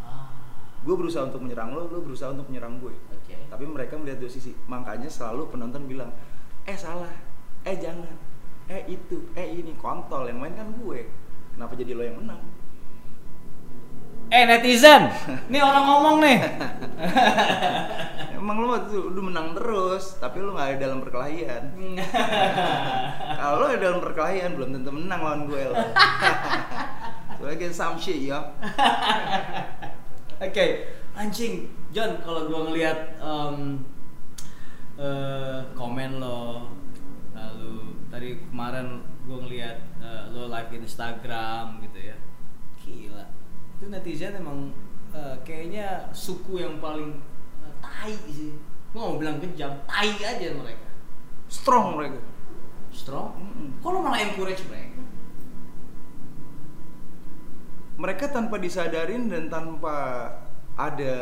Ah, 0.00 0.32
Gue 0.80 0.96
berusaha 0.96 1.28
untuk 1.28 1.40
menyerang 1.44 1.76
lo, 1.76 1.88
lo 1.88 2.00
berusaha 2.00 2.32
untuk 2.32 2.48
menyerang 2.48 2.80
gue. 2.80 2.92
Oke. 3.12 3.36
Tapi 3.48 3.64
mereka 3.68 4.00
melihat 4.00 4.20
dua 4.20 4.32
sisi. 4.32 4.56
Makanya 4.64 5.08
selalu 5.12 5.48
penonton 5.52 5.84
bilang, 5.84 6.08
eh 6.64 6.76
salah, 6.76 7.12
eh 7.68 7.76
jangan, 7.76 8.16
eh 8.72 8.82
itu, 8.88 9.28
eh 9.36 9.60
ini 9.60 9.76
kontol 9.76 10.28
yang 10.28 10.40
main 10.40 10.56
kan 10.56 10.72
gue. 10.80 11.04
Kenapa 11.52 11.76
jadi 11.76 11.92
lo 11.92 12.02
yang 12.02 12.18
menang? 12.18 12.40
Eh 14.32 14.48
netizen, 14.48 15.12
nih 15.52 15.60
orang 15.60 15.84
ngomong 15.84 16.16
nih. 16.24 16.38
Emang 18.40 18.60
lu 18.60 18.72
itu 18.76 18.98
udah 19.12 19.22
menang 19.24 19.48
terus, 19.56 20.16
tapi 20.16 20.40
lu 20.40 20.56
nggak 20.56 20.74
ada 20.74 20.82
dalam 20.88 20.98
perkelahian. 21.04 21.62
Kalau 23.38 23.54
lu 23.60 23.64
ada 23.68 23.80
dalam 23.80 24.00
perkelahian 24.00 24.56
belum 24.56 24.70
tentu 24.80 24.90
menang 24.92 25.20
lawan 25.20 25.42
gue 25.48 25.62
lo. 25.68 25.76
Sebagai 27.40 27.72
some 27.76 28.00
shit 28.00 28.24
ya. 28.24 28.40
Oke, 30.40 30.66
anjing, 31.14 31.70
John, 31.94 32.18
kalau 32.26 32.50
gua 32.50 32.68
ngelihat 32.68 33.22
em, 33.22 33.80
eh, 34.98 35.60
komen 35.74 36.22
lo, 36.22 36.70
lalu 37.34 37.98
tadi 38.08 38.38
kemarin 38.46 39.02
gua 39.26 39.42
ngelihat 39.42 39.76
eh, 39.98 40.22
lo 40.30 40.46
live 40.48 40.70
Instagram 40.78 41.82
gitu 41.82 41.98
ya, 42.12 42.16
gila, 42.78 43.24
itu 43.78 43.84
netizen 43.90 44.38
emang 44.38 44.70
eh, 45.14 45.36
kayaknya 45.42 46.10
suku 46.14 46.62
yang 46.62 46.78
paling 46.78 47.18
eh, 47.64 47.74
tai 47.82 48.14
sih, 48.30 48.54
nggak 48.94 49.02
mau 49.02 49.18
bilang 49.18 49.38
kejam, 49.42 49.74
tai 49.88 50.14
aja 50.18 50.54
mereka, 50.54 50.88
Strong 51.50 51.98
mereka. 51.98 52.20
strong, 52.94 53.34
Mm-mm. 53.34 53.82
kok 53.82 53.90
lo 53.90 53.98
malah 54.06 54.22
encourage 54.22 54.62
mereka? 54.70 55.02
Mereka 57.98 58.30
tanpa 58.30 58.58
disadarin 58.58 59.26
dan 59.26 59.50
tanpa 59.50 60.30
ada 60.78 61.14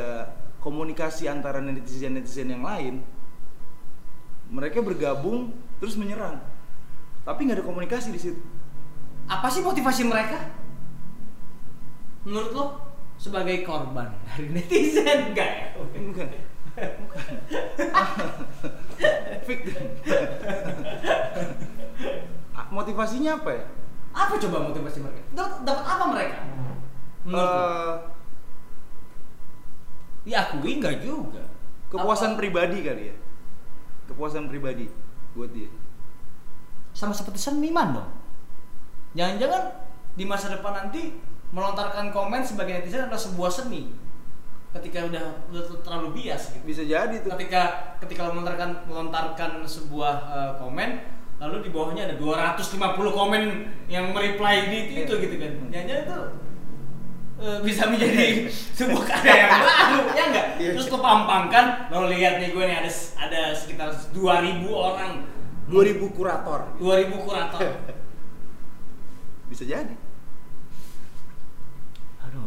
komunikasi 0.60 1.28
antara 1.28 1.60
netizen-netizen 1.64 2.52
yang 2.52 2.64
lain, 2.64 3.00
mereka 4.52 4.78
bergabung 4.78 5.56
terus 5.80 5.96
menyerang. 5.96 6.36
Tapi 7.24 7.40
nggak 7.42 7.58
ada 7.58 7.66
komunikasi 7.66 8.12
di 8.12 8.20
situ. 8.20 8.40
Apa 9.24 9.48
sih 9.48 9.64
motivasi 9.64 10.04
mereka? 10.04 10.36
Menurut 12.22 12.50
lo 12.52 12.64
sebagai 13.16 13.62
korban 13.62 14.12
dari 14.28 14.52
netizen 14.54 15.32
enggak 15.32 15.50
ya? 15.50 15.66
Bukan. 15.74 16.00
Bukan. 16.02 16.28
Victim. 19.42 19.84
Motivasinya 22.70 23.32
apa 23.36 23.50
ya? 23.52 23.64
Apa 24.12 24.34
coba 24.38 24.68
motivasi 24.68 24.98
mereka? 25.00 25.20
Dapat 25.34 25.84
apa 25.84 26.04
mereka? 26.08 26.36
Menurut 27.24 27.48
lo? 27.48 27.64
Eh, 27.64 27.94
Diakui 30.22 30.72
enggak 30.78 31.02
juga. 31.02 31.42
kepuasan 31.88 32.34
Apa- 32.34 32.40
pribadi 32.40 32.78
kali 32.80 33.12
ya. 33.12 33.16
Kepuasan 34.04 34.46
pribadi 34.46 34.88
buat 35.32 35.50
dia. 35.50 35.70
sama 36.92 37.16
seperti 37.16 37.40
seniman 37.40 37.96
dong. 37.96 38.10
Jangan-jangan 39.12 39.62
di 40.12 40.24
masa 40.24 40.52
depan 40.52 40.72
nanti 40.76 41.16
melontarkan 41.48 42.12
komen 42.12 42.40
sebagai 42.40 42.80
netizen 42.80 43.08
adalah 43.08 43.16
sebuah 43.18 43.48
seni. 43.48 43.96
Ketika 44.72 45.04
udah, 45.04 45.24
udah 45.48 45.62
terlalu 45.80 46.08
bias 46.14 46.52
gitu. 46.52 46.64
Bisa 46.64 46.84
jadi 46.84 47.20
tuh. 47.20 47.32
ketika 47.32 47.96
ketika 47.96 48.28
lo 48.28 48.36
melontarkan 48.36 48.84
melontarkan 48.84 49.64
sebuah 49.64 50.14
eh, 50.28 50.52
komen 50.58 50.90
lalu 51.40 51.56
di 51.64 51.70
bawahnya 51.72 52.06
ada 52.06 52.16
250 52.16 52.76
komen 53.08 53.42
yang 53.88 54.12
mereply 54.12 54.56
di 54.68 54.78
itu, 54.92 54.92
itu 55.02 55.12
Iya. 55.12 55.22
gitu 55.26 55.36
kan 55.36 55.52
jangan 55.68 55.96
itu 55.98 56.18
eh, 57.42 57.58
bisa 57.64 57.82
menjadi 57.88 58.26
sebuah 58.78 59.02
karya 59.02 59.34
yang 59.34 59.50
baru 59.50 59.64
Iya. 59.96 60.01
Terus 60.70 60.86
lo 60.92 60.98
pampangkan 61.02 61.90
lo 61.90 62.06
lihat 62.06 62.38
nih 62.38 62.54
gue 62.54 62.64
nih 62.64 62.76
ada 62.78 62.90
ada 63.18 63.40
sekitar 63.58 63.90
2000 64.14 64.62
orang 64.70 65.12
2000 65.66 66.16
kurator. 66.16 66.60
2000 66.78 67.24
kurator 67.26 67.60
Bisa 69.50 69.64
jadi. 69.68 69.94
aduh 72.22 72.46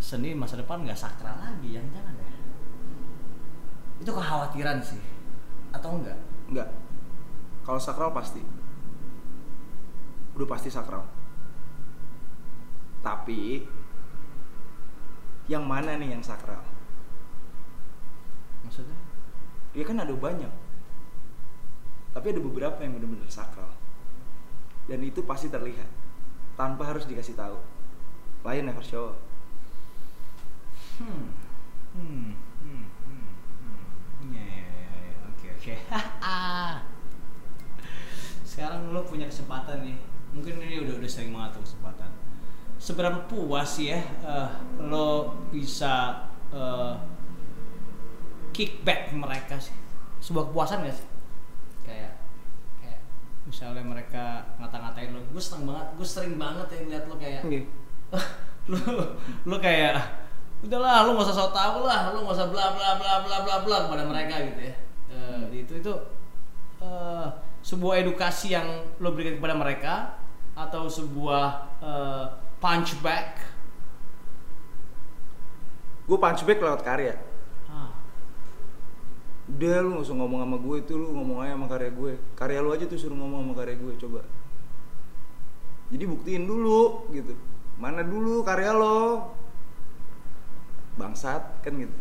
seni 0.00 0.32
masa 0.32 0.56
depan 0.56 0.86
nggak 0.86 0.96
sakral 0.96 1.36
lagi 1.36 1.76
yang 1.76 1.84
jangan 1.92 2.16
ya 2.16 2.32
itu 4.00 4.10
kekhawatiran 4.14 4.78
sih 4.80 5.02
atau 5.74 6.00
enggak 6.00 6.16
Enggak. 6.48 6.68
Kalau 7.62 7.76
sakral 7.76 8.10
pasti. 8.16 8.40
Udah 10.32 10.48
pasti 10.48 10.72
sakral. 10.72 11.04
Tapi 13.04 13.68
yang 15.48 15.64
mana 15.68 15.96
nih 16.00 16.16
yang 16.16 16.24
sakral? 16.24 16.64
Maksudnya 18.68 19.08
Ya 19.76 19.84
kan 19.84 20.00
ada 20.00 20.14
banyak. 20.16 20.52
Tapi 22.12 22.26
ada 22.32 22.40
beberapa 22.40 22.80
yang 22.80 22.96
benar-benar 22.96 23.28
sakral. 23.28 23.68
Dan 24.88 25.04
itu 25.04 25.20
pasti 25.28 25.52
terlihat 25.52 25.88
tanpa 26.56 26.88
harus 26.88 27.04
dikasih 27.04 27.36
tahu. 27.36 27.60
Lion 28.48 28.64
never 28.64 28.82
show. 28.82 29.12
Hmm. 30.98 31.36
Hmm. 31.94 32.32
Hmm. 32.64 32.84
Hmm. 33.06 33.28
Hmm. 34.24 34.32
Ya, 34.32 34.42
ya, 34.42 34.66
ya, 34.66 34.90
ya. 34.98 35.14
Oke, 35.30 35.46
oke. 35.52 35.74
Sekarang 38.50 38.90
lo 38.90 39.04
punya 39.04 39.28
kesempatan 39.28 39.84
nih. 39.84 39.98
Mungkin 40.32 40.58
ini 40.64 40.82
udah 40.82 40.98
udah 40.98 41.10
sering 41.10 41.30
mengatur 41.30 41.62
kesempatan. 41.62 42.10
Seberapa 42.82 43.30
puas 43.30 43.78
ya 43.78 44.00
eh, 44.02 44.50
lo 44.80 45.38
bisa 45.52 46.24
eh, 46.50 46.94
kickback 48.50 49.12
mereka 49.12 49.56
sih? 49.58 49.74
Sebuah 50.18 50.50
kepuasan 50.50 50.82
gak 50.82 50.96
sih? 50.96 51.08
Kayak 51.84 52.18
kayak 52.78 53.00
misalnya 53.44 53.82
mereka 53.82 54.24
ngata-ngatain 54.58 55.12
lo, 55.12 55.20
gue 55.24 55.42
seneng 55.42 55.70
banget, 55.70 55.86
gue 55.94 56.06
sering 56.06 56.34
banget 56.36 56.66
ya 56.68 56.78
ngeliat 56.84 57.04
lo 57.06 57.16
kayak 57.16 57.42
Iya. 57.46 57.62
lu 58.70 58.80
lu 59.48 59.56
kayak 59.58 59.96
udahlah 60.60 61.06
lu 61.06 61.16
nggak 61.16 61.28
usah 61.30 61.36
sok 61.38 61.52
tahu 61.52 61.86
lah 61.88 62.12
lu 62.12 62.24
nggak 62.24 62.36
usah 62.36 62.48
bla 62.50 62.74
bla 62.74 62.98
bla 62.98 63.12
bla 63.24 63.36
bla 63.46 63.56
bla 63.64 63.76
kepada 63.88 64.04
mereka 64.04 64.34
gitu 64.44 64.62
ya 64.68 64.74
Eh, 65.08 65.64
itu 65.64 65.72
itu 65.80 65.92
eh, 66.78 67.26
sebuah 67.64 68.04
edukasi 68.04 68.52
yang 68.52 68.68
lo 69.00 69.16
berikan 69.16 69.40
kepada 69.40 69.56
mereka 69.56 69.94
atau 70.52 70.84
sebuah 70.84 71.46
eh, 71.80 72.24
punch 72.60 73.00
back 73.00 73.40
Gue 76.04 76.16
punch 76.16 76.40
back 76.44 76.56
lewat 76.58 76.80
karya. 76.80 77.14
Ah, 79.48 79.54
Udah 79.56 79.76
lu 79.80 79.88
gak 79.96 80.04
usah 80.04 80.16
ngomong 80.20 80.40
sama 80.44 80.56
gue 80.60 80.76
itu 80.84 80.92
lu 81.00 81.08
ngomong 81.16 81.38
aja 81.40 81.56
sama 81.56 81.66
karya 81.72 81.90
gue. 81.96 82.12
Karya 82.36 82.58
lu 82.60 82.70
aja 82.76 82.84
tuh 82.84 82.98
suruh 83.00 83.16
ngomong 83.16 83.48
sama 83.48 83.54
karya 83.56 83.76
gue 83.80 83.92
coba. 83.96 84.20
Jadi 85.88 86.04
buktiin 86.04 86.44
dulu 86.44 87.08
gitu. 87.16 87.32
Mana 87.80 88.04
dulu 88.04 88.44
karya 88.44 88.76
lo? 88.76 89.32
Bangsat 91.00 91.64
kan 91.64 91.72
gitu. 91.80 91.96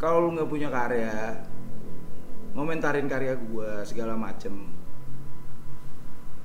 Kalau 0.00 0.24
lu 0.24 0.32
nggak 0.32 0.48
punya 0.48 0.72
karya, 0.72 1.44
ngomentarin 2.56 3.04
karya 3.04 3.36
gue 3.36 3.70
segala 3.84 4.16
macem. 4.16 4.72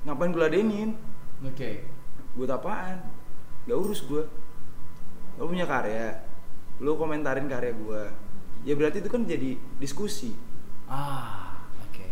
Ngapain 0.04 0.36
gue 0.36 0.44
ladenin? 0.44 0.92
oke 1.42 1.72
Buat 2.36 2.52
apaan? 2.52 3.00
Gak 3.66 3.80
urus 3.80 4.04
gue. 4.04 4.28
Lo 5.40 5.48
punya 5.48 5.64
karya, 5.64 6.20
lo 6.84 7.00
komentarin 7.00 7.48
karya 7.48 7.72
gue. 7.72 8.04
Ya 8.66 8.74
berarti 8.74 8.98
itu 9.00 9.08
kan 9.08 9.24
jadi 9.24 9.56
diskusi. 9.78 10.34
ah 10.86 11.54
oke 11.82 12.08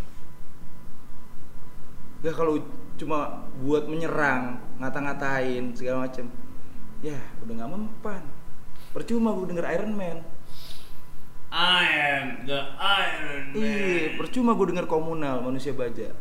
Ya 2.22 2.32
kalau 2.32 2.62
cuma 2.96 3.50
buat 3.60 3.86
menyerang, 3.86 4.62
ngata-ngatain 4.78 5.74
segala 5.74 6.06
macem, 6.06 6.30
ya 7.02 7.18
udah 7.42 7.54
nggak 7.58 7.72
mempan. 7.74 8.24
Percuma 8.94 9.34
gue 9.34 9.50
denger 9.50 9.66
Iron 9.74 9.94
Man. 9.94 10.18
I 11.54 11.86
am 11.86 12.26
the 12.50 12.60
Iron 12.80 13.44
Man 13.54 13.58
Iya, 13.58 14.18
percuma 14.18 14.54
gue 14.54 14.74
denger 14.74 14.86
komunal 14.86 15.42
manusia 15.42 15.74
baja. 15.74 16.14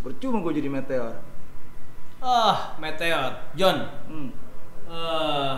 Percuma 0.00 0.40
gue 0.40 0.56
jadi 0.56 0.68
meteor. 0.68 1.20
ah 2.20 2.76
meteor 2.76 3.48
John 3.56 3.80
Hmm. 4.04 4.28
eh 4.84 5.56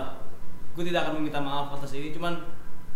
gue 0.72 0.84
tidak 0.88 1.00
akan 1.08 1.14
meminta 1.20 1.40
maaf 1.40 1.74
atas 1.76 1.92
ini 1.96 2.12
cuman 2.16 2.34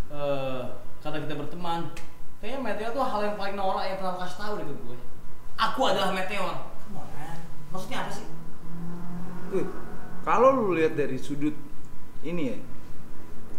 eh 0.09 0.63
kata 1.03 1.23
kita 1.23 1.35
berteman 1.37 1.93
kayaknya 2.41 2.59
meteor 2.63 2.91
tuh 2.91 3.05
hal 3.05 3.21
yang 3.21 3.37
paling 3.37 3.55
norak 3.55 3.85
yang 3.85 3.97
pernah 4.01 4.17
kasih 4.19 4.37
tahu 4.39 4.53
deh 4.59 4.65
ke 4.65 4.75
gue 4.75 4.97
aku 5.57 5.81
adalah 5.85 6.09
meteor 6.13 6.55
Come 6.87 6.97
on, 6.99 7.07
man. 7.15 7.37
maksudnya 7.71 7.97
apa 8.07 8.11
sih 8.11 8.25
kalau 10.27 10.51
lu 10.51 10.75
lihat 10.75 10.99
dari 10.99 11.15
sudut 11.15 11.55
ini 12.19 12.51
ya, 12.51 12.57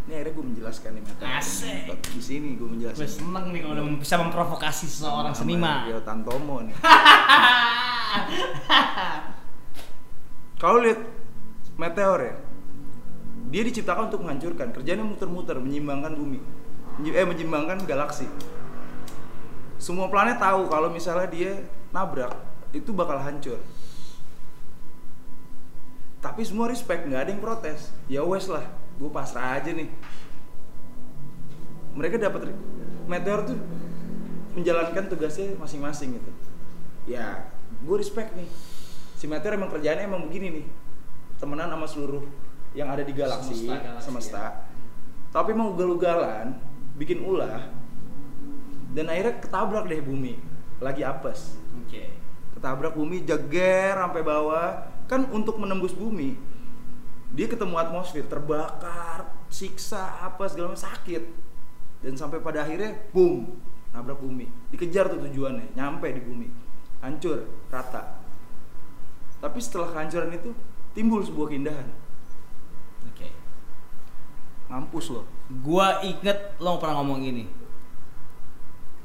ini 0.05 0.13
akhirnya 0.13 0.33
gue 0.37 0.45
menjelaskan 0.53 0.91
nih 1.01 1.03
meteor. 1.09 1.29
Asik. 1.41 1.89
Di 2.13 2.21
sini 2.21 2.61
gue 2.61 2.69
menjelaskan. 2.69 3.01
gue 3.01 3.09
seneng 3.09 3.47
nih 3.57 3.61
kalau 3.65 3.73
udah 3.81 3.85
bisa 3.97 4.21
memprovokasi 4.21 4.85
seseorang 4.85 5.33
Sama 5.33 5.49
seniman 5.49 5.89
Rio 5.89 6.05
Tantomo 6.05 6.61
nih. 6.69 6.77
Kalau 10.61 10.83
lihat 10.83 11.01
meteor 11.79 12.19
ya, 12.19 12.35
dia 13.49 13.63
diciptakan 13.65 14.13
untuk 14.13 14.25
menghancurkan. 14.25 14.73
Kerjanya 14.77 15.05
muter-muter, 15.05 15.57
menyimbangkan 15.59 16.13
bumi, 16.15 16.41
eh 17.09 17.27
menyimbangkan 17.27 17.85
galaksi. 17.89 18.29
Semua 19.79 20.11
planet 20.11 20.43
tahu 20.43 20.69
kalau 20.69 20.89
misalnya 20.91 21.29
dia 21.31 21.53
nabrak 21.95 22.35
itu 22.77 22.93
bakal 22.93 23.17
hancur. 23.19 23.59
Tapi 26.19 26.43
semua 26.43 26.67
respect, 26.67 27.07
nggak 27.07 27.21
ada 27.25 27.31
yang 27.31 27.43
protes. 27.43 27.95
Ya 28.11 28.27
wes 28.27 28.51
lah, 28.51 28.67
gue 28.99 29.11
pasrah 29.11 29.63
aja 29.63 29.71
nih 29.71 29.87
mereka 31.99 32.15
dapat 32.19 32.55
meteor 33.11 33.43
tuh 33.43 33.59
menjalankan 34.55 35.07
tugasnya 35.11 35.55
masing-masing 35.59 36.19
gitu 36.19 36.31
ya 37.11 37.47
gue 37.83 37.97
respect 37.99 38.35
nih 38.39 38.47
si 39.19 39.27
meteor 39.31 39.59
emang 39.59 39.71
kerjaannya 39.71 40.07
emang 40.07 40.27
begini 40.31 40.63
nih 40.63 40.67
temenan 41.43 41.71
sama 41.71 41.87
seluruh 41.87 42.23
yang 42.79 42.95
ada 42.95 43.03
di 43.03 43.11
galaksi 43.11 43.67
Semesta, 43.67 43.83
galaksi, 43.83 44.05
semesta. 44.07 44.45
tapi 45.35 45.51
mau 45.51 45.75
ugal-ugalan 45.75 46.55
bikin 46.95 47.27
ulah 47.27 47.67
dan 48.93 49.05
akhirnya 49.13 49.37
ketabrak 49.41 49.85
deh 49.89 50.01
bumi. 50.01 50.41
Lagi 50.81 51.05
apes. 51.05 51.59
Oke. 51.85 52.09
Ketabrak 52.57 52.97
bumi 52.97 53.23
jeger 53.27 53.95
sampai 53.95 54.23
bawah. 54.25 54.89
Kan 55.09 55.29
untuk 55.33 55.57
menembus 55.61 55.93
bumi 55.97 56.37
dia 57.29 57.45
ketemu 57.45 57.77
atmosfer 57.77 58.25
terbakar 58.25 59.29
siksa 59.53 60.25
apa 60.25 60.49
segala 60.49 60.73
macam 60.73 60.85
sakit. 60.89 61.23
Dan 62.01 62.17
sampai 62.17 62.41
pada 62.41 62.65
akhirnya 62.65 62.97
boom 63.13 63.59
nabrak 63.93 64.21
bumi. 64.23 64.49
Dikejar 64.73 65.13
tuh 65.13 65.21
tujuannya 65.21 65.77
nyampe 65.77 66.09
di 66.09 66.23
bumi. 66.25 66.49
Hancur 67.05 67.45
rata. 67.69 68.25
Tapi 69.39 69.59
setelah 69.63 69.93
kehancuran 69.93 70.35
itu 70.35 70.51
timbul 70.97 71.23
sebuah 71.23 71.55
keindahan 71.55 71.87
mampus 74.69 75.11
loh 75.11 75.25
gua 75.65 76.05
inget 76.05 76.37
lo 76.61 76.77
pernah 76.77 77.01
ngomong 77.01 77.25
gini. 77.25 77.45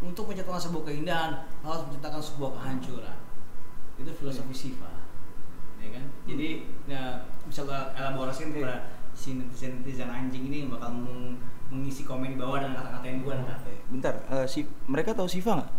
Untuk 0.04 0.28
menciptakan 0.28 0.60
sebuah 0.60 0.84
keindahan 0.84 1.32
harus 1.64 1.88
menciptakan 1.88 2.20
sebuah 2.20 2.52
kehancuran. 2.60 3.18
Itu 3.96 4.12
filosofi 4.12 4.52
Siva. 4.52 4.92
Ya 5.80 5.96
kan? 5.96 6.04
Jadi 6.28 6.68
ya, 6.84 7.24
bisa 7.48 7.64
gua 7.64 7.96
elaborasikan 7.96 8.52
kepada 8.52 8.92
si 9.16 9.40
netizen 9.40 9.80
netizen 9.80 10.12
anjing 10.12 10.52
ini 10.52 10.68
yang 10.68 10.76
bakal 10.76 10.92
meng- 10.92 11.40
mengisi 11.72 12.04
komen 12.04 12.36
di 12.36 12.38
bawah 12.38 12.60
dan 12.60 12.76
kata-katain 12.76 13.24
gua 13.24 13.40
nanti 13.40 13.80
bentar 13.88 14.14
eh, 14.28 14.44
si 14.44 14.68
mereka 14.86 15.16
tahu 15.16 15.32
Siva 15.32 15.64
nggak? 15.64 15.72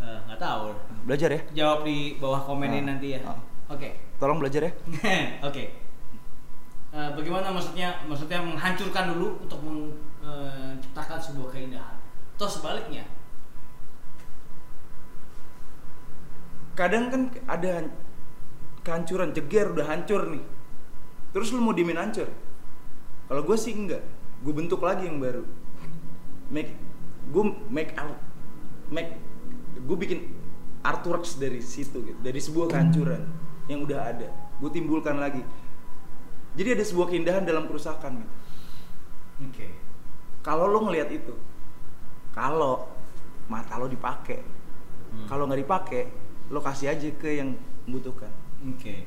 Eh, 0.00 0.18
nggak 0.24 0.40
tahu. 0.40 0.64
Belajar 1.04 1.28
ya. 1.28 1.40
Jawab 1.52 1.84
di 1.84 2.16
bawah 2.16 2.40
komen 2.40 2.72
ini 2.72 2.80
Ah, 2.80 2.86
nanti 2.96 3.06
ya. 3.12 3.20
Ah. 3.28 3.36
oke. 3.68 3.88
Tolong 4.16 4.40
belajar 4.40 4.64
ya. 4.64 4.72
Oke. 5.48 5.83
Eh, 6.94 7.10
bagaimana 7.18 7.50
maksudnya? 7.50 8.06
Maksudnya 8.06 8.38
menghancurkan 8.38 9.18
dulu 9.18 9.42
untuk 9.42 9.58
menciptakan 9.66 11.18
sebuah 11.18 11.50
keindahan. 11.50 11.98
Atau 12.38 12.46
sebaliknya? 12.46 13.02
kadang 16.74 17.06
kan 17.06 17.22
ada 17.46 17.86
kehancuran 18.82 19.30
jeger 19.30 19.70
udah 19.72 19.86
hancur 19.86 20.26
nih. 20.34 20.44
Terus 21.30 21.54
lu 21.54 21.62
mau 21.62 21.74
dimin 21.74 21.98
hancur? 21.98 22.26
Kalau 23.30 23.42
gue 23.42 23.56
sih 23.58 23.74
enggak. 23.74 24.02
Gue 24.42 24.52
bentuk 24.52 24.82
lagi 24.82 25.06
yang 25.06 25.22
baru. 25.22 25.46
Make 26.50 26.76
gue 27.30 27.44
make 27.72 27.96
art 27.96 28.20
make 28.92 29.16
gue 29.80 29.96
bikin 29.96 30.28
artworks 30.84 31.40
dari 31.40 31.62
situ 31.64 32.04
gitu. 32.04 32.18
Dari 32.20 32.42
sebuah 32.42 32.68
kehancuran 32.74 33.22
yang 33.70 33.86
udah 33.86 34.10
ada. 34.10 34.28
Gue 34.60 34.70
timbulkan 34.74 35.16
lagi 35.16 35.40
jadi 36.54 36.78
ada 36.78 36.84
sebuah 36.86 37.06
keindahan 37.10 37.44
dalam 37.44 37.66
kerusakan 37.66 38.22
gitu 38.22 38.34
Oke. 39.50 39.66
kalau 40.40 40.70
lo 40.70 40.86
ngelihat 40.86 41.10
itu 41.10 41.34
kalau 42.34 42.88
mata 43.46 43.78
lo 43.78 43.86
dipakai 43.86 44.40
Hmm. 45.14 45.30
kalau 45.30 45.46
nggak 45.46 45.62
dipakai 45.62 46.10
lo 46.50 46.58
kasih 46.58 46.90
aja 46.90 47.06
ke 47.14 47.38
yang 47.38 47.54
membutuhkan 47.86 48.34
Oke. 48.66 49.06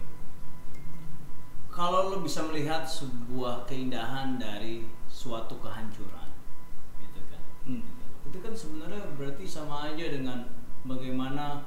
Kalau 1.67 2.09
lo 2.09 2.23
bisa 2.23 2.41
melihat 2.47 2.87
sebuah 2.87 3.67
keindahan 3.69 4.41
dari 4.41 4.85
suatu 5.05 5.61
kehancuran, 5.61 6.29
gitu 6.97 7.21
kan? 7.29 7.41
Hmm. 7.69 7.85
Itu 8.25 8.37
kan 8.41 8.53
sebenarnya 8.53 9.01
berarti 9.13 9.45
sama 9.45 9.93
aja 9.93 10.05
dengan 10.09 10.45
bagaimana 10.85 11.61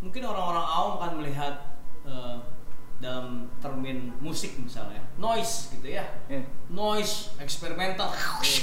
mungkin 0.00 0.24
orang-orang 0.24 0.66
awam 0.66 0.94
kan 1.00 1.12
melihat 1.20 1.54
eh, 2.04 2.36
dalam 3.02 3.50
termin 3.58 4.14
musik 4.22 4.54
misalnya. 4.56 5.02
Noise 5.18 5.74
gitu 5.74 5.90
ya. 5.90 6.06
Eh, 6.30 6.40
noise 6.70 7.34
eksperimental. 7.36 8.08
Eh, 8.14 8.62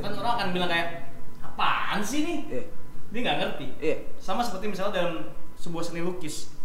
kan 0.00 0.10
orang 0.10 0.32
akan 0.38 0.48
bilang 0.50 0.66
kayak 0.66 1.12
apaan 1.38 2.00
sih 2.00 2.24
nih 2.24 2.38
eh, 2.50 2.64
dia 3.12 3.20
nggak 3.20 3.36
ngerti. 3.38 3.66
Eh, 3.78 3.96
sama 4.16 4.40
seperti 4.40 4.66
misalnya 4.68 4.92
dalam 4.96 5.14
sebuah 5.54 5.84
seni 5.84 6.00
lukis. 6.00 6.56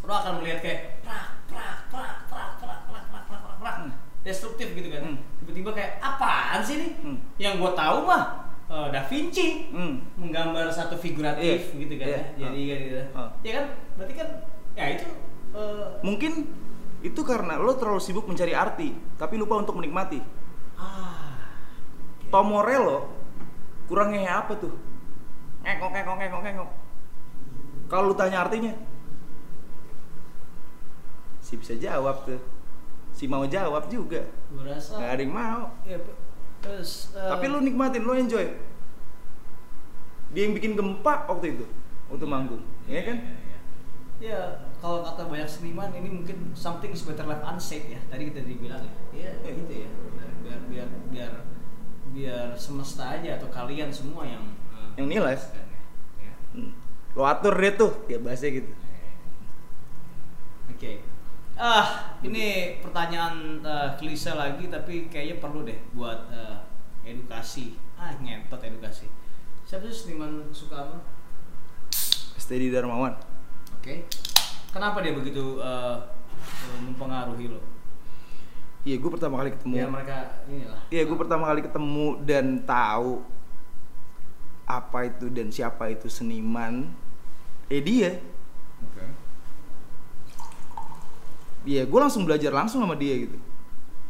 Orang 0.00 0.22
akan 0.22 0.32
melihat 0.38 0.62
kayak 0.62 0.80
prak 1.02 1.26
prak 1.50 1.76
prak 1.90 2.14
prak 2.30 2.50
prak 2.56 2.80
prak 2.86 3.04
prak 3.10 3.24
prak 3.26 3.40
prak 3.42 3.56
prak 3.58 3.74
Hmm. 3.78 3.92
destruktif 4.22 4.70
gitu 4.72 4.88
kan. 4.88 5.02
Hmm. 5.04 5.18
tiba-tiba 5.40 5.70
kayak 5.72 5.92
apaan 5.98 6.60
sih 6.60 6.76
nih 6.78 6.90
Hmm. 7.00 7.16
yang 7.36 7.56
gue 7.56 7.72
tahu 7.72 8.04
mah 8.04 8.46
eh, 8.68 8.86
Da 8.92 9.00
Vinci 9.02 9.72
hmm. 9.72 10.14
menggambar 10.14 10.68
satu 10.68 10.92
figuratif 10.94 11.72
Iya, 11.72 11.78
gitu 11.80 11.94
kan 11.96 12.06
iya. 12.06 12.20
ya 12.20 12.24
jadi 12.36 12.60
Oh. 12.60 12.78
gitu. 12.78 13.00
Oh. 13.16 13.28
ya 13.40 13.50
kan? 13.56 13.64
Berarti 13.96 14.14
kan 14.14 14.28
ya 14.78 14.86
itu 14.94 15.10
eh, 15.58 15.86
Mungkin 16.06 16.46
itu 17.02 17.20
karena 17.26 17.58
lo 17.58 17.74
terlalu 17.74 17.98
sibuk 18.02 18.26
mencari 18.26 18.54
arti, 18.54 18.94
tapi 19.18 19.34
lupa 19.38 19.58
untuk 19.58 19.74
menikmati. 19.78 20.22
ah 20.78 21.34
Tom 22.30 22.52
Morello 22.54 23.10
kurangnya 23.90 24.44
apa 24.44 24.54
tuh? 24.54 24.74
Ngekok 25.66 25.90
ngekok 25.90 26.16
ngekok 26.22 26.40
ngekok. 26.44 26.70
Kalau 27.88 28.12
lu 28.12 28.14
tanya 28.14 28.44
artinya, 28.44 28.76
si 31.40 31.56
bisa 31.56 31.72
jawab 31.78 32.28
tuh. 32.28 32.40
Si 33.16 33.24
mau 33.26 33.42
jawab 33.48 33.88
juga. 33.88 34.28
gue 34.52 34.62
rasa 34.62 35.00
Gak 35.00 35.10
ada 35.18 35.22
yang 35.24 35.34
mau. 35.34 35.72
ya, 35.82 35.98
terus, 36.60 37.10
eh, 37.16 37.30
Tapi 37.32 37.44
lu 37.48 37.58
nikmatin, 37.64 38.04
lu 38.04 38.12
enjoy. 38.14 38.46
Dia 40.36 40.42
yang 40.44 40.54
bikin 40.54 40.76
gempa 40.76 41.24
waktu 41.26 41.56
itu, 41.56 41.64
waktu 42.12 42.26
manggung, 42.28 42.60
ya 42.84 43.00
kan? 43.02 43.16
Iya, 43.18 43.32
iya. 44.20 44.28
Ya, 44.28 44.42
kalau 44.78 45.02
kata 45.02 45.26
banyak 45.26 45.46
seniman 45.46 45.90
ini 45.90 46.08
mungkin 46.08 46.54
something 46.54 46.90
is 46.90 47.02
better 47.02 47.26
left 47.26 47.42
unsaid 47.42 47.86
ya. 47.86 47.98
Tadi 48.06 48.30
kita 48.30 48.46
dibilang 48.46 48.82
ya. 48.82 48.92
Iya, 49.10 49.30
Iya. 49.42 49.50
gitu 49.58 49.72
ya. 49.84 49.90
Biar 50.42 50.60
biar 50.70 50.88
biar 51.10 51.32
biar 52.08 52.46
semesta 52.54 53.18
aja 53.18 53.36
atau 53.36 53.50
kalian 53.50 53.90
semua 53.90 54.24
yang 54.24 54.42
eh, 54.72 55.02
Yang 55.02 55.08
nilai. 55.12 55.34
kan 55.36 55.66
ya. 55.66 55.82
Ya. 56.22 56.32
Hmm. 56.54 56.70
Lo 57.12 57.22
atur 57.26 57.54
deh 57.54 57.74
tuh, 57.74 57.92
ya 58.06 58.22
bahasanya 58.22 58.62
gitu. 58.62 58.70
Oke. 60.70 61.02
Ah, 61.58 62.14
ini 62.22 62.78
pertanyaan 62.78 63.58
eh, 63.60 63.88
klise 63.98 64.30
lagi 64.30 64.70
tapi 64.70 65.10
kayaknya 65.10 65.42
perlu 65.42 65.66
deh 65.66 65.78
buat 65.90 66.30
eh, 66.30 66.56
edukasi. 67.02 67.74
Ah, 67.98 68.14
ngentot 68.14 68.62
edukasi. 68.62 69.10
Siapa 69.66 69.90
sih 69.90 70.06
seniman 70.06 70.48
suka 70.54 70.86
apa? 70.86 70.96
Steady 72.38 72.70
Darmawan. 72.70 73.18
Oke. 73.74 74.06
Kenapa 74.68 75.00
dia 75.00 75.12
begitu 75.16 75.60
eh, 75.60 75.96
mempengaruhi 76.84 77.48
lo? 77.48 77.60
Iya, 78.86 78.96
gue 79.00 79.10
pertama 79.10 79.42
kali 79.42 79.50
ketemu. 79.52 79.74
Biar 79.74 79.90
mereka 79.92 80.16
inilah. 80.48 80.80
Iya, 80.88 81.02
gue 81.04 81.16
pertama 81.18 81.44
kali 81.50 81.60
ketemu 81.64 82.06
dan 82.24 82.46
tahu 82.64 83.20
apa 84.68 84.98
itu 85.08 85.26
dan 85.32 85.48
siapa 85.48 85.88
itu 85.88 86.06
seniman. 86.12 86.92
Eh 87.68 87.84
dia, 87.84 88.16
Oke. 88.80 89.04
iya 91.68 91.84
gue 91.84 92.00
langsung 92.00 92.24
belajar 92.24 92.48
langsung 92.48 92.80
sama 92.80 92.96
dia 92.96 93.28
gitu. 93.28 93.36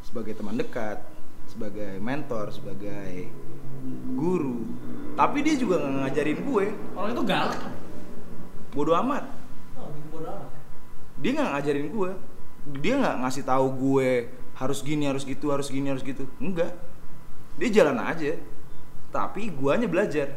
Sebagai 0.03 0.39
teman 0.39 0.55
dekat, 0.55 1.03
sebagai 1.51 1.99
mentor, 1.99 2.55
sebagai 2.55 3.31
guru. 4.15 4.63
Tapi 5.19 5.43
dia 5.43 5.59
juga 5.59 5.83
ngajarin 5.83 6.39
gue. 6.39 6.67
Orang 6.95 7.11
itu 7.19 7.23
galak? 7.27 7.59
Bodoh 8.71 8.95
amat. 9.03 9.27
Oh, 9.75 9.91
bikin 9.91 10.11
bodo 10.15 10.29
amat. 10.31 10.51
Dia 11.19 11.31
nggak 11.35 11.51
ngajarin 11.55 11.89
gue. 11.91 12.11
Dia 12.83 12.95
nggak 13.01 13.17
ngasih 13.25 13.45
tahu 13.47 13.67
gue 13.75 14.11
harus 14.59 14.83
gini, 14.83 15.07
harus 15.07 15.23
gitu, 15.23 15.55
harus 15.55 15.71
gini, 15.71 15.87
harus 15.91 16.03
gitu. 16.03 16.27
Enggak. 16.43 16.75
Dia 17.59 17.83
jalan 17.83 17.99
aja. 18.03 18.39
Tapi 19.11 19.51
guanya 19.55 19.87
belajar. 19.87 20.35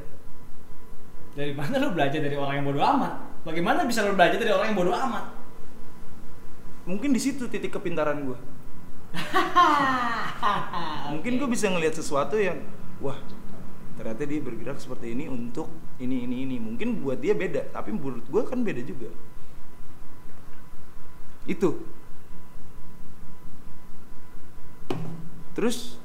Dari 1.31 1.55
mana 1.55 1.79
lu 1.79 1.95
belajar 1.95 2.19
dari 2.19 2.35
orang 2.35 2.59
yang 2.59 2.67
bodoh 2.67 2.83
amat? 2.83 3.13
Bagaimana 3.47 3.87
bisa 3.87 4.03
lu 4.03 4.13
belajar 4.13 4.37
dari 4.37 4.51
orang 4.51 4.73
yang 4.73 4.77
bodoh 4.77 4.95
amat? 4.95 5.25
Mungkin 6.85 7.13
di 7.13 7.21
situ 7.21 7.47
titik 7.47 7.71
kepintaran 7.71 8.25
gue. 8.25 8.37
Mungkin 11.13 11.31
gue 11.39 11.49
bisa 11.51 11.67
ngelihat 11.67 11.95
sesuatu 11.95 12.39
yang 12.39 12.63
wah 13.03 13.19
ternyata 13.99 14.23
dia 14.23 14.39
bergerak 14.39 14.79
seperti 14.79 15.13
ini 15.13 15.29
untuk 15.29 15.69
ini 16.01 16.25
ini 16.25 16.35
ini. 16.47 16.55
Mungkin 16.57 17.05
buat 17.05 17.21
dia 17.21 17.37
beda, 17.37 17.71
tapi 17.71 17.95
menurut 17.95 18.25
gue 18.27 18.43
kan 18.43 18.59
beda 18.65 18.81
juga. 18.83 19.13
Itu. 21.49 21.81
Terus 25.51 25.99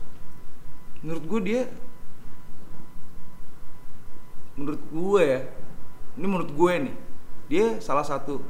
menurut 1.07 1.25
gue 1.29 1.41
dia 1.45 1.63
menurut 4.57 4.83
gue 4.89 5.23
ya 5.23 5.41
ini 6.17 6.27
menurut 6.27 6.51
gue 6.51 6.73
nih 6.89 6.97
dia 7.47 7.67
salah 7.79 8.03
satu 8.03 8.41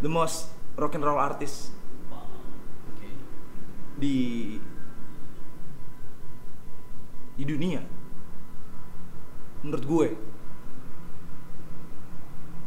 the 0.00 0.10
most 0.10 0.50
rock 0.74 0.96
and 0.96 1.04
roll 1.04 1.20
artist 1.20 1.70
Wow. 2.08 2.24
Oke. 2.96 3.08
di 4.00 4.16
di 7.38 7.44
dunia 7.44 7.84
menurut 9.62 9.84
gue 9.84 10.06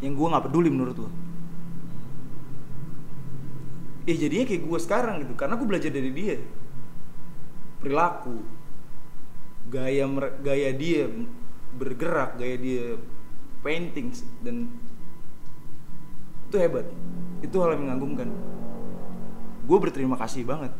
yang 0.05 0.13
gue 0.13 0.27
nggak 0.29 0.45
peduli 0.47 0.69
menurut 0.69 0.95
lo 1.01 1.09
eh 4.11 4.19
jadinya 4.19 4.43
kayak 4.43 4.67
gue 4.67 4.79
sekarang 4.83 5.15
gitu 5.23 5.33
karena 5.39 5.55
gue 5.55 5.67
belajar 5.67 5.87
dari 5.87 6.11
dia. 6.11 6.35
Perilaku 7.79 8.43
gaya 9.71 10.03
gaya 10.43 10.69
dia 10.75 11.07
bergerak 11.79 12.35
gaya 12.35 12.59
dia 12.59 12.99
painting 13.63 14.11
dan 14.43 14.67
itu 16.51 16.55
hebat. 16.59 16.83
Itu 17.39 17.63
hal 17.63 17.79
yang 17.79 17.87
mengagumkan. 17.87 18.27
Gue 19.63 19.77
berterima 19.79 20.19
kasih 20.19 20.43
banget 20.43 20.75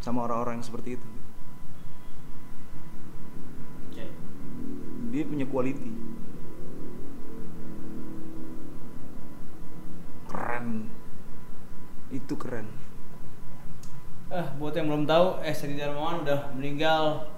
sama 0.00 0.24
orang-orang 0.24 0.64
yang 0.64 0.66
seperti 0.66 0.96
itu. 0.96 1.08
Dia 5.12 5.22
punya 5.22 5.46
quality. 5.46 5.92
Keren 10.26 10.90
itu 12.14 12.34
keren 12.34 12.70
Eh, 14.26 14.46
buat 14.56 14.72
yang 14.72 14.88
belum 14.88 15.04
tahu, 15.04 15.38
eh 15.40 15.52
Sedi 15.52 15.76
Darmawan 15.76 16.22
udah 16.22 16.50
meninggal 16.52 17.28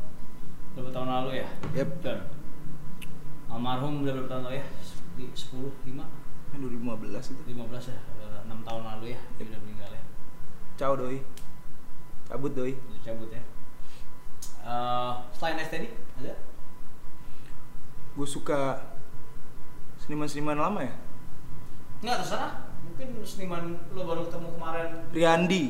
beberapa 0.73 0.95
tahun 0.95 1.09
lalu 1.11 1.31
ya. 1.41 1.49
Yep. 1.75 1.91
Dan 2.01 2.19
almarhum 3.49 4.01
udah 4.01 4.13
berapa 4.15 4.31
tahun 4.31 4.43
lalu 4.47 4.57
ya? 4.57 4.67
Di 5.15 5.25
10, 5.29 5.73
5, 5.83 6.07
kan 6.47 6.57
2015 6.57 7.33
itu 7.33 7.43
15 7.49 7.91
ya, 7.91 7.99
Eh, 8.23 8.39
6 8.45 8.63
tahun 8.63 8.83
lalu 8.87 9.13
ya 9.13 9.21
dia 9.35 9.45
udah 9.47 9.61
meninggal 9.61 9.91
ya. 9.91 10.03
ciao 10.77 10.93
doi 10.93 11.21
cabut 12.25 12.53
doi 12.53 12.73
Udah 12.77 13.01
cabut 13.03 13.29
ya. 13.29 13.43
Eh, 14.63 15.13
selain 15.33 15.59
STD 15.59 15.85
ada? 16.17 16.33
gue 18.17 18.25
suka 18.27 18.81
seniman-seniman 19.99 20.57
lama 20.57 20.81
ya 20.81 20.95
Enggak 21.99 22.17
terserah. 22.23 22.53
Mungkin 22.87 23.09
seniman 23.23 23.65
lo 23.91 24.03
baru 24.03 24.25
ketemu 24.25 24.49
kemarin 24.55 24.89
Riyandi 25.11 25.63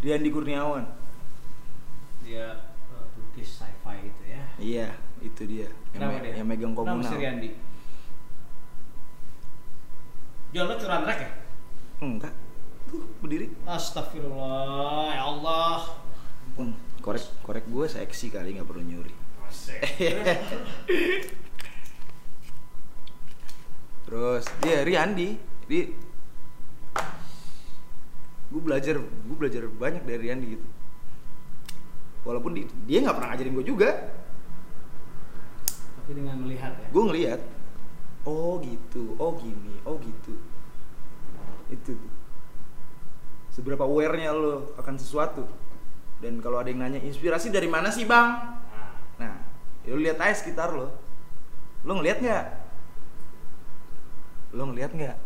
Riyandi 0.00 0.28
Kurniawan 0.28 0.84
dia 2.20 2.46
pelukis 3.10 3.58
sci-fi 3.58 3.96
gitu 4.04 4.22
ya. 4.24 4.42
iya 4.56 4.88
itu 5.18 5.42
dia 5.44 5.66
yang, 5.66 5.74
Kenapa 5.92 6.12
me- 6.12 6.22
dia? 6.22 6.34
yang 6.36 6.46
megang 6.46 6.72
Kenapa 6.72 6.84
komunal 6.86 7.08
si 7.08 7.16
Riyandi? 7.16 7.48
John 10.50 10.66
lo 10.66 10.74
curan 10.76 11.02
rek 11.04 11.18
ya? 11.18 11.30
enggak 12.00 12.34
tuh 12.86 13.06
berdiri 13.18 13.46
Astagfirullah, 13.64 15.12
ya 15.12 15.22
Allah. 15.24 15.78
Hmm, 16.54 16.74
korek 17.00 17.22
korek 17.40 17.64
gue 17.64 17.86
seksi 17.86 18.28
kali 18.28 18.54
nggak 18.54 18.66
perlu 18.66 18.82
nyuri 18.82 19.14
terus 24.04 24.42
dia 24.60 24.82
Riyandi 24.82 25.38
di 25.66 25.80
gue 28.50 28.62
belajar 28.62 28.98
gue 28.98 29.36
belajar 29.38 29.62
banyak 29.70 30.02
dari 30.02 30.26
Riyandi 30.26 30.46
gitu. 30.58 30.66
Walaupun 32.26 32.52
di- 32.58 32.68
dia 32.84 32.98
nggak 33.00 33.16
pernah 33.16 33.28
ngajarin 33.32 33.54
gue 33.54 33.66
juga. 33.66 33.90
Tapi 35.70 36.10
dengan 36.12 36.36
melihat 36.42 36.74
ya. 36.74 36.88
gue 36.90 37.04
ngelihat 37.06 37.40
oh 38.26 38.58
gitu 38.60 39.14
oh 39.22 39.38
gini 39.38 39.74
oh 39.86 39.96
gitu. 40.02 40.34
Itu 41.70 41.94
tuh. 41.94 42.12
seberapa 43.50 43.82
aware-nya 43.86 44.34
lo 44.34 44.74
akan 44.78 44.98
sesuatu. 44.98 45.46
Dan 46.18 46.42
kalau 46.42 46.60
ada 46.60 46.68
yang 46.68 46.82
nanya 46.82 47.00
inspirasi 47.00 47.48
dari 47.48 47.70
mana 47.70 47.88
sih 47.94 48.04
bang? 48.04 48.28
Nah, 48.34 48.90
nah 49.16 49.34
ya 49.86 49.94
lo 49.94 50.02
lihat 50.02 50.18
aja 50.18 50.34
sekitar 50.42 50.74
lo. 50.74 50.90
Lo 51.86 51.96
ngelihat 51.96 52.18
nggak? 52.18 52.46
Lo 54.58 54.62
ngelihat 54.66 54.90
nggak? 54.90 55.16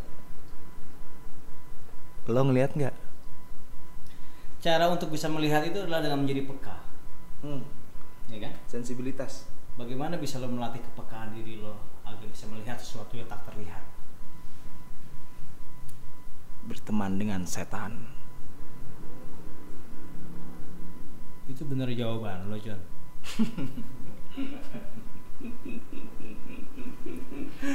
Lo 2.28 2.40
ngelihat 2.44 2.72
nggak 2.76 2.94
cara 4.64 4.88
untuk 4.88 5.12
bisa 5.12 5.28
melihat 5.28 5.60
itu 5.60 5.84
adalah 5.84 6.00
dengan 6.00 6.24
menjadi 6.24 6.48
peka, 6.48 6.76
hmm, 7.44 7.62
ya 8.32 8.48
kan? 8.48 8.52
sensibilitas 8.64 9.52
Bagaimana 9.74 10.14
bisa 10.16 10.38
lo 10.38 10.46
melatih 10.46 10.78
kepekaan 10.78 11.34
diri 11.34 11.58
lo 11.58 11.74
agar 12.06 12.30
bisa 12.30 12.46
melihat 12.46 12.78
sesuatu 12.78 13.18
yang 13.18 13.26
tak 13.26 13.42
terlihat? 13.44 13.82
berteman 16.64 17.20
dengan 17.20 17.44
setan 17.44 18.08
Itu 21.44 21.68
bener 21.68 21.92
jawaban 21.92 22.48
lo, 22.48 22.56
John. 22.56 22.80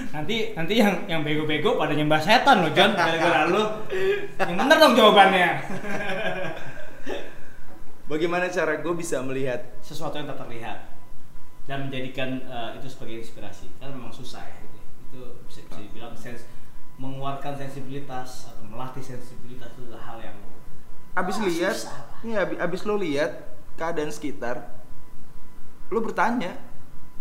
nanti 0.09 0.57
nanti 0.57 0.73
yang 0.73 1.05
yang 1.05 1.21
bego-bego 1.21 1.77
pada 1.77 1.93
nyembah 1.93 2.17
setan 2.17 2.65
lo, 2.65 2.73
John, 2.73 2.97
gara-gara 2.97 3.45
lo. 3.45 3.85
Yang 4.41 4.57
bener 4.57 4.77
dong 4.81 4.97
jawabannya. 4.97 5.49
bagaimana 8.09 8.49
cara 8.49 8.81
gue 8.81 8.93
bisa 8.97 9.21
melihat 9.21 9.61
Sesuatu 9.79 10.17
yang 10.17 10.25
tak 10.25 10.41
terlihat 10.43 10.97
dan 11.69 11.85
menjadikan 11.85 12.41
eh, 12.41 12.69
itu 12.81 12.89
sebagai 12.89 13.21
inspirasi. 13.21 13.69
Kan 13.77 13.93
memang 13.93 14.09
susah 14.09 14.41
ya 14.41 14.57
gitu. 14.65 14.79
Itu 15.09 15.21
bisa 15.45 15.61
bisa 15.69 15.79
dibilang 15.85 16.17
sens 16.17 16.49
mengeluarkan 16.99 17.55
sensibilitas 17.55 18.51
atau 18.51 18.65
melatih 18.67 18.99
sensibilitas 18.99 19.71
itu 19.71 19.87
adalah 19.87 20.03
hal 20.03 20.17
yang 20.19 20.35
abis 21.15 21.35
Ah, 21.39 21.45
lihat 21.47 21.75
susah. 21.77 21.99
ya 22.27 22.37
abis, 22.43 22.57
abis 22.59 22.81
lo 22.83 22.95
lihat 22.99 23.31
keadaan 23.79 24.11
sekitar 24.11 24.67
lo 25.87 26.03
bertanya 26.03 26.59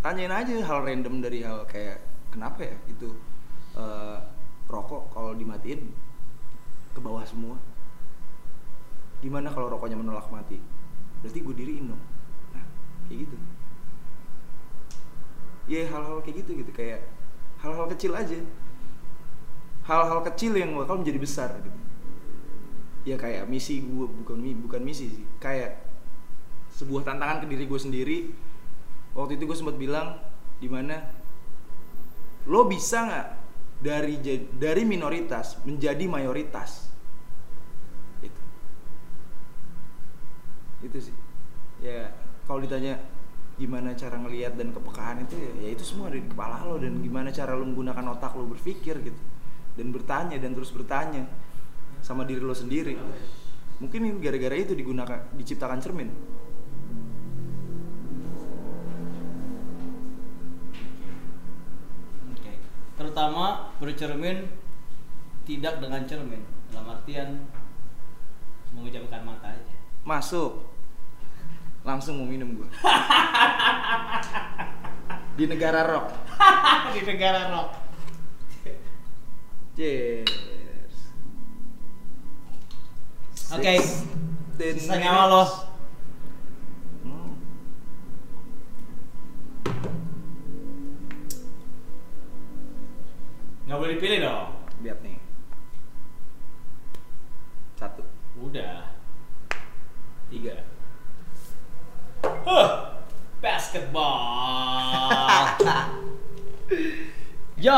tanyain 0.02 0.34
aja 0.34 0.50
hal 0.66 0.82
random 0.82 1.22
dari 1.22 1.46
hal 1.46 1.62
kayak 1.70 2.02
kenapa 2.34 2.66
ya 2.66 2.76
itu 2.90 3.14
eh, 3.78 4.18
rokok 4.66 5.14
kalau 5.14 5.32
dimatiin 5.38 5.94
ke 6.90 6.98
bawah 6.98 7.22
semua 7.22 7.54
gimana 9.22 9.46
kalau 9.50 9.70
rokoknya 9.70 9.94
menolak 9.94 10.26
mati 10.30 10.58
berarti 11.22 11.38
gue 11.42 11.54
diriin 11.54 11.90
dong. 11.90 12.02
Nah 12.54 12.64
kayak 13.08 13.18
gitu. 13.26 13.36
Ya 15.68 15.84
hal-hal 15.88 16.18
kayak 16.24 16.36
gitu 16.44 16.50
gitu 16.64 16.72
kayak 16.72 17.04
hal-hal 17.60 17.86
kecil 17.92 18.12
aja. 18.14 18.38
Hal-hal 19.84 20.20
kecil 20.24 20.52
yang 20.56 20.76
bakal 20.76 21.00
menjadi 21.00 21.18
besar 21.20 21.50
gitu. 21.60 21.80
Ya 23.08 23.16
kayak 23.16 23.48
misi 23.48 23.80
gue 23.84 24.06
bukan 24.24 24.40
bukan 24.64 24.80
misi 24.84 25.08
sih. 25.08 25.24
Kayak 25.40 25.80
sebuah 26.76 27.04
tantangan 27.08 27.44
ke 27.44 27.46
diri 27.48 27.64
gue 27.64 27.80
sendiri. 27.80 28.18
Waktu 29.16 29.40
itu 29.40 29.48
gue 29.48 29.56
sempat 29.56 29.76
bilang 29.80 30.20
di 30.58 30.68
mana 30.68 31.00
lo 32.48 32.64
bisa 32.64 33.04
nggak 33.04 33.28
dari 33.78 34.18
dari 34.58 34.82
minoritas 34.82 35.60
menjadi 35.62 36.08
mayoritas 36.10 36.87
itu 40.82 41.10
sih. 41.10 41.14
Ya 41.82 42.10
kalau 42.46 42.62
ditanya 42.62 42.98
gimana 43.58 43.90
cara 43.98 44.14
ngelihat 44.22 44.54
dan 44.54 44.70
kepekaan 44.70 45.26
itu 45.26 45.34
ya, 45.34 45.50
ya 45.66 45.68
itu 45.74 45.82
semua 45.82 46.06
ada 46.06 46.18
di 46.18 46.26
kepala 46.30 46.62
lo 46.62 46.78
dan 46.78 47.02
gimana 47.02 47.34
cara 47.34 47.58
lo 47.58 47.66
menggunakan 47.66 48.14
otak 48.14 48.38
lo 48.38 48.46
berpikir 48.46 49.02
gitu. 49.02 49.20
Dan 49.74 49.94
bertanya 49.94 50.38
dan 50.38 50.54
terus 50.54 50.70
bertanya 50.74 51.26
sama 52.02 52.26
diri 52.26 52.42
lo 52.42 52.54
sendiri. 52.54 52.94
Mungkin 53.78 54.18
gara-gara 54.18 54.58
itu 54.58 54.74
digunakan 54.74 55.22
diciptakan 55.38 55.78
cermin. 55.78 56.10
Terutama 62.98 63.70
bercermin 63.78 64.50
tidak 65.46 65.78
dengan 65.78 66.02
cermin. 66.10 66.42
Dalam 66.74 66.98
artian 66.98 67.46
mengucapkan 68.74 69.22
mata 69.22 69.54
aja. 69.54 69.77
Masuk 70.08 70.64
langsung 71.84 72.16
mau 72.16 72.24
minum 72.24 72.56
gue 72.56 72.68
di 75.36 75.44
negara 75.44 75.84
rock 75.84 76.08
Di 76.94 77.02
negara 77.04 77.50
rock. 77.52 77.70
cheers 79.76 80.32
Oke. 83.48 83.74
Sixteen 83.80 84.76
Sisa 84.76 85.00
nyawa 85.00 85.24
lo. 85.32 85.67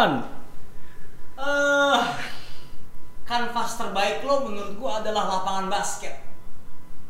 John. 0.00 0.24
Eh 1.36 2.00
kanvas 3.28 3.76
terbaik 3.76 4.24
lo 4.24 4.48
menurut 4.48 4.72
gua 4.80 5.04
adalah 5.04 5.28
lapangan 5.28 5.68
basket. 5.68 6.16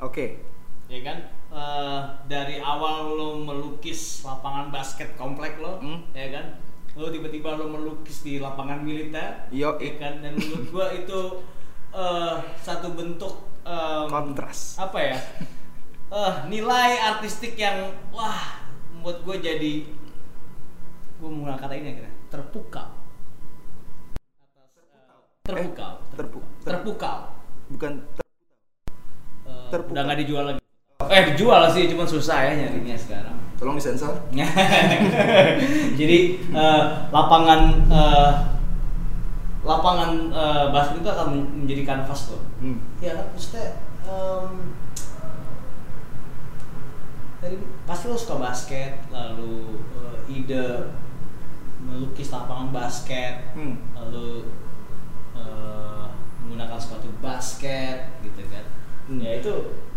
Oke. 0.03 0.43
ya 0.91 0.99
kan 1.07 1.19
Eh, 1.51 2.01
dari 2.27 2.59
awal 2.59 3.11
lo 3.11 3.43
melukis 3.43 4.23
lapangan 4.23 4.71
basket 4.71 5.15
komplek 5.15 5.59
lo 5.59 5.79
Hmm. 5.79 6.03
ya 6.11 6.31
kan 6.31 6.59
lo 6.95 7.11
tiba-tiba 7.11 7.55
lo 7.55 7.67
melukis 7.67 8.23
di 8.23 8.39
lapangan 8.39 8.83
militer 8.83 9.47
Yo, 9.51 9.75
ya 9.79 9.99
kan 9.99 10.19
dan 10.19 10.35
menurut 10.35 10.67
gua 10.71 10.87
itu 11.03 11.43
eh, 11.91 12.35
satu 12.57 12.95
bentuk 12.95 13.35
em, 13.63 14.07
kontras. 14.07 14.79
apa 14.79 14.99
ya 15.01 15.19
eh, 16.11 16.35
nilai 16.47 16.99
artistik 17.05 17.55
yang 17.55 17.99
wah 18.11 18.63
membuat 18.95 19.23
gue 19.23 19.37
jadi 19.41 19.75
gue 21.19 21.29
mau 21.29 21.51
kata 21.51 21.75
ini 21.75 21.99
kira 21.99 22.11
terpukau. 22.31 22.89
Atas 24.55 24.87
eh, 24.87 25.11
terpukau. 25.43 25.93
Eh, 25.93 26.17
terpu- 26.17 26.47
ter- 26.63 26.71
terpukau. 26.73 27.19
Bukan 27.69 27.93
ter- 28.15 28.29
Eh, 29.45 29.69
terpukau. 29.69 29.93
udah 29.93 30.03
nggak 30.05 30.21
dijual 30.21 30.45
lagi. 30.47 30.61
Eh 31.03 31.23
dijual 31.29 31.63
sih 31.69 31.89
cuman 31.89 32.07
susah 32.07 32.39
ya 32.41 32.53
nyarinya 32.57 32.95
sekarang. 32.95 33.37
Tolong 33.57 33.77
disensor. 33.77 34.15
jadi 36.01 36.19
eh, 36.49 36.83
lapangan 37.11 37.61
eh, 37.85 38.31
lapangan 39.61 40.11
eh, 40.31 40.65
basket 40.71 40.97
itu 40.99 41.11
akan 41.11 41.29
menjadi 41.59 41.83
kanvas 41.85 42.31
tuh. 42.31 42.41
Hmm. 42.61 42.77
ya 43.01 43.17
kan 43.17 43.27
maksudnya 43.33 43.81
em, 44.05 44.53
dari 47.41 47.57
pasti 47.85 48.05
lo 48.05 48.15
suka 48.15 48.37
basket 48.39 49.01
lalu 49.09 49.81
eh, 49.97 50.17
ide 50.31 50.93
melukis 51.81 52.29
lapangan 52.29 52.69
basket 52.71 53.53
Hmm. 53.53 53.81
lalu 53.95 54.53
eh, 55.33 56.05
menggunakan 56.41 56.77
sepatu 56.77 57.09
basket 57.19 58.21
gitu 58.21 58.43
kan 58.47 58.65
Hmm. 59.07 59.19
ya 59.19 59.39
itu 59.39 59.53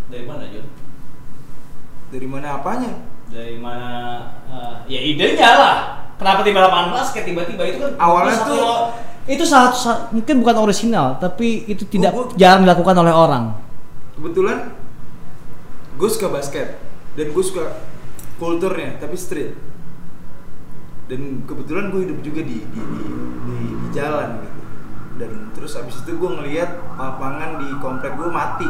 dari 0.06 0.24
mana 0.24 0.46
Jun? 0.46 0.66
Dari 2.10 2.26
mana 2.26 2.58
apanya? 2.58 2.92
dari 3.26 3.58
mana 3.58 3.90
eh, 4.46 4.76
ya 4.88 5.00
idenya 5.02 5.50
lah 5.52 5.78
kenapa 6.14 6.42
tiba 6.42 6.62
lapangan 6.62 6.94
basket 6.94 7.24
tiba-tiba 7.24 7.64
itu 7.66 7.80
kan 7.80 7.92
Awalnya 7.98 8.30
itu 8.32 8.44
tuh- 8.46 8.62
satu- 8.62 8.92
itu 9.26 9.44
salah 9.44 9.72
sa- 9.72 10.02
mungkin 10.10 10.36
bukan 10.38 10.56
orisinal 10.60 11.18
tapi 11.18 11.66
itu 11.66 11.84
tidak 11.88 12.12
Gua- 12.12 12.28
gua- 12.28 12.36
jarang 12.36 12.62
dilakukan 12.62 12.96
oleh 12.96 13.10
orang 13.12 13.44
Kebetulan 14.14 14.70
gue 15.94 16.06
suka 16.08 16.28
basket 16.30 16.78
dan 17.14 17.28
gue 17.28 17.44
suka 17.44 17.82
kulturnya 18.36 18.98
tapi 18.98 19.16
street. 19.16 19.58
Dan 21.14 21.46
kebetulan 21.46 21.94
gue 21.94 22.10
hidup 22.10 22.20
juga 22.26 22.42
di 22.42 22.66
di, 22.66 22.82
di, 22.82 23.02
di, 23.46 23.58
di 23.70 23.88
jalan 23.94 24.42
gitu. 24.42 24.62
Dan 25.22 25.32
terus 25.54 25.78
abis 25.78 26.02
itu 26.02 26.18
gue 26.18 26.32
ngelihat 26.42 26.98
lapangan 26.98 27.62
di 27.62 27.70
komplek 27.78 28.18
gue 28.18 28.34
mati, 28.34 28.66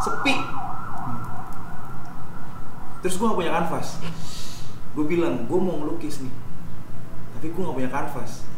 sepi. 0.00 0.40
Terus 3.04 3.14
gue 3.20 3.28
gak 3.28 3.36
punya 3.44 3.52
kanvas. 3.52 4.00
Gue 4.96 5.04
bilang 5.04 5.44
gue 5.44 5.60
mau 5.60 5.76
ngelukis 5.84 6.24
nih, 6.24 6.32
tapi 7.36 7.52
gue 7.52 7.60
gak 7.60 7.76
punya 7.76 7.92
kanvas. 7.92 8.48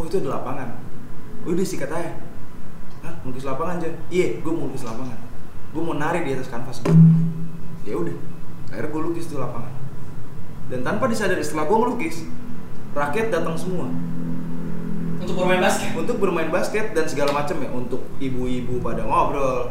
Oh 0.00 0.08
itu 0.08 0.16
ada 0.24 0.40
lapangan. 0.40 0.72
Oh, 1.44 1.52
udah 1.52 1.66
sikat 1.68 1.92
aja. 1.92 2.16
Hah, 3.04 3.20
melukis 3.20 3.44
lapangan 3.44 3.84
aja? 3.84 3.92
Iya, 4.08 4.40
gue 4.40 4.52
mau 4.54 4.64
lukis 4.72 4.88
lapangan. 4.88 5.20
Gue 5.76 5.82
mau 5.84 5.92
nari 5.92 6.24
di 6.24 6.32
atas 6.32 6.48
kanvas 6.48 6.80
gue. 6.80 6.96
Ya 7.84 8.00
udah, 8.00 8.16
akhirnya 8.72 8.88
gue 8.88 9.02
lukis 9.12 9.28
tuh 9.28 9.36
lapangan. 9.36 9.81
Dan 10.72 10.80
tanpa 10.80 11.04
disadari 11.04 11.44
setelah 11.44 11.68
gue 11.68 11.76
ngelukis, 11.76 12.24
rakyat 12.96 13.28
datang 13.28 13.60
semua 13.60 13.92
untuk 15.22 15.38
bermain 15.38 15.62
basket 15.62 15.90
untuk 15.94 16.16
bermain 16.18 16.50
basket 16.50 16.86
dan 16.98 17.06
segala 17.06 17.30
macam 17.30 17.56
ya. 17.62 17.70
Untuk 17.70 18.02
ibu-ibu 18.18 18.82
pada 18.82 19.06
ngobrol, 19.06 19.70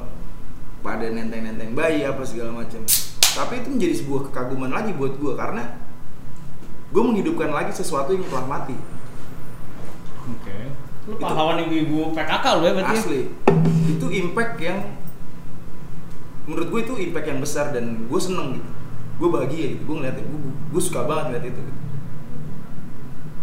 pada 0.79 1.05
nenteng-nenteng 1.11 1.75
bayi 1.75 2.07
apa 2.07 2.23
segala 2.23 2.55
macam. 2.63 2.79
Tapi 3.31 3.53
itu 3.63 3.67
menjadi 3.67 3.95
sebuah 3.99 4.21
kekaguman 4.31 4.71
lagi 4.71 4.91
buat 4.95 5.19
gue 5.19 5.33
karena 5.35 5.75
gue 6.91 7.03
menghidupkan 7.03 7.51
lagi 7.51 7.71
sesuatu 7.75 8.15
yang 8.15 8.23
telah 8.27 8.47
mati. 8.47 8.75
oke 10.21 10.57
lu 11.01 11.17
Itu- 11.17 11.23
pahlawan 11.25 11.57
ibu-ibu 11.65 12.13
PKK 12.13 12.45
lu 12.61 12.63
ya 12.63 12.73
berarti 12.77 12.93
Asli. 12.93 13.21
Itu 13.89 14.05
impact 14.07 14.53
yang 14.61 14.79
menurut 16.45 16.67
gue 16.69 16.81
itu 16.85 16.93
impact 17.09 17.27
yang 17.27 17.39
besar 17.41 17.73
dan 17.73 18.05
gue 18.05 18.21
seneng 18.21 18.61
gitu. 18.61 18.69
Gue 19.21 19.29
bahagia 19.29 19.77
gitu. 19.77 19.85
Gue 19.85 19.95
ngeliatnya, 20.01 20.25
gue, 20.25 20.39
gue 20.73 20.81
suka 20.81 21.05
banget 21.05 21.25
ngeliat 21.29 21.45
itu. 21.53 21.61
Gitu. 21.61 21.81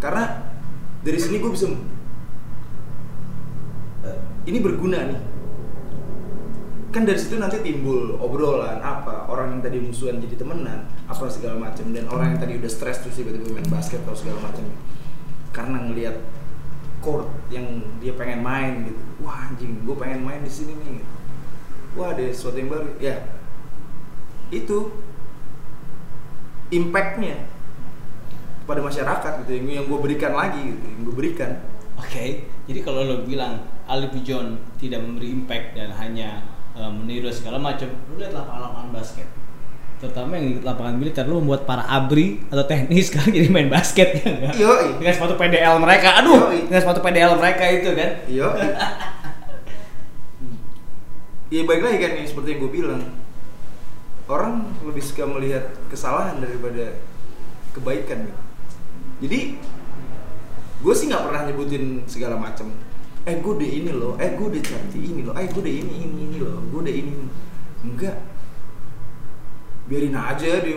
Karena 0.02 0.24
dari 1.06 1.18
sini 1.22 1.38
gue 1.38 1.50
bisa 1.54 1.70
eh, 4.02 4.18
ini 4.50 4.58
berguna 4.58 4.98
nih. 5.06 5.20
Kan 6.90 7.04
dari 7.06 7.20
situ 7.20 7.38
nanti 7.38 7.62
timbul 7.62 8.18
obrolan 8.18 8.80
apa 8.82 9.28
orang 9.28 9.54
yang 9.54 9.62
tadi 9.62 9.78
musuhan 9.78 10.18
jadi 10.24 10.40
temenan 10.40 10.88
apa 11.04 11.28
segala 11.28 11.60
macam 11.60 11.92
dan 11.92 12.08
orang 12.08 12.34
yang 12.34 12.40
tadi 12.40 12.56
udah 12.56 12.70
stres 12.72 13.04
terus 13.04 13.20
tiba-tiba 13.20 13.52
main 13.52 13.68
basket 13.68 14.00
atau 14.08 14.16
segala 14.16 14.40
macam 14.40 14.64
karena 15.52 15.78
ngelihat 15.84 16.16
court 17.04 17.28
yang 17.48 17.80
dia 18.02 18.16
pengen 18.16 18.40
main 18.42 18.88
gitu 18.88 19.02
wah 19.22 19.48
anjing 19.48 19.84
gue 19.84 19.96
pengen 19.96 20.20
main 20.24 20.42
di 20.42 20.50
sini 20.50 20.74
nih 20.76 21.00
gitu. 21.00 21.14
wah 21.96 22.12
ada 22.12 22.24
sesuatu 22.28 22.56
yang 22.58 22.70
baru 22.72 22.88
ya 22.98 23.16
itu 24.48 24.92
impactnya 26.68 27.36
pada 28.68 28.84
masyarakat 28.84 29.32
gitu 29.44 29.50
yang, 29.56 29.66
yang 29.80 29.86
gue 29.88 29.98
berikan 29.98 30.32
lagi 30.36 30.60
gitu 30.60 30.84
yang 30.84 31.00
gue 31.08 31.14
berikan 31.16 31.50
oke 31.96 32.26
jadi 32.68 32.78
kalau 32.84 33.00
lo 33.08 33.24
bilang 33.24 33.64
Ali 33.88 34.12
Pijon 34.12 34.60
tidak 34.76 35.00
memberi 35.00 35.32
impact 35.32 35.72
dan 35.72 35.88
hanya 35.96 36.44
eh, 36.76 36.90
meniru 36.92 37.32
segala 37.32 37.56
macam 37.56 37.88
lu 38.12 38.20
lihat 38.20 38.36
lapangan-lapangan 38.36 38.90
basket 38.92 39.28
terutama 39.98 40.38
yang 40.38 40.46
di 40.46 40.54
lapangan 40.62 40.94
militer 40.94 41.26
lu 41.26 41.42
membuat 41.42 41.66
para 41.66 41.82
abri 41.88 42.38
atau 42.52 42.62
teknis 42.62 43.06
sekarang 43.10 43.34
jadi 43.34 43.48
main 43.50 43.66
basket 43.72 44.20
ya 44.20 44.30
enggak? 44.30 44.54
Yoi. 44.54 44.88
dengan 45.02 45.14
sepatu 45.16 45.34
PDL 45.34 45.74
mereka 45.82 46.08
aduh 46.22 46.40
Yoi. 46.52 46.60
dengan 46.70 46.80
sepatu 46.84 47.00
PDL 47.02 47.32
mereka 47.34 47.64
itu 47.72 47.90
kan 47.96 48.10
iya 48.32 48.48
ya 51.48 51.64
baik 51.64 51.80
lagi 51.80 51.98
kan 51.98 52.10
nih 52.20 52.24
seperti 52.28 52.48
yang 52.52 52.60
gue 52.60 52.72
bilang 52.76 53.02
orang 54.28 54.68
lebih 54.84 55.00
suka 55.00 55.24
melihat 55.24 55.72
kesalahan 55.88 56.38
daripada 56.38 57.00
kebaikan 57.72 58.28
gitu. 58.28 58.42
jadi 59.24 59.40
gue 60.78 60.94
sih 60.94 61.10
nggak 61.10 61.24
pernah 61.26 61.42
nyebutin 61.50 62.06
segala 62.06 62.38
macam. 62.38 62.70
Eh 63.26 63.42
gue 63.42 63.52
udah 63.52 63.66
ini 63.68 63.90
loh. 63.90 64.14
Eh 64.16 64.38
gue 64.38 64.46
udah 64.46 64.62
cantik 64.62 65.02
ini 65.02 65.26
loh. 65.26 65.34
Eh 65.34 65.50
gue 65.50 65.58
udah 65.58 65.74
ini 65.74 65.94
ini 66.06 66.20
ini 66.30 66.38
loh. 66.38 66.62
Gue 66.70 66.80
udah 66.86 66.94
ini. 66.94 67.12
Enggak. 67.82 68.16
Biarin 69.88 70.14
aja 70.14 70.60
dia 70.62 70.76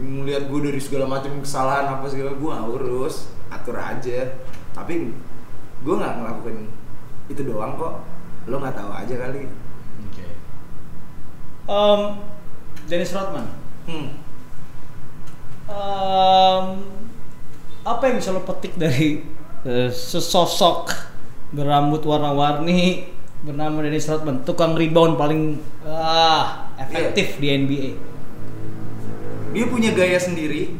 melihat 0.00 0.48
gue 0.50 0.60
dari 0.66 0.80
segala 0.82 1.06
macam 1.06 1.38
kesalahan 1.38 1.94
apa 1.94 2.10
segala 2.10 2.34
gue 2.34 2.52
urus. 2.74 3.30
Atur 3.54 3.78
aja. 3.78 4.34
Tapi 4.74 5.14
gue 5.80 5.94
nggak 5.94 6.14
ngelakuin 6.20 6.66
itu 7.30 7.42
doang 7.46 7.78
kok. 7.78 8.02
Lo 8.50 8.58
nggak 8.58 8.74
tahu 8.74 8.90
aja 8.90 9.14
kali. 9.14 9.46
Oke. 10.10 10.26
Em, 11.70 12.00
Dennis 12.90 13.14
Rodman? 13.14 13.46
Hmm. 13.86 14.08
Em, 15.70 16.64
apa 17.86 18.02
yang 18.10 18.18
bisa 18.18 18.34
lo 18.34 18.42
petik 18.42 18.74
dari 18.74 19.22
eh, 19.62 19.94
sesosok 19.94 20.90
berambut 21.54 22.02
warna-warni 22.02 23.06
bernama 23.46 23.86
Dennis 23.86 24.10
Rodman, 24.10 24.42
tukang 24.42 24.74
rebound 24.74 25.14
paling 25.14 25.62
ah, 25.86 26.74
efektif 26.82 27.38
di 27.38 27.46
NBA. 27.54 27.90
dia 29.50 29.66
punya 29.66 29.90
gaya 29.90 30.14
sendiri 30.14 30.74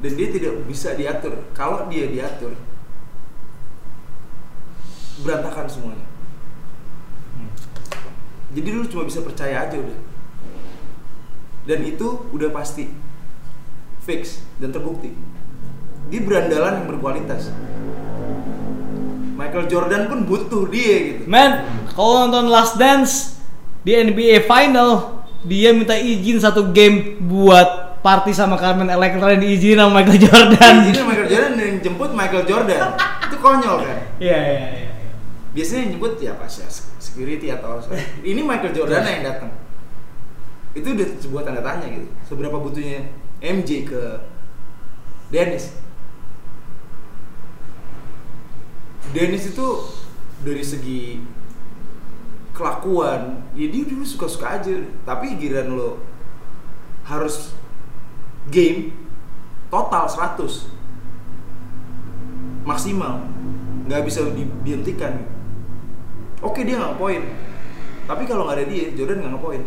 dan 0.00 0.12
dia 0.16 0.28
tidak 0.28 0.60
bisa 0.68 0.92
diatur. 0.92 1.40
Kalau 1.56 1.88
dia 1.88 2.08
diatur 2.08 2.52
berantakan 5.24 5.68
semuanya. 5.68 6.06
Jadi 8.50 8.68
lu 8.72 8.88
cuma 8.88 9.04
bisa 9.04 9.20
percaya 9.20 9.68
aja 9.68 9.76
udah 9.76 10.09
dan 11.70 11.86
itu 11.86 12.26
udah 12.34 12.50
pasti 12.50 12.90
fix 14.02 14.42
dan 14.58 14.74
terbukti. 14.74 15.14
Dia 16.10 16.18
berandalan 16.26 16.82
yang 16.82 16.88
berkualitas. 16.90 17.54
Michael 19.38 19.70
Jordan 19.70 20.10
pun 20.10 20.26
butuh 20.26 20.66
dia 20.66 21.14
gitu. 21.14 21.30
Man, 21.30 21.62
kalau 21.94 22.26
nonton 22.26 22.50
Last 22.50 22.74
Dance 22.74 23.38
di 23.86 23.94
NBA 23.94 24.50
Final, 24.50 25.22
dia 25.46 25.70
minta 25.70 25.94
izin 25.94 26.42
satu 26.42 26.74
game 26.74 27.22
buat 27.22 28.02
party 28.02 28.34
sama 28.34 28.58
Carmen 28.58 28.90
Electra 28.90 29.30
dan 29.30 29.38
diizinin 29.38 29.78
sama 29.78 30.02
Michael 30.02 30.18
Jordan. 30.26 30.74
jadi 30.90 31.00
Michael 31.06 31.28
Jordan 31.30 31.52
yang 31.54 31.78
jemput 31.78 32.10
Michael 32.10 32.44
Jordan. 32.50 32.98
Itu 33.30 33.36
konyol 33.38 33.76
kan? 33.86 33.96
Iya 34.18 34.38
iya 34.42 34.66
iya. 34.74 34.90
biasanya 35.50 35.80
yang 35.86 35.90
nyebut 35.98 36.14
ya 36.22 36.32
pas 36.38 36.50
ya 36.50 36.66
security 36.98 37.50
atau 37.50 37.82
ini 38.22 38.38
Michael 38.42 38.74
Jordan 38.74 39.02
yang 39.02 39.22
datang 39.22 39.50
itu 40.70 40.86
udah 40.86 41.08
sebuah 41.18 41.42
tanda 41.42 41.62
tanya 41.62 41.86
gitu. 41.90 42.06
Seberapa 42.26 42.56
butuhnya 42.62 43.10
MJ 43.42 43.90
ke 43.90 44.02
Dennis? 45.34 45.74
Dennis 49.10 49.50
itu 49.50 49.66
dari 50.46 50.62
segi 50.62 51.02
kelakuan 52.54 53.42
ya 53.58 53.66
dia 53.66 53.82
dulu 53.82 54.06
suka-suka 54.06 54.62
aja. 54.62 54.74
Tapi 55.02 55.34
giliran 55.34 55.74
lo 55.74 55.98
harus 57.06 57.50
game 58.54 58.94
total 59.66 60.06
100 60.06 60.70
maksimal 62.62 63.26
nggak 63.90 64.06
bisa 64.06 64.22
di- 64.30 64.54
dihentikan. 64.62 65.26
Oke 66.38 66.62
dia 66.62 66.78
nggak 66.78 66.94
poin 66.94 67.50
tapi 68.10 68.26
kalau 68.26 68.42
nggak 68.42 68.58
ada 68.58 68.66
dia 68.66 68.90
Jordan 68.98 69.22
nggak 69.22 69.32
ngepoin 69.38 69.62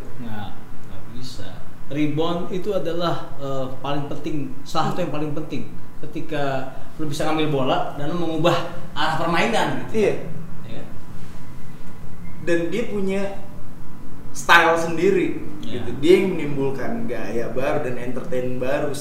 bisa 1.23 1.47
rebound 1.87 2.51
itu 2.51 2.75
adalah 2.75 3.31
eh, 3.39 3.65
paling 3.79 4.11
penting 4.11 4.51
salah 4.67 4.91
satu 4.91 5.07
yang 5.07 5.13
paling 5.15 5.31
penting 5.31 5.71
ketika 6.03 6.75
lu 6.99 7.07
bisa 7.07 7.23
ngambil 7.25 7.47
bola 7.49 7.77
dan 7.95 8.11
lu 8.11 8.19
mengubah 8.19 8.75
arah 8.91 9.15
permainan 9.15 9.87
gitu 9.87 10.03
iya 10.03 10.13
ya 10.67 10.83
kan? 10.83 10.87
dan 12.43 12.59
dia 12.67 12.83
punya 12.91 13.21
style 14.35 14.75
sendiri 14.75 15.39
Ya. 15.63 15.79
gitu 15.79 15.95
dia 16.03 16.19
yang 16.19 16.35
menimbulkan 16.35 17.07
gaya 17.07 17.47
baru 17.55 17.87
dan 17.87 17.95
entertain 17.95 18.59
baru 18.59 18.91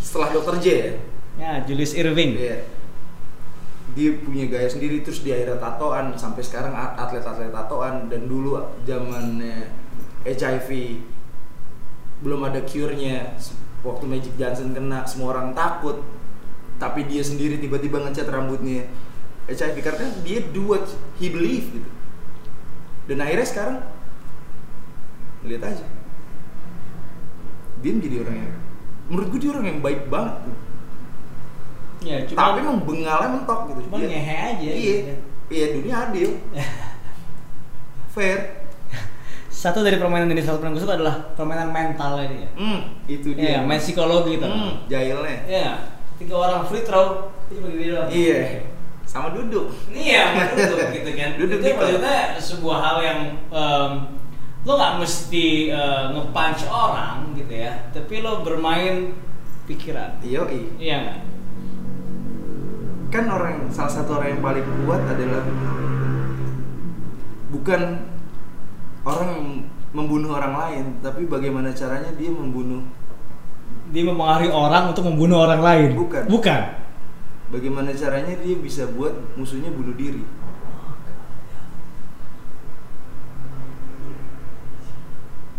setelah 0.00 0.32
Dr. 0.32 0.56
J 0.56 0.66
ya 0.72 0.92
ya 1.36 1.52
Julius 1.68 1.92
Irving 1.92 2.32
Iya. 2.40 2.64
dia 3.92 4.10
punya 4.24 4.48
gaya 4.48 4.64
sendiri 4.64 5.04
terus 5.04 5.20
di 5.20 5.36
akhirnya 5.36 5.60
tatoan 5.60 6.16
sampai 6.16 6.40
sekarang 6.40 6.72
atlet-atlet 6.72 7.52
tatoan 7.52 8.08
dan 8.08 8.24
dulu 8.24 8.56
zamannya 8.88 9.68
HIV 10.24 11.00
belum 12.24 12.40
ada 12.48 12.64
cure-nya. 12.64 13.36
Waktu 13.84 14.04
Magic 14.08 14.34
Johnson 14.40 14.72
kena 14.72 15.04
semua 15.04 15.36
orang 15.36 15.52
takut. 15.52 16.00
Tapi 16.80 17.04
dia 17.04 17.20
sendiri 17.20 17.60
tiba-tiba 17.60 18.00
ngecat 18.00 18.26
rambutnya. 18.32 18.88
HIV 19.44 19.76
karena 19.84 20.08
dia 20.24 20.40
do 20.40 20.72
what 20.72 20.88
he 21.20 21.28
believe 21.28 21.68
gitu. 21.68 21.90
Dan 23.04 23.20
akhirnya 23.20 23.44
sekarang 23.44 23.76
lihat 25.44 25.62
aja. 25.68 25.86
Dia 27.84 27.92
menjadi 27.92 28.16
orang 28.24 28.36
yang 28.40 28.52
menurut 29.12 29.26
gue 29.36 29.40
dia 29.44 29.50
orang 29.52 29.66
yang 29.68 29.80
baik 29.84 30.08
banget 30.08 30.48
tuh. 30.48 30.56
Ya 32.04 32.16
cuma 32.24 32.36
tapi 32.36 32.58
emang 32.64 32.80
bengalnya 32.84 33.28
mentok 33.36 33.60
gitu. 33.68 33.80
cuma 33.88 33.96
Dia- 34.00 34.08
ngehe 34.08 34.36
aja 34.40 34.64
iya. 34.72 34.96
gitu. 34.96 35.12
iya 35.52 35.66
dunia 35.76 35.94
adil. 36.08 36.30
Fair 38.16 38.63
satu 39.54 39.80
dari 39.80 39.96
permainan 39.96 40.26
ini 40.28 40.42
satu 40.42 40.58
permainan 40.58 40.74
gue 40.74 40.82
suka 40.82 40.94
adalah 40.96 41.16
permainan 41.32 41.70
mental 41.70 42.18
ini 42.18 42.36
ya 42.40 42.50
hmm 42.52 42.80
itu 43.06 43.28
Iya, 43.32 43.38
dia 43.38 43.58
main 43.62 43.78
psikologi 43.78 44.34
gitu 44.34 44.44
hmm, 44.44 44.72
jahilnya 44.86 45.36
Iya, 45.46 45.70
ketika 46.12 46.34
orang 46.36 46.66
free 46.66 46.82
throw 46.82 47.30
dia 47.46 47.58
bagi 47.60 47.86
doang. 47.86 48.08
iya 48.08 48.38
sama 49.04 49.30
duduk 49.30 49.68
Iya, 49.86 50.22
betul 50.50 50.80
gitu 50.96 51.10
kan. 51.12 51.30
Duduk 51.36 51.58
itu 51.58 51.66
gitu. 51.66 51.76
maksudnya 51.76 52.18
sebuah 52.34 52.78
hal 52.78 52.96
yang 53.00 53.20
em, 53.46 53.90
lo 54.64 54.72
nggak 54.74 54.94
mesti 54.96 55.46
eh, 55.70 56.04
nge-punch 56.10 56.62
orang 56.66 57.36
gitu 57.36 57.52
ya, 57.54 57.72
tapi 57.90 58.14
lo 58.18 58.40
bermain 58.40 59.12
pikiran. 59.64 60.18
iya 60.18 60.40
Iya 60.74 60.96
nggak? 60.98 61.20
kan 63.12 63.24
orang 63.28 63.50
yang- 63.54 63.70
salah 63.70 63.92
satu 63.94 64.18
orang 64.18 64.28
yang 64.30 64.42
paling 64.42 64.66
kuat 64.82 64.98
adalah 65.06 65.44
bukan 67.48 67.80
orang 69.04 69.30
membunuh 69.94 70.34
orang 70.34 70.54
lain 70.56 70.84
tapi 70.98 71.24
bagaimana 71.24 71.70
caranya 71.70 72.10
dia 72.16 72.30
membunuh 72.32 72.82
Dia 73.84 74.02
mempengaruhi 74.02 74.50
orang 74.50 74.90
untuk 74.90 75.04
membunuh 75.06 75.44
orang 75.44 75.60
lain. 75.60 75.88
Bukan. 75.94 76.24
Bukan. 76.26 76.62
bagaimana 77.44 77.92
caranya 77.94 78.34
dia 78.40 78.56
bisa 78.58 78.88
buat 78.90 79.14
musuhnya 79.38 79.70
bunuh 79.70 79.94
diri 79.94 80.24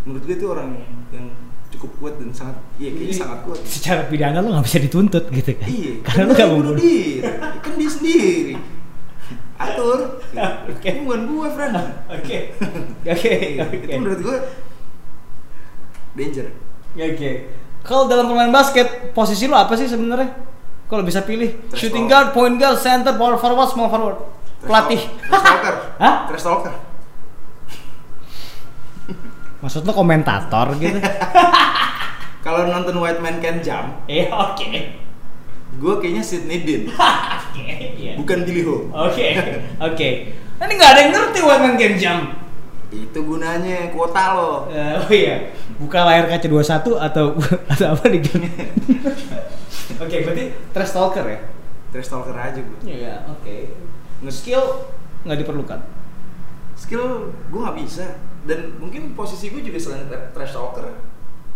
menurut 0.05 0.23
gue 0.23 0.35
itu 0.37 0.47
orang 0.47 0.69
yang 1.09 1.27
cukup 1.73 1.91
kuat 1.97 2.13
dan 2.21 2.29
sangat 2.31 2.57
iya 2.77 2.93
kayaknya 2.93 3.15
sangat 3.15 3.39
kuat 3.43 3.59
Secara 3.65 4.01
pidana 4.05 4.37
lo 4.39 4.53
nggak 4.53 4.65
bisa 4.65 4.79
dituntut 4.79 5.25
gitu 5.33 5.51
kan? 5.57 5.67
iya 5.67 5.91
Karena 6.05 6.21
kan 6.21 6.29
lo 6.29 6.33
nggak 6.33 6.49
bunuh 6.51 6.71
membunuh. 6.71 6.83
diri 6.83 7.05
kan 7.59 7.73
dia 7.75 7.89
sendiri 7.89 8.53
atur 9.55 10.19
Oke. 10.71 10.87
ini 10.91 10.99
bukan 11.03 11.21
gue 11.25 11.47
friend 11.51 11.73
Oke. 12.15 12.37
Oke. 13.03 13.33
Oke. 13.63 13.77
itu 13.87 13.95
menurut 13.95 14.19
gue 14.19 14.37
danger 16.15 16.47
Oke. 16.95 17.31
Kalau 17.85 18.09
dalam 18.09 18.25
permainan 18.25 18.49
basket, 18.49 19.13
posisi 19.13 19.45
lo 19.45 19.53
apa 19.55 19.77
sih 19.77 19.85
sebenarnya? 19.85 20.31
Kalau 20.85 21.05
bisa 21.05 21.21
pilih, 21.21 21.69
Trash 21.69 21.85
shooting 21.85 22.09
guard, 22.09 22.33
point 22.33 22.57
guard, 22.57 22.77
center, 22.77 23.13
power 23.13 23.37
forward, 23.37 23.69
small 23.69 23.89
forward, 23.89 24.17
pelatih. 24.61 25.01
Trash 25.21 25.43
talker 25.43 25.75
Hah? 26.01 26.15
Trash 26.25 26.45
talker 26.45 26.73
Maksud 29.61 29.81
lo 29.81 29.93
komentator 29.93 30.73
gitu? 30.77 30.97
kalau 32.45 32.69
nonton 32.69 33.01
White 33.01 33.21
Man 33.21 33.37
Can 33.37 33.61
Jump 33.61 34.05
Iya, 34.05 34.29
oke. 34.29 35.04
Gue 35.75 35.93
kayaknya 35.97 36.21
Sidney 36.21 36.61
Dean 36.61 36.87
iya. 37.99 38.15
bukan 38.15 38.43
Billy 38.43 38.63
Ho 38.63 38.87
Oke, 38.91 39.27
oke. 39.77 40.09
Ini 40.55 40.71
nggak 40.71 40.89
ada 40.89 40.99
yang 41.01 41.11
ngerti 41.11 41.39
One 41.41 41.61
Man 41.61 41.75
Can 41.75 41.95
Jump. 41.95 42.23
itu 42.87 43.19
gunanya 43.19 43.91
kuota 43.91 44.23
lo 44.31 44.51
Eh, 44.67 44.95
oh 44.95 45.09
iya, 45.09 45.51
buka 45.75 46.01
layar 46.01 46.25
kaca 46.25 46.47
21 46.47 46.95
atau 46.95 47.35
atau 47.73 47.87
apa 47.91 48.05
nih? 48.07 48.23
Oke, 49.95 50.15
berarti 50.23 50.43
trash 50.71 50.91
talker 50.91 51.25
ya? 51.25 51.39
Trash 51.89 52.07
talker 52.07 52.31
aja 52.33 52.55
gue 52.55 52.77
Iya, 52.85 53.27
oke. 53.27 53.55
Skill 54.25 54.63
nggak 55.21 55.39
diperlukan. 55.41 55.79
skill 56.75 57.03
gue 57.49 57.59
nggak 57.59 57.77
bisa 57.77 58.05
dan 58.43 58.75
mungkin 58.77 59.11
posisi 59.11 59.47
gue 59.47 59.59
juga 59.59 59.75
selain 59.75 60.05
tra- 60.05 60.27
trash 60.29 60.53
talker 60.53 60.91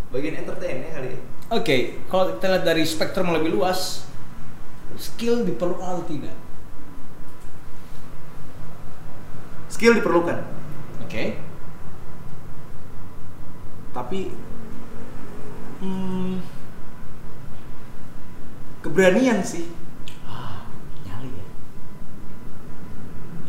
bagian 0.09 0.35
entertain 0.37 0.81
ya 0.81 0.91
kali 0.93 1.09
ya 1.13 1.21
Oke, 1.49 1.97
kalau 2.05 2.37
kita 2.37 2.45
lihat 2.45 2.61
dari 2.61 2.85
spektrum 2.85 3.25
yang 3.25 3.41
lebih 3.41 3.57
luas, 3.57 4.05
skill 5.01 5.41
diperlukan 5.41 5.81
atau 5.81 6.05
tidak? 6.05 6.37
skill 9.65 9.97
diperlukan 9.97 10.45
Oke. 11.01 11.41
tapi 13.89 14.29
hmm, 15.81 16.37
keberanian 18.81 19.41
sih 19.41 19.65
Ah, 20.25 20.69
nyali 21.01 21.29
ya. 21.31 21.45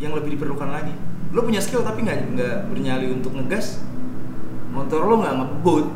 yang 0.01 0.13
lebih 0.17 0.41
diperlukan 0.41 0.71
lagi 0.71 0.95
lo 1.31 1.45
punya 1.45 1.61
skill 1.61 1.85
tapi 1.85 2.03
nggak 2.03 2.33
nggak 2.33 2.57
bernyali 2.69 3.13
untuk 3.13 3.37
ngegas 3.37 3.81
motor 4.71 5.05
lo 5.05 5.21
nggak 5.21 5.37
ngebut 5.37 5.87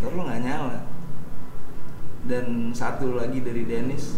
motor 0.00 0.16
lo 0.16 0.24
nggak 0.24 0.40
nyala 0.40 0.80
dan 2.24 2.72
satu 2.72 3.20
lagi 3.20 3.44
dari 3.44 3.68
Dennis 3.68 4.16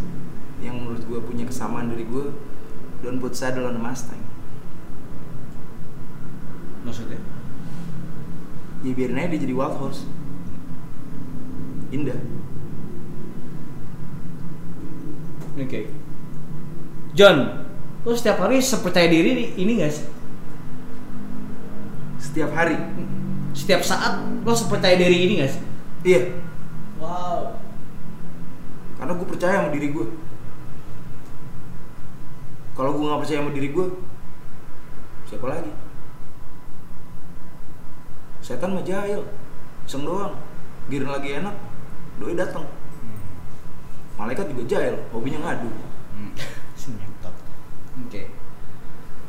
yang 0.63 0.79
menurut 0.79 1.03
gue 1.03 1.19
punya 1.19 1.43
kesamaan 1.43 1.91
dari 1.91 2.07
gue 2.07 2.31
don't 3.03 3.19
put 3.19 3.35
saddle 3.35 3.67
on 3.67 3.75
a 3.75 3.83
Mustang 3.83 4.23
Maksudnya? 6.87 7.19
ya 8.87 8.95
biarin 8.95 9.19
aja 9.19 9.35
dia 9.35 9.43
jadi 9.43 9.55
wild 9.55 9.75
horse 9.75 10.07
indah 11.91 12.19
Oke. 15.53 15.85
John, 17.13 17.69
lo 18.09 18.17
setiap 18.17 18.41
hari 18.41 18.57
sepercaya 18.57 19.05
diri 19.05 19.31
di- 19.37 19.53
ini 19.61 19.83
gak 19.83 19.93
sih? 19.93 20.07
setiap 22.17 22.55
hari 22.55 22.79
Setiap 23.53 23.85
saat 23.85 24.17
lo 24.47 24.55
sepercaya 24.57 24.97
diri 24.97 25.29
ini 25.29 25.45
gak 25.45 25.53
sih? 25.53 25.63
Iya. 26.03 26.21
Wow. 27.03 27.59
karena 28.99 29.19
gue 29.19 29.27
percaya 29.27 29.59
sama 29.59 29.75
diri 29.75 29.91
gue 29.91 30.07
kalau 32.79 32.95
gue 32.95 33.03
nggak 33.03 33.21
percaya 33.27 33.43
sama 33.43 33.53
diri 33.53 33.69
gue 33.75 33.87
siapa 35.33 35.49
lagi? 35.49 35.73
Setan 38.45 38.77
mah 38.77 38.85
jahil. 38.85 39.25
Iseng 39.89 40.05
doang. 40.05 40.37
Giring 40.93 41.09
lagi 41.09 41.41
enak 41.41 41.57
doi 42.21 42.37
datang 42.37 42.69
malaikat 44.21 44.53
juga 44.53 44.77
jahil 44.77 44.95
hobinya 45.11 45.41
ngadu. 45.41 45.73
Senyentot. 46.81 47.35
Oke. 48.05 48.29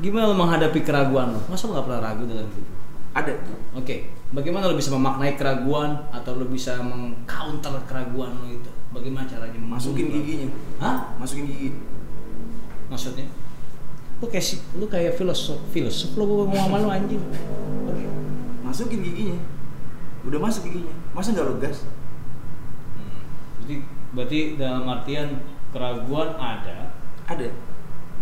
Gimana 0.04 0.30
lo 0.30 0.36
menghadapi 0.36 0.84
keraguan 0.84 1.32
lo? 1.34 1.40
Masa 1.48 1.72
lo 1.72 1.80
gak 1.80 1.88
pernah 1.88 2.02
ragu 2.04 2.28
dalam 2.28 2.50
hidup? 2.52 2.76
ada. 3.14 3.34
Oke, 3.78 4.10
bagaimana 4.34 4.68
lo 4.68 4.76
bisa 4.76 4.92
memaknai 4.92 5.38
keraguan 5.38 6.10
atau 6.10 6.36
lo 6.36 6.50
bisa 6.50 6.82
mengcounter 6.82 7.74
keraguan 7.86 8.34
lo 8.38 8.50
itu? 8.50 8.72
Bagaimana 8.94 9.26
caranya? 9.26 9.58
masukin 9.58 10.06
giginya 10.10 10.50
Hah? 10.78 11.18
masukin 11.18 11.50
gigi 11.50 11.70
Maksudnya? 12.92 13.26
Lu 14.22 14.30
kayak 14.30 14.46
si, 14.46 14.62
lu 14.78 14.86
kayak 14.86 15.18
filosof, 15.18 15.58
filosof 15.74 16.14
lo 16.14 16.30
gua 16.30 16.36
ngomong 16.46 16.62
sama 16.62 16.78
lu 16.78 16.90
anjing. 16.94 17.24
Masukin 18.62 19.02
giginya 19.02 19.38
udah 20.24 20.40
masuk 20.40 20.64
giginya 20.68 20.96
masa 21.12 21.36
nggak 21.36 21.48
lo 21.48 21.56
gas 21.60 21.84
Hmm. 22.94 23.20
Berarti 23.60 23.76
berarti 24.14 24.40
dalam 24.56 24.86
artian 24.88 25.28
keraguan 25.74 26.38
ada, 26.38 26.94
ada 27.26 27.48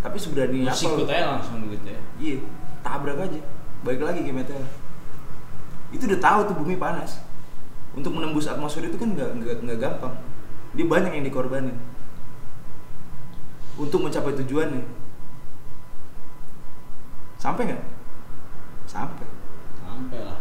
tapi 0.01 0.17
seberani 0.17 0.65
apa 0.65 0.73
sikut 0.73 1.05
lo? 1.05 1.11
aja 1.11 1.37
langsung 1.37 1.61
gitu 1.69 1.91
ya 1.91 2.01
iya 2.17 2.37
tabrak 2.81 3.19
aja 3.21 3.37
balik 3.85 4.01
lagi 4.01 4.25
ke 4.25 4.31
meteor 4.33 4.63
itu 5.91 6.07
udah 6.07 6.19
tahu 6.23 6.39
tuh 6.47 6.55
bumi 6.55 6.79
panas. 6.79 7.19
Untuk 7.91 8.15
menembus 8.15 8.47
atmosfer 8.47 8.87
itu 8.87 8.95
kan 8.95 9.11
nggak 9.11 9.29
nggak 9.35 9.55
nggak 9.67 9.79
gampang. 9.79 10.15
Dia 10.71 10.87
banyak 10.87 11.11
yang 11.11 11.27
dikorbanin. 11.27 11.75
Untuk 13.75 13.99
mencapai 13.99 14.31
tujuannya. 14.39 14.83
Sampai 17.35 17.67
nggak? 17.67 17.83
Sampai. 18.87 19.27
Sampai 19.75 20.19
lah. 20.23 20.39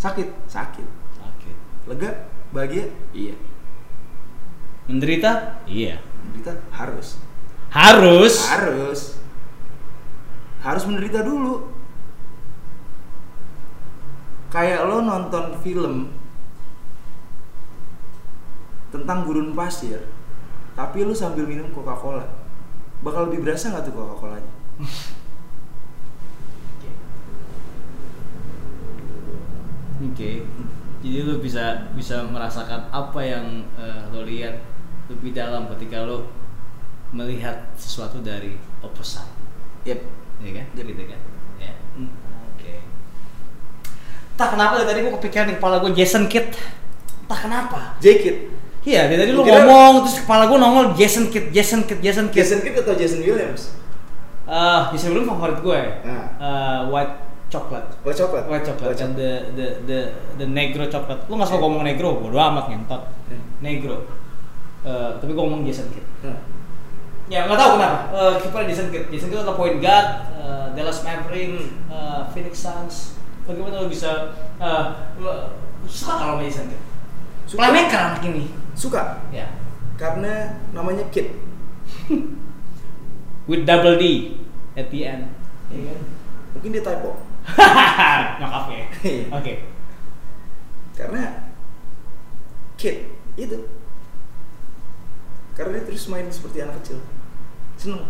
Sakit. 0.00 0.28
Sakit. 0.48 0.88
Sakit. 1.12 1.56
Lega? 1.84 2.30
Bahagia? 2.56 2.88
Iya. 3.12 3.36
Menderita? 4.88 5.60
Iya. 5.68 6.00
Menderita? 6.24 6.56
Harus. 6.72 7.20
Harus? 7.68 8.34
Harus. 8.48 9.00
Harus 10.64 10.84
menderita 10.88 11.20
dulu 11.20 11.79
kayak 14.50 14.84
lo 14.86 15.02
nonton 15.02 15.54
film 15.62 16.10
tentang 18.90 19.22
gurun 19.22 19.54
pasir 19.54 20.02
tapi 20.74 21.06
lo 21.06 21.14
sambil 21.14 21.46
minum 21.46 21.70
coca 21.70 21.94
cola 21.94 22.26
bakal 23.00 23.30
lebih 23.30 23.46
berasa 23.46 23.70
nggak 23.70 23.86
tuh 23.86 23.94
coca 23.94 24.14
colanya 24.26 24.52
oke 30.00 30.30
jadi 31.00 31.18
lu 31.24 31.40
bisa 31.40 31.88
bisa 31.96 32.28
merasakan 32.28 32.92
apa 32.92 33.20
yang 33.24 33.64
eh, 33.80 34.02
lo 34.12 34.26
lihat 34.26 34.60
lebih 35.08 35.32
dalam 35.32 35.70
ketika 35.76 36.04
lo 36.04 36.28
melihat 37.10 37.74
sesuatu 37.74 38.22
dari 38.22 38.54
opposite. 38.78 39.26
Yep. 39.82 40.00
Ya 40.40 40.50
kan? 40.54 40.66
Yep. 40.76 40.86
gitu 40.92 41.04
kan 41.08 41.20
ya 41.60 41.72
Hmm. 41.92 42.08
oke 42.56 42.74
tak 44.40 44.48
kenapa 44.50 44.72
dari 44.74 44.88
tadi 44.88 44.98
gua 45.02 45.12
kepikiran 45.14 45.46
di 45.46 45.54
kepala 45.54 45.76
gue 45.78 45.92
Jason 45.92 46.24
Kidd 46.24 46.48
tak 47.26 47.38
kenapa 47.40 48.00
Jacket 48.00 48.48
iya 48.82 49.04
dari 49.04 49.20
tadi 49.20 49.30
lu 49.30 49.44
kira- 49.44 49.60
ngomong 49.60 50.02
terus 50.02 50.24
kepala 50.24 50.48
gue 50.48 50.56
nongol 50.56 50.86
Jason 50.94 51.28
Kidd 51.28 51.52
Jason 51.52 51.84
Kidd 51.84 52.00
Jason 52.00 52.26
Kidd 52.26 52.40
Jason 52.40 52.58
Kidd 52.58 52.74
atau 52.74 52.94
Jason 52.94 53.20
Williams 53.20 53.76
Eh, 54.42 54.80
Jason 54.90 55.14
Williams 55.14 55.30
favorit 55.30 55.58
gue 55.60 55.80
Nah. 56.02 56.26
Eh, 56.34 56.80
white 56.88 57.14
chocolate 57.46 57.86
White 58.00 58.16
chocolate 58.16 58.46
White 58.46 58.64
chocolate 58.64 58.96
kan 58.96 59.12
the 59.12 59.30
the 59.52 59.66
the 59.84 59.98
the 60.34 60.46
negro 60.48 60.86
chocolate. 60.86 61.22
Lu 61.26 61.34
nggak 61.34 61.46
suka 61.46 61.60
ngomong 61.60 61.82
negro, 61.82 62.18
bodo 62.18 62.34
amat 62.34 62.66
ngentot. 62.66 63.02
Hmm. 63.26 63.42
Negro. 63.60 64.06
Eh, 64.80 65.10
tapi 65.18 65.34
gua 65.34 65.44
ngomong 65.44 65.62
Jason 65.62 65.86
Kidd. 65.90 66.02
Hmm. 66.22 66.34
Ya 67.26 67.44
nggak 67.44 67.54
tahu 67.54 67.70
kenapa. 67.74 67.98
Eh 68.10 68.32
kiper 68.40 68.62
Jason 68.64 68.88
Kidd. 68.88 69.06
Jason 69.08 69.28
Kidd 69.28 69.38
adalah 69.38 69.54
point 69.54 69.78
guard, 69.78 70.08
eh, 70.32 70.66
Dallas 70.72 70.98
Maverick, 71.02 71.50
Hmm. 71.52 71.70
eh, 71.86 72.20
Phoenix 72.30 72.54
Suns. 72.56 72.96
Bagaimana 73.50 73.82
lu 73.82 73.90
bisa 73.90 74.30
lu- 75.18 75.50
suka 75.84 76.12
kalau 76.14 76.38
sama 76.38 76.46
Jason 76.46 76.70
Kidd? 76.70 76.82
Suka. 77.44 77.58
Playmaker 77.58 78.00
anak 78.06 78.22
ini. 78.24 78.44
suka 78.72 79.02
Ya. 79.28 79.50
karena 79.98 80.56
namanya 80.70 81.02
Kid 81.10 81.34
With 83.50 83.66
double 83.66 83.98
D 83.98 84.38
at 84.72 84.86
the 84.88 85.00
end. 85.02 85.26
Iya 85.68 85.90
kan? 85.90 86.00
mungkin 86.50 86.70
dia 86.70 86.82
typo 86.82 87.10
Nyokap 88.40 88.64
ya. 88.70 88.84
Iya. 89.02 89.24
Oke. 89.32 89.54
karena 90.92 91.48
kid 92.76 93.08
itu 93.34 93.56
karena 95.50 95.76
dia 95.76 95.84
terus 95.84 96.04
main 96.06 96.28
seperti 96.28 96.60
anak 96.60 96.76
kecil 96.80 97.00
seneng 97.74 98.04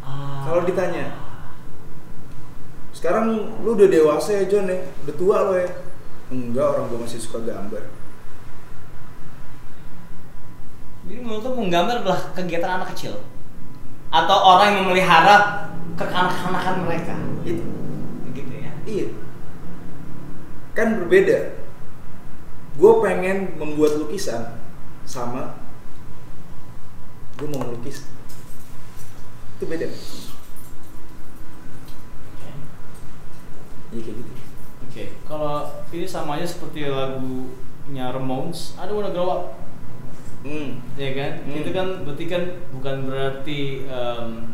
Ah. 0.00 0.44
kalau 0.44 0.62
ditanya 0.62 1.16
sekarang 3.02 3.58
lu 3.66 3.74
udah 3.74 3.90
dewasa 3.90 4.30
ya 4.38 4.44
John 4.46 4.70
ya? 4.70 4.78
Udah 5.02 5.14
tua 5.18 5.36
lo 5.42 5.58
ya? 5.58 5.66
Enggak 6.30 6.70
orang 6.70 6.86
gue 6.86 7.02
masih 7.02 7.18
suka 7.18 7.42
gambar. 7.42 7.82
Jadi 11.10 11.18
menurut 11.18 11.42
lo 11.42 11.50
menggambar 11.58 12.06
adalah 12.06 12.30
kegiatan 12.30 12.78
anak 12.78 12.94
kecil? 12.94 13.18
Atau 14.14 14.38
orang 14.38 14.78
yang 14.78 14.86
memelihara 14.86 15.66
kekanak-kanakan 15.98 16.86
mereka. 16.86 17.18
itu 17.42 17.66
Begitu 18.30 18.52
ya. 18.54 18.72
iya. 18.86 19.06
Kan 20.78 21.02
berbeda. 21.02 21.58
Gue 22.78 22.92
pengen 23.02 23.58
membuat 23.58 23.98
lukisan 23.98 24.62
sama 25.02 25.58
gue 27.34 27.50
mau 27.50 27.66
melukis 27.66 28.06
itu 29.58 29.64
beda 29.66 29.90
iya 33.92 34.00
kayak 34.00 34.16
gitu 34.18 34.32
Oke, 34.82 35.04
kalau 35.24 35.62
ini 35.94 36.04
sama 36.04 36.36
aja 36.36 36.44
seperti 36.44 36.84
lagunya 36.84 38.10
Ramones, 38.10 38.74
I 38.76 38.84
don't 38.84 38.98
wanna 38.98 39.14
grow 39.14 39.30
up, 39.30 39.42
hmm. 40.42 40.82
ya 40.98 41.14
kan? 41.14 41.32
Hmm. 41.46 41.54
Itu 41.54 41.70
kan 41.70 41.86
berarti 42.02 42.24
kan 42.26 42.42
bukan 42.74 42.96
berarti 43.06 43.86
em, 43.86 44.52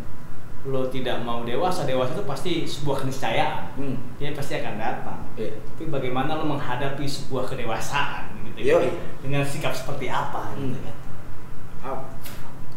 lo 0.69 0.87
tidak 0.93 1.25
mau 1.25 1.43
dewasa, 1.43 1.89
dewasa 1.89 2.13
itu 2.13 2.23
pasti 2.23 2.53
sebuah 2.69 3.03
keniscayaan, 3.03 3.73
Hmm. 3.75 3.97
dia 4.21 4.37
pasti 4.37 4.61
akan 4.61 4.75
datang. 4.77 5.19
Iya. 5.35 5.59
Tapi 5.75 5.89
bagaimana 5.89 6.37
lo 6.37 6.45
menghadapi 6.45 7.09
sebuah 7.09 7.49
kedewasaan, 7.49 8.29
gitu? 8.53 8.69
Yoi. 8.69 8.95
Dengan 9.25 9.43
sikap 9.43 9.73
seperti 9.73 10.13
apa, 10.13 10.53
gitu 10.55 10.77
Hmm. 10.77 10.85
kan? 10.87 10.97
Ah, 11.83 11.99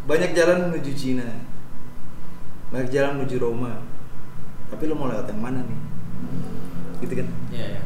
banyak 0.08 0.32
jalan 0.32 0.72
menuju 0.72 0.90
Cina 0.96 1.26
banyak 2.72 2.88
jalan 2.90 3.20
menuju 3.20 3.36
Roma 3.38 3.76
tapi 4.66 4.88
lo 4.88 4.96
mau 4.96 5.06
lewat 5.06 5.28
yang 5.28 5.38
mana 5.38 5.60
nih 5.62 5.80
gitu 7.02 7.14
kan 7.18 7.28
Iya, 7.52 7.66
iya. 7.78 7.82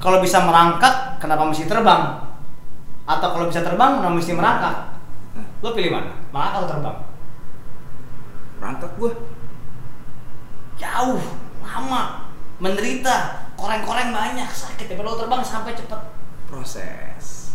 Kalau 0.00 0.24
bisa 0.24 0.40
merangkak, 0.40 1.20
kenapa 1.20 1.44
mesti 1.44 1.68
terbang? 1.68 2.24
Atau 3.04 3.28
kalau 3.36 3.52
bisa 3.52 3.60
terbang, 3.60 4.00
kenapa 4.00 4.16
mesti 4.16 4.32
merangkak? 4.32 4.76
Lo 5.60 5.76
pilih 5.76 5.92
mana? 5.92 6.16
Merangkak 6.32 6.56
atau 6.64 6.70
terbang? 6.72 6.98
rangkak 8.60 8.92
gue 9.00 9.12
Jauh, 10.80 11.20
lama, 11.60 12.32
menderita, 12.56 13.48
koreng-koreng 13.52 14.16
banyak, 14.16 14.48
sakit. 14.48 14.88
Tapi 14.88 15.00
lo 15.04 15.16
terbang 15.20 15.44
sampai 15.44 15.76
cepet. 15.76 16.00
proses 16.50 17.54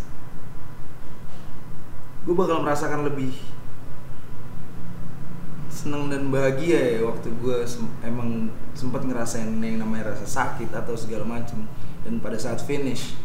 gue 2.26 2.34
bakal 2.34 2.64
merasakan 2.64 3.06
lebih 3.06 3.38
seneng 5.76 6.08
dan 6.08 6.32
bahagia 6.32 6.96
ya 6.96 7.00
waktu 7.04 7.36
gue 7.44 7.68
emang 8.08 8.48
sempat 8.72 9.04
ngerasain 9.04 9.52
yang 9.60 9.84
namanya 9.84 10.16
rasa 10.16 10.24
sakit 10.24 10.72
atau 10.72 10.96
segala 10.96 11.28
macem. 11.28 11.68
Dan 12.08 12.24
pada 12.24 12.40
saat 12.40 12.64
finish 12.64 13.20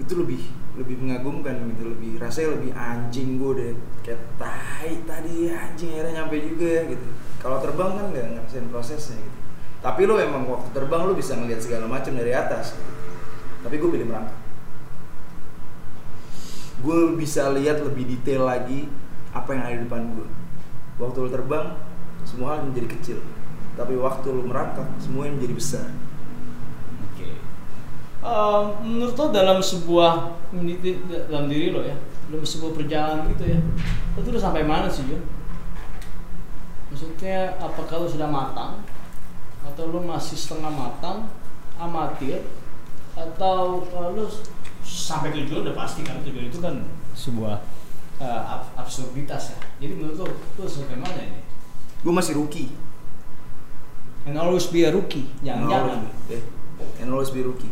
itu 0.00 0.14
lebih 0.16 0.40
lebih 0.74 0.98
mengagumkan 0.98 1.70
gitu 1.70 1.86
lebih 1.86 2.18
rasanya 2.18 2.58
lebih 2.58 2.72
anjing 2.74 3.38
gue 3.38 3.52
deh 3.54 3.72
kayak 4.02 4.22
tai 4.34 4.98
tadi 5.06 5.46
anjing 5.52 5.94
akhirnya 5.94 6.24
nyampe 6.24 6.40
juga 6.40 6.66
ya 6.66 6.82
gitu. 6.88 7.06
Kalau 7.38 7.60
terbang 7.60 7.92
kan 7.92 8.04
nggak 8.10 8.26
ngerasain 8.40 8.66
prosesnya 8.72 9.20
gitu. 9.20 9.38
Tapi 9.84 10.08
lo 10.08 10.16
emang 10.16 10.48
waktu 10.48 10.72
terbang 10.72 11.04
lo 11.04 11.12
bisa 11.12 11.36
ngelihat 11.36 11.60
segala 11.60 11.84
macam 11.84 12.16
dari 12.16 12.32
atas 12.32 12.72
tapi 13.64 13.80
gue 13.80 13.88
pilih 13.88 14.06
merangkak 14.12 14.36
gue 16.84 16.98
bisa 17.16 17.48
lihat 17.56 17.80
lebih 17.80 18.04
detail 18.04 18.44
lagi 18.44 18.84
apa 19.34 19.50
yang 19.50 19.62
ada 19.66 19.74
di 19.76 19.82
depan 19.84 20.02
gue 20.14 20.28
waktu 20.98 21.18
lo 21.26 21.28
terbang 21.30 21.66
semua 22.24 22.56
hal 22.56 22.66
menjadi 22.66 22.88
kecil. 22.98 23.18
Tapi 23.74 23.98
waktu 23.98 24.26
lo 24.30 24.42
merangkak 24.46 24.86
semuanya 25.02 25.36
menjadi 25.36 25.54
besar. 25.54 25.86
Oke. 27.10 27.28
Em, 28.22 28.64
menurut 28.86 29.14
lo 29.18 29.26
dalam 29.34 29.58
sebuah 29.58 30.38
dalam 31.28 31.46
diri 31.50 31.74
lo 31.74 31.82
ya, 31.82 31.98
dalam 32.30 32.46
sebuah 32.46 32.72
perjalanan 32.78 33.26
gitu 33.34 33.44
ya, 33.50 33.58
lo 34.14 34.18
tuh 34.22 34.30
udah 34.32 34.42
sampai 34.42 34.62
mana 34.62 34.86
sih 34.86 35.04
Jun? 35.10 35.22
Maksudnya 36.94 37.58
apakah 37.58 38.00
lo 38.00 38.06
sudah 38.06 38.30
matang? 38.30 38.86
Atau 39.66 39.90
lo 39.90 39.98
masih 40.06 40.38
setengah 40.38 40.70
matang, 40.70 41.26
amatir, 41.74 42.46
atau 43.18 43.82
eh, 43.82 44.08
lo 44.14 44.30
sampai 44.86 45.34
tujuan 45.34 45.66
udah 45.66 45.74
pasti 45.74 46.06
kan? 46.06 46.22
Tujuan 46.22 46.46
itu 46.46 46.62
kan 46.62 46.86
sebuah 47.18 47.58
eh, 48.16 48.24
ab- 48.44 48.70
absurditas 48.76 49.50
ya. 49.50 49.58
Jadi 49.78 49.92
menurut 49.94 50.16
lo, 50.16 50.26
lo 50.30 50.64
sampai 50.64 50.96
mana 50.96 51.18
ini? 51.18 51.40
gue 52.00 52.12
masih 52.12 52.36
rookie 52.36 52.68
And 54.24 54.36
always 54.36 54.68
be 54.68 54.84
a 54.84 54.90
rookie, 54.90 55.28
jangan-jangan. 55.40 56.08
Eh, 56.28 56.40
and 57.00 57.08
always 57.08 57.28
be 57.28 57.40
rookie 57.40 57.68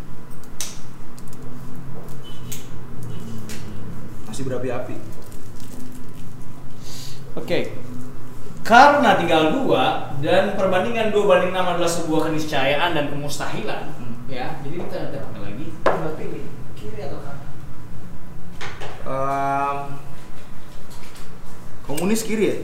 masih 4.24 4.48
berapi-api 4.48 4.96
Oke. 7.32 7.72
Karena 8.62 9.16
tinggal 9.16 9.56
dua 9.56 10.12
dan 10.20 10.52
perbandingan 10.52 11.08
dua 11.08 11.24
banding 11.26 11.56
enam 11.56 11.64
adalah 11.64 11.88
sebuah 11.88 12.28
keniscayaan 12.28 12.92
dan 12.92 13.08
kemustahilan, 13.08 13.88
Hmm. 13.96 14.28
ya. 14.28 14.60
Jadi 14.60 14.76
kita 14.84 14.96
ada 15.08 15.18
pakai 15.18 15.40
lagi. 15.40 15.66
Tinggal 15.80 16.12
pilih 16.14 16.44
kiri 16.76 17.00
atau 17.02 17.24
kanan. 17.24 17.48
Em, 19.02 19.76
Komunis 21.82 22.22
kiri 22.22 22.44
ya? 22.46 22.56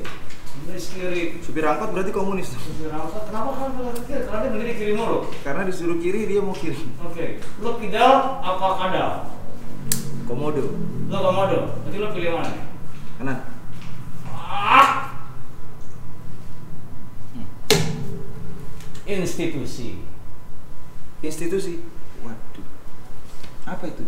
Komunis 0.54 0.86
kiri. 0.94 1.22
Supir 1.42 1.66
angkot 1.66 1.90
berarti 1.90 2.14
komunis. 2.14 2.54
Supir 2.54 2.90
angkot, 2.94 3.26
kenapa 3.26 3.50
kan 3.50 3.68
kalau 3.74 3.92
kiri? 4.06 4.22
Karena 4.26 4.42
dia 4.46 4.50
berdiri 4.54 4.74
kiri 4.78 4.92
mulu. 4.94 5.18
Karena 5.42 5.62
disuruh 5.66 5.98
kiri 5.98 6.30
dia 6.30 6.38
mau 6.38 6.54
kiri. 6.54 6.78
Oke, 7.02 7.42
lo 7.58 7.70
kidal 7.82 8.42
apa 8.42 8.66
kadal? 8.78 9.10
Komodo. 10.26 10.64
Lo 11.10 11.18
komodo, 11.18 11.58
berarti 11.82 11.98
lo 11.98 12.08
pilih 12.14 12.30
mana? 12.38 12.52
Kanan. 13.18 13.38
Ah! 14.28 14.88
Institusi. 19.08 20.04
Institusi. 21.24 21.80
Waduh. 22.22 22.66
Apa 23.64 23.88
itu? 23.88 24.04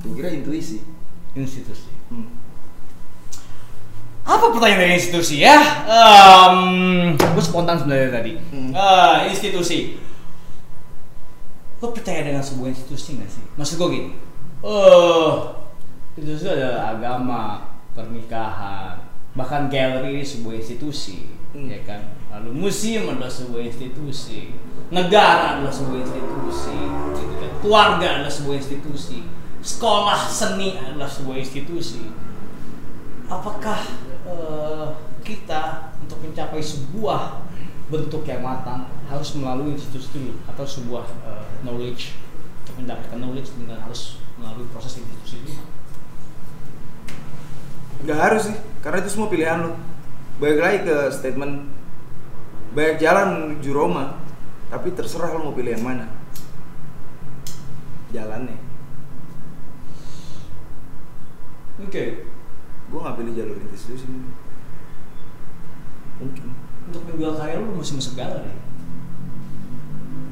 Gue 0.00 0.12
kira 0.16 0.32
intuisi. 0.32 0.80
Institusi. 1.36 1.92
Hmm. 2.08 2.37
Apa 4.28 4.52
pertanyaan 4.52 4.84
dari 4.84 4.94
institusi 5.00 5.40
ya? 5.40 5.56
Um, 5.88 7.16
gue 7.16 7.40
spontan 7.40 7.80
sebenarnya 7.80 8.12
tadi. 8.12 8.32
Hmm. 8.52 8.76
Ah, 8.76 9.24
institusi. 9.24 9.96
Lo 11.80 11.96
percaya 11.96 12.28
dengan 12.28 12.44
sebuah 12.44 12.68
institusi 12.76 13.16
nggak 13.16 13.30
sih? 13.32 13.44
Maksud 13.56 13.74
gue 13.80 13.88
gini. 13.88 14.10
Eh, 14.60 15.32
institusi 16.20 16.44
adalah 16.44 16.92
agama, 16.92 17.42
pernikahan, 17.96 19.00
bahkan 19.32 19.72
galeri 19.72 20.20
ini 20.20 20.26
sebuah 20.26 20.60
institusi, 20.60 21.32
Hmm. 21.56 21.72
ya 21.72 21.80
kan? 21.88 22.12
Lalu 22.28 22.68
museum 22.68 23.08
adalah 23.08 23.32
sebuah 23.32 23.64
institusi, 23.64 24.52
negara 24.92 25.56
adalah 25.56 25.72
sebuah 25.72 26.04
institusi, 26.04 26.76
gitu 27.16 27.34
kan? 27.40 27.50
Keluarga 27.64 28.06
adalah 28.20 28.32
sebuah 28.34 28.56
institusi, 28.60 29.24
sekolah 29.64 30.20
seni 30.28 30.76
adalah 30.76 31.08
sebuah 31.08 31.40
institusi 31.40 32.12
apakah 33.28 33.76
eh, 34.28 34.88
kita 35.24 35.92
untuk 36.04 36.20
mencapai 36.20 36.60
sebuah 36.60 37.42
bentuk 37.88 38.28
yang 38.28 38.44
matang 38.44 38.84
harus 39.08 39.32
melalui 39.32 39.72
institusi 39.72 40.36
atau 40.44 40.64
sebuah 40.68 41.08
eh, 41.24 41.46
knowledge 41.64 42.14
untuk 42.64 42.84
mendapatkan 42.84 43.16
knowledge 43.16 43.48
dengan 43.56 43.80
harus 43.80 44.20
melalui 44.36 44.68
proses 44.70 45.00
institusi 45.00 45.42
dulu 45.42 45.64
Nggak 47.98 48.18
harus 48.22 48.42
sih, 48.46 48.56
karena 48.78 49.02
itu 49.02 49.10
semua 49.10 49.26
pilihan 49.26 49.58
lo. 49.58 49.74
Balik 50.38 50.60
lagi 50.62 50.78
ke 50.86 50.96
statement 51.10 51.66
banyak 52.70 53.02
jalan 53.02 53.58
menuju 53.58 53.74
Roma, 53.74 54.22
tapi 54.70 54.94
terserah 54.94 55.34
lo 55.34 55.50
mau 55.50 55.54
pilih 55.58 55.74
yang 55.74 55.82
mana. 55.82 56.06
Jalannya. 58.14 58.68
oke 61.78 62.04
Gue 62.88 62.98
nggak 62.98 63.16
pilih 63.20 63.32
jalur 63.36 63.56
institusi. 63.60 64.06
Mungkin. 66.18 66.46
untuk 66.88 67.04
menjual 67.04 67.36
karya 67.36 67.60
lu 67.60 67.76
mesti 67.76 67.94
masuk 67.94 68.16
galeri 68.16 68.48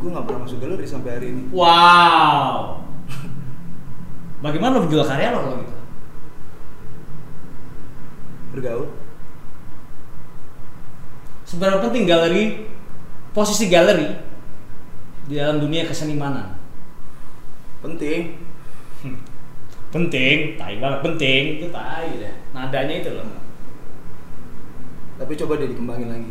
Gue 0.01 0.09
nggak 0.09 0.25
pernah 0.25 0.41
masuk 0.43 0.59
galeri 0.59 0.83
sampai 0.89 1.11
hari 1.15 1.27
ini. 1.31 1.43
wow 1.53 2.81
bagaimana 4.45 4.81
lo 4.81 4.89
menjual 4.89 5.05
karya 5.05 5.31
lo 5.31 5.39
kalau 5.45 5.59
gitu 5.61 5.77
Bergaul. 8.57 8.89
seberapa 11.45 11.79
penting 11.87 12.09
galeri 12.09 12.45
posisi 13.31 13.69
galeri 13.69 14.17
di 15.29 15.37
dalam 15.37 15.61
dunia 15.61 15.85
kesenimanan 15.85 16.57
Penting. 17.85 18.46
Penting 19.97 20.37
tai 20.61 20.77
banget 20.77 21.01
penting 21.01 21.43
itu 21.57 21.67
tai 21.73 22.09
deh 22.21 22.35
nadanya 22.53 22.95
itu 23.01 23.11
loh 23.17 23.25
Tapi 25.17 25.33
coba 25.33 25.57
deh 25.57 25.73
dikembangin 25.73 26.13
lagi. 26.13 26.29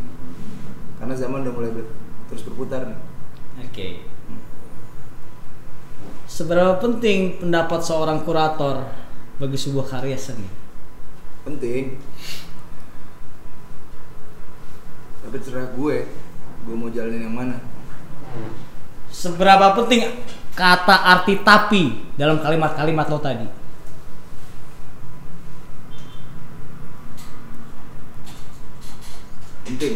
Karena 1.01 1.17
zaman 1.17 1.41
udah 1.41 1.53
mulai 1.57 1.73
ber- 1.73 1.89
terus 2.29 2.45
berputar 2.45 2.85
nih. 2.85 2.99
oke 3.65 3.87
seberapa 6.29 6.77
penting 6.77 7.41
pendapat 7.41 7.81
seorang 7.81 8.21
kurator 8.21 8.85
bagi 9.41 9.57
sebuah 9.57 9.85
karya 9.89 10.17
seni 10.17 10.45
Penting. 11.45 12.01
Tapi 15.21 15.35
terserah 15.37 15.69
gue, 15.77 16.09
gue 16.65 16.73
mau 16.73 16.89
jalanin 16.89 17.29
yang 17.29 17.37
mana. 17.37 17.61
Seberapa 19.15 19.71
penting 19.73 20.01
kata 20.51 20.95
arti 21.15 21.39
tapi 21.41 21.83
dalam 22.15 22.39
kalimat-kalimat 22.39 23.07
lo 23.07 23.19
tadi 23.19 23.47
Penting. 29.65 29.95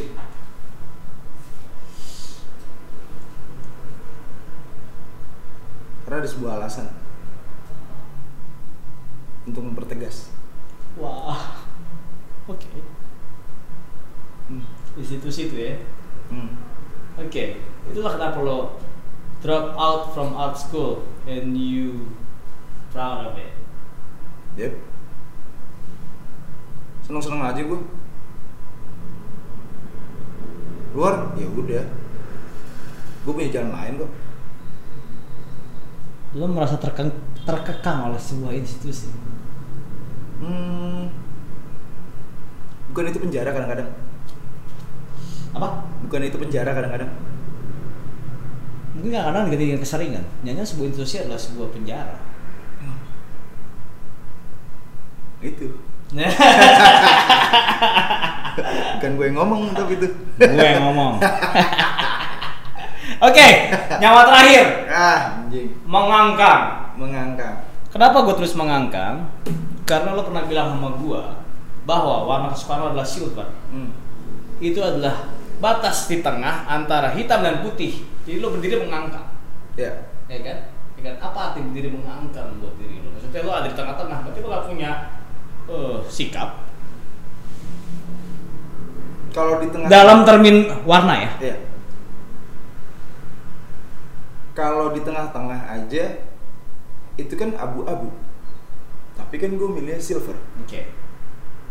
Karena 6.06 6.26
ada 6.26 6.30
sebuah 6.30 6.52
alasan 6.58 6.88
untuk 9.46 9.66
mempertegas. 9.66 10.30
wah 10.98 11.54
oke 12.52 12.98
Hmm. 14.50 14.66
di 14.98 15.06
situ-situ 15.06 15.54
ya 15.54 15.78
Hmm. 16.34 16.58
Oke, 17.22 17.62
itulah 17.86 18.18
kenapa 18.18 18.42
lo 18.42 18.82
drop 19.40 19.76
out 19.80 20.12
from 20.12 20.36
art 20.36 20.60
school 20.60 21.08
and 21.24 21.56
you 21.56 22.12
proud 22.92 23.32
of 23.32 23.36
it. 23.40 23.56
Yep. 24.60 24.74
Seneng-seneng 27.08 27.42
aja 27.42 27.62
gue. 27.64 27.80
Luar, 30.94 31.32
ya 31.38 31.48
udah. 31.48 31.86
Gue 33.24 33.32
punya 33.34 33.50
jalan 33.54 33.72
lain 33.72 33.94
kok. 34.04 34.12
Lo 36.38 36.46
merasa 36.46 36.78
terkeng, 36.78 37.14
terkekang 37.48 38.12
oleh 38.12 38.22
sebuah 38.22 38.54
institusi. 38.54 39.10
Hmm. 40.44 41.10
Bukan 42.90 43.10
itu 43.10 43.20
penjara 43.22 43.54
kadang-kadang. 43.54 43.90
Apa? 45.56 45.88
Bukan 46.06 46.22
itu 46.26 46.38
penjara 46.38 46.74
kadang-kadang. 46.74 47.10
Mungkin 49.00 49.16
kadang-kadang 49.16 49.48
diganti 49.48 49.66
dengan 49.72 49.80
keseringan. 49.88 50.24
Nyanyi 50.44 50.68
sebuah 50.68 50.92
institusi 50.92 51.24
adalah 51.24 51.40
sebuah 51.40 51.72
penjara. 51.72 52.20
Itu. 55.40 55.72
Bukan 59.00 59.12
gue 59.16 59.26
yang 59.32 59.40
ngomong 59.40 59.72
tapi 59.72 59.96
itu. 59.96 60.12
Gue 60.36 60.68
yang 60.68 60.84
ngomong. 60.92 61.24
Oke, 63.28 63.48
nyawa 64.04 64.28
terakhir. 64.28 64.92
Ah, 64.92 65.40
anjing. 65.40 65.80
Mengangkang. 65.88 66.92
Mengangkang. 67.00 67.64
Kenapa 67.88 68.20
gue 68.28 68.36
terus 68.36 68.52
mengangkang? 68.60 69.32
Karena 69.88 70.12
lo 70.12 70.28
pernah 70.28 70.44
bilang 70.44 70.76
sama 70.76 71.00
gue 71.00 71.24
bahwa 71.88 72.28
warna 72.28 72.52
kesukaan 72.52 72.84
lo 72.84 72.88
adalah 72.92 73.08
silver. 73.08 73.48
Hmm. 73.72 73.96
Itu 74.60 74.84
adalah 74.84 75.39
batas 75.60 76.08
di 76.08 76.24
tengah 76.24 76.66
antara 76.66 77.12
hitam 77.14 77.44
dan 77.44 77.60
putih. 77.60 78.04
Jadi 78.24 78.40
lo 78.40 78.56
berdiri 78.56 78.80
mengangkang, 78.80 79.28
Ya. 79.76 79.92
ya 80.32 80.40
kan? 80.40 80.58
Ya 80.96 81.02
kan? 81.12 81.16
Apa 81.20 81.40
arti 81.52 81.60
berdiri 81.64 81.92
mengangkang 81.92 82.60
buat 82.64 82.76
diri 82.80 83.04
lo? 83.04 83.12
Maksudnya 83.12 83.44
lo 83.44 83.52
ada 83.52 83.68
di 83.68 83.76
tengah-tengah, 83.76 84.18
berarti 84.24 84.40
lo 84.40 84.48
gak 84.48 84.66
punya 84.72 84.92
eh, 85.70 85.98
sikap 86.10 86.50
Kalau 89.30 89.62
di 89.62 89.70
tengah 89.70 89.86
dalam 89.86 90.26
termin 90.26 90.66
warna 90.90 91.14
ya. 91.14 91.32
Iya. 91.38 91.58
Kalau 94.58 94.92
di 94.92 95.00
tengah-tengah 95.06 95.70
aja 95.70 96.06
itu 97.16 97.34
kan 97.38 97.54
abu-abu. 97.54 98.10
Tapi 99.14 99.36
kan 99.38 99.54
gue 99.54 99.70
milih 99.70 100.00
silver, 100.02 100.34
Oke. 100.64 100.90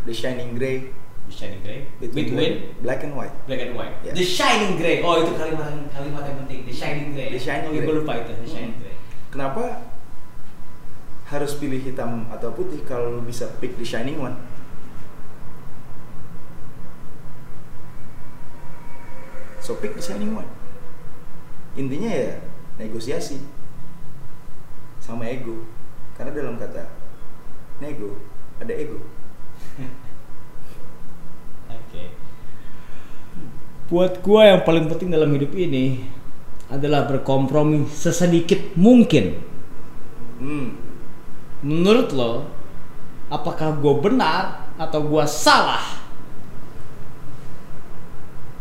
the 0.07 0.13
shining 0.15 0.55
gray 0.55 0.93
The 1.29 1.35
shining 1.37 1.61
gray. 1.61 1.85
between, 2.01 2.25
Between 2.33 2.53
black 2.81 3.05
and 3.05 3.13
white. 3.13 3.29
black 3.45 3.61
and 3.61 3.77
white. 3.77 3.93
Yeah. 4.01 4.17
The 4.17 4.25
shining 4.25 4.81
gray. 4.81 5.05
Oh 5.05 5.21
itu 5.21 5.37
kalimat 5.37 5.69
kalimat 5.93 6.25
yang 6.25 6.37
penting. 6.41 6.65
The 6.65 6.73
shining 6.73 7.13
gray. 7.13 7.29
The 7.29 7.37
shining 7.37 7.69
Oke, 7.69 7.77
gray. 7.77 7.85
gue 7.85 7.95
lupa 8.01 8.13
itu. 8.17 8.33
The 8.33 8.49
shining 8.49 8.73
Hmm. 8.73 8.81
gray. 8.81 8.95
Kenapa 9.29 9.63
harus 11.29 11.53
pilih 11.55 11.77
hitam 11.77 12.25
atau 12.33 12.49
putih 12.49 12.81
kalau 12.81 13.13
lu 13.13 13.21
bisa 13.21 13.45
pick 13.61 13.77
the 13.77 13.85
shining 13.85 14.17
one? 14.17 14.33
So 19.61 19.77
pick 19.77 19.93
the 19.93 20.01
shining 20.01 20.33
one. 20.33 20.49
Intinya 21.77 22.09
ya 22.09 22.41
negosiasi 22.81 23.37
sama 24.97 25.29
ego. 25.29 25.61
Karena 26.17 26.33
dalam 26.33 26.57
kata 26.57 26.89
nego 27.77 28.17
ada 28.57 28.73
ego. 28.73 28.97
Oke. 31.89 32.05
Buat 33.89 34.21
gua 34.21 34.53
yang 34.53 34.61
paling 34.61 34.85
penting 34.85 35.09
dalam 35.09 35.33
hidup 35.33 35.57
ini 35.57 36.05
adalah 36.69 37.09
berkompromi 37.09 37.89
sesedikit 37.89 38.77
mungkin. 38.77 39.41
Hmm. 40.37 40.77
Menurut 41.65 42.13
lo, 42.13 42.45
apakah 43.33 43.73
gue 43.81 43.93
benar 44.05 44.69
atau 44.77 45.01
gua 45.01 45.25
salah? 45.25 45.81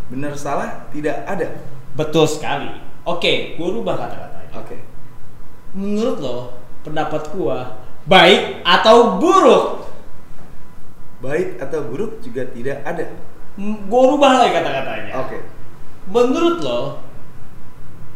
Benar 0.08 0.32
salah 0.40 0.88
tidak 0.88 1.20
ada. 1.28 1.60
Betul 1.92 2.24
sekali. 2.24 2.72
Oke, 3.04 3.60
gua 3.60 3.68
rubah 3.76 3.94
kata-katanya. 4.00 4.52
Oke. 4.56 4.76
Menurut 5.76 6.16
lo, 6.24 6.36
pendapat 6.80 7.28
gua 7.36 7.76
baik 8.08 8.64
atau 8.64 9.20
buruk? 9.20 9.87
Baik 11.18 11.58
atau 11.58 11.82
buruk 11.86 12.22
juga 12.22 12.46
tidak 12.50 12.78
ada. 12.86 13.10
Gua 13.90 14.02
rubah 14.14 14.38
lagi 14.38 14.54
kata-katanya. 14.54 15.12
Oke. 15.26 15.38
Menurut 16.08 16.62
lo, 16.62 16.80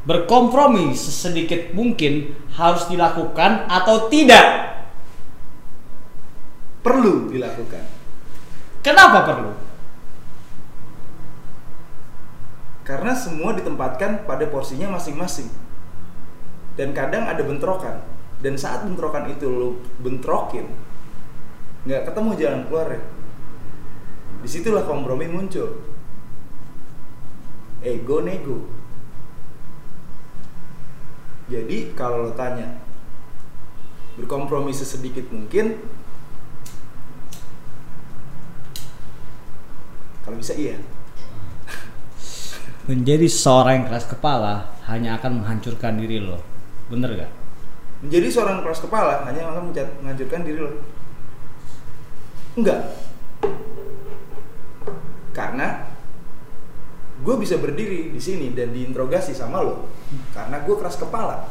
berkompromi 0.06 0.94
sesedikit 0.94 1.74
mungkin 1.74 2.34
harus 2.54 2.86
dilakukan 2.86 3.66
atau 3.66 4.06
tidak? 4.06 4.74
Perlu 6.82 7.30
dilakukan. 7.30 7.84
Kenapa 8.82 9.18
perlu? 9.22 9.52
Karena 12.82 13.14
semua 13.14 13.54
ditempatkan 13.54 14.26
pada 14.26 14.42
porsinya 14.50 14.98
masing-masing. 14.98 15.46
Dan 16.74 16.90
kadang 16.90 17.30
ada 17.30 17.38
bentrokan. 17.46 18.02
Dan 18.42 18.58
saat 18.58 18.82
bentrokan 18.82 19.30
itu 19.30 19.46
lo 19.46 19.78
bentrokin, 20.02 20.66
nggak 21.82 22.02
ketemu 22.08 22.30
jalan 22.38 22.60
keluarnya. 22.66 23.02
Di 24.42 24.48
situlah 24.48 24.84
kompromi 24.86 25.26
muncul. 25.30 25.82
Ego 27.82 28.22
nego. 28.22 28.70
Jadi 31.50 31.92
kalau 31.98 32.30
lo 32.30 32.32
tanya 32.32 32.80
berkompromi 34.14 34.70
sesedikit 34.70 35.28
mungkin, 35.34 35.82
kalau 40.22 40.36
bisa 40.38 40.54
iya. 40.54 40.78
Menjadi 42.88 43.26
seorang 43.26 43.82
yang 43.82 43.86
keras 43.90 44.06
kepala 44.06 44.70
hanya 44.86 45.18
akan 45.18 45.42
menghancurkan 45.42 45.98
diri 45.98 46.22
lo. 46.22 46.38
Bener 46.88 47.10
gak? 47.18 47.42
menjadi 48.02 48.28
seorang 48.34 48.66
keras 48.66 48.82
kepala 48.82 49.22
hanya 49.30 49.46
akan 49.46 49.70
menghancurkan 50.02 50.42
diri 50.42 50.58
lo 50.58 50.74
enggak. 52.56 52.80
Karena 55.32 55.88
gue 57.22 57.34
bisa 57.38 57.56
berdiri 57.56 58.12
di 58.12 58.20
sini 58.20 58.52
dan 58.52 58.74
diinterogasi 58.74 59.32
sama 59.32 59.64
lo. 59.64 59.88
Karena 60.36 60.60
gue 60.60 60.74
keras 60.76 61.00
kepala. 61.00 61.48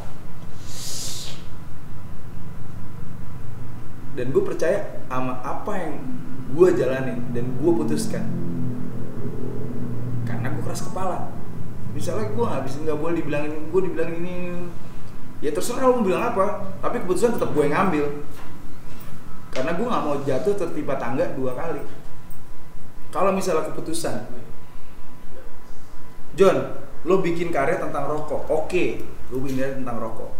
Dan 4.12 4.28
gue 4.28 4.42
percaya 4.44 5.02
sama 5.08 5.40
apa 5.40 5.72
yang 5.80 5.94
gue 6.52 6.68
jalanin 6.76 7.18
dan 7.32 7.48
gue 7.56 7.72
putuskan. 7.72 8.28
Karena 10.28 10.52
gue 10.52 10.62
keras 10.62 10.84
kepala. 10.84 11.32
Misalnya 11.96 12.30
gue 12.32 12.46
bisa 12.68 12.76
nggak 12.84 12.98
boleh 13.00 13.14
dibilangin 13.18 13.72
gue 13.72 13.80
dibilangin 13.88 14.16
ini. 14.20 14.36
Ya 15.42 15.50
terserah 15.50 15.90
lo 15.90 15.98
mau 15.98 16.06
bilang 16.06 16.22
apa 16.22 16.70
tapi 16.78 17.02
keputusan 17.02 17.34
tetap 17.34 17.50
gue 17.50 17.66
yang 17.66 17.74
ngambil 17.74 18.04
karena 19.52 19.76
gue 19.76 19.84
nggak 19.84 20.04
mau 20.08 20.16
jatuh 20.24 20.56
tertimpa 20.56 20.96
tangga 20.96 21.28
dua 21.36 21.52
kali. 21.52 21.84
Kalau 23.12 23.30
misalnya 23.36 23.68
keputusan 23.68 24.24
John 26.32 26.56
lo 27.04 27.20
bikin 27.20 27.52
karya 27.52 27.76
tentang 27.76 28.08
rokok 28.08 28.48
oke 28.48 28.84
lo 29.28 29.36
bikin 29.44 29.60
karya 29.60 29.76
tentang 29.76 30.00
rokok. 30.00 30.32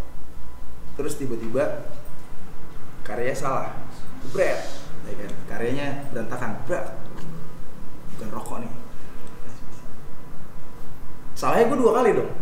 Terus 0.97 1.21
tiba-tiba 1.21 1.85
karyanya 3.05 3.37
salah 3.37 3.69
bret 4.33 4.61
ya 5.05 5.15
kan? 5.21 5.31
Karyanya 5.53 6.09
berantakan 6.17 6.51
bret 6.65 6.87
bukan 8.17 8.29
rokok 8.33 8.57
nih. 8.65 8.73
Salahnya 11.37 11.69
gue 11.69 11.79
dua 11.85 11.93
kali 12.01 12.11
dong. 12.17 12.33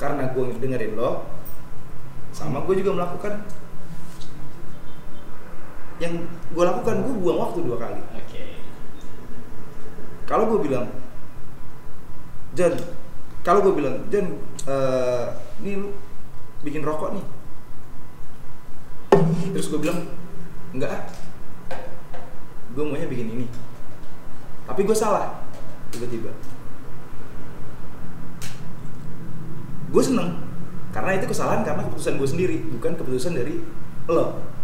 Karena 0.00 0.32
gue 0.32 0.44
dengerin 0.56 0.96
lo 0.96 1.28
sama 2.32 2.64
gue 2.64 2.80
juga 2.80 2.96
melakukan 2.96 3.44
yang 5.96 6.28
gue 6.52 6.64
lakukan 6.64 7.04
gue 7.04 7.14
buang 7.20 7.38
waktu 7.40 7.58
dua 7.64 7.76
kali. 7.80 8.00
Oke. 8.20 8.44
kalau 10.26 10.50
gue 10.50 10.66
bilang 10.66 10.90
John 12.58 12.74
kalau 13.46 13.62
gue 13.62 13.74
bilang 13.78 14.02
John 14.10 14.42
eh, 14.66 15.26
ini 15.62 15.72
lu 15.78 15.94
bikin 16.66 16.82
rokok 16.82 17.14
nih. 17.14 17.26
Terus 19.54 19.70
gue 19.70 19.80
bilang 19.80 20.02
enggak. 20.74 21.14
Gue 22.74 22.84
maunya 22.84 23.08
bikin 23.08 23.32
ini. 23.32 23.46
Tapi 24.66 24.82
gue 24.82 24.96
salah 24.98 25.46
tiba-tiba. 25.94 26.34
Gue 29.94 30.02
seneng 30.02 30.42
karena 30.90 31.22
itu 31.22 31.30
kesalahan 31.30 31.62
karena 31.62 31.86
keputusan 31.86 32.18
gue 32.18 32.28
sendiri 32.28 32.56
bukan 32.74 32.98
keputusan 32.98 33.38
dari 33.38 33.62
lo. 34.10 34.55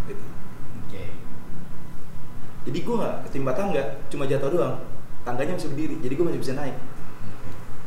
Jadi 2.63 2.79
gue 2.83 2.95
nggak 2.95 3.17
ketimpa 3.29 3.53
tangga 3.55 3.83
cuma 4.11 4.25
jatuh 4.27 4.51
doang 4.51 4.77
tangganya 5.23 5.59
masih 5.59 5.71
berdiri 5.75 5.95
jadi 6.03 6.13
gue 6.15 6.25
masih 6.27 6.43
bisa 6.43 6.55
naik 6.59 6.77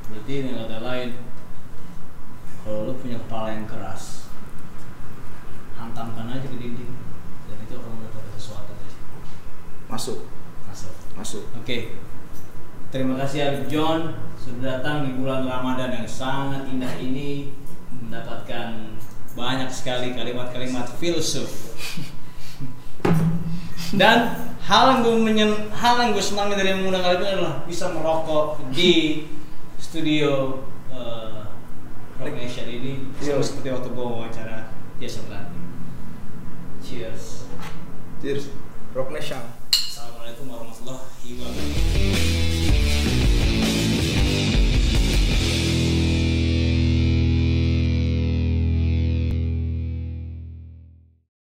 Berarti 0.05 0.33
dengan 0.45 0.69
kata 0.69 0.79
lain, 0.85 1.09
kalau 2.61 2.85
lo 2.85 2.93
punya 3.01 3.17
kepala 3.25 3.57
yang 3.57 3.65
keras, 3.65 4.29
hantamkan 5.73 6.29
aja 6.29 6.45
ke 6.45 6.57
dinding 6.61 6.93
dan 7.49 7.57
itu 7.61 7.73
akan 7.77 7.91
mendapatkan 7.97 8.33
sesuatu 8.37 8.73
masuk 9.85 10.19
Masuk. 10.65 10.93
masuk 11.13 11.43
Oke. 11.61 11.93
Terima 12.89 13.19
kasih 13.21 13.49
Arif 13.49 13.63
John 13.69 14.17
sudah 14.39 14.79
datang 14.79 15.05
di 15.05 15.11
bulan 15.19 15.45
Ramadan 15.45 15.93
yang 15.93 16.07
sangat 16.09 16.69
indah 16.69 16.95
ini 17.01 17.53
mendapatkan 17.91 18.97
banyak 19.35 19.67
sekali 19.67 20.15
kalimat-kalimat 20.15 20.89
filsuf. 20.95 21.75
Dan 23.93 24.17
hal 24.65 24.83
yang 24.89 24.99
gue 25.05 25.15
menyen, 25.21 25.51
hal 25.69 26.01
yang 26.01 26.09
gue 26.11 26.23
senangi 26.23 26.57
dari 26.57 26.73
mengundang 26.73 27.05
kali 27.05 27.21
ini 27.21 27.27
adalah 27.37 27.61
bisa 27.63 27.93
merokok 27.93 28.57
di 28.73 29.25
studio 29.77 30.63
uh, 30.89 31.45
Rock 32.17 32.33
Nation 32.33 32.65
ini 32.65 33.13
sama 33.21 33.37
Iya. 33.37 33.45
seperti 33.45 33.67
waktu 33.69 33.89
gue 33.93 34.05
wawancara 34.05 34.57
Jason 34.97 35.29
Ranti. 35.29 35.59
Cheers. 36.81 37.49
cheers 38.21 38.45
rock 38.93 39.09
nation 39.09 39.41
Assalamualaikum 39.73 40.45
warahmatullahi 40.47 41.01
wabarakatuh. 41.35 42.44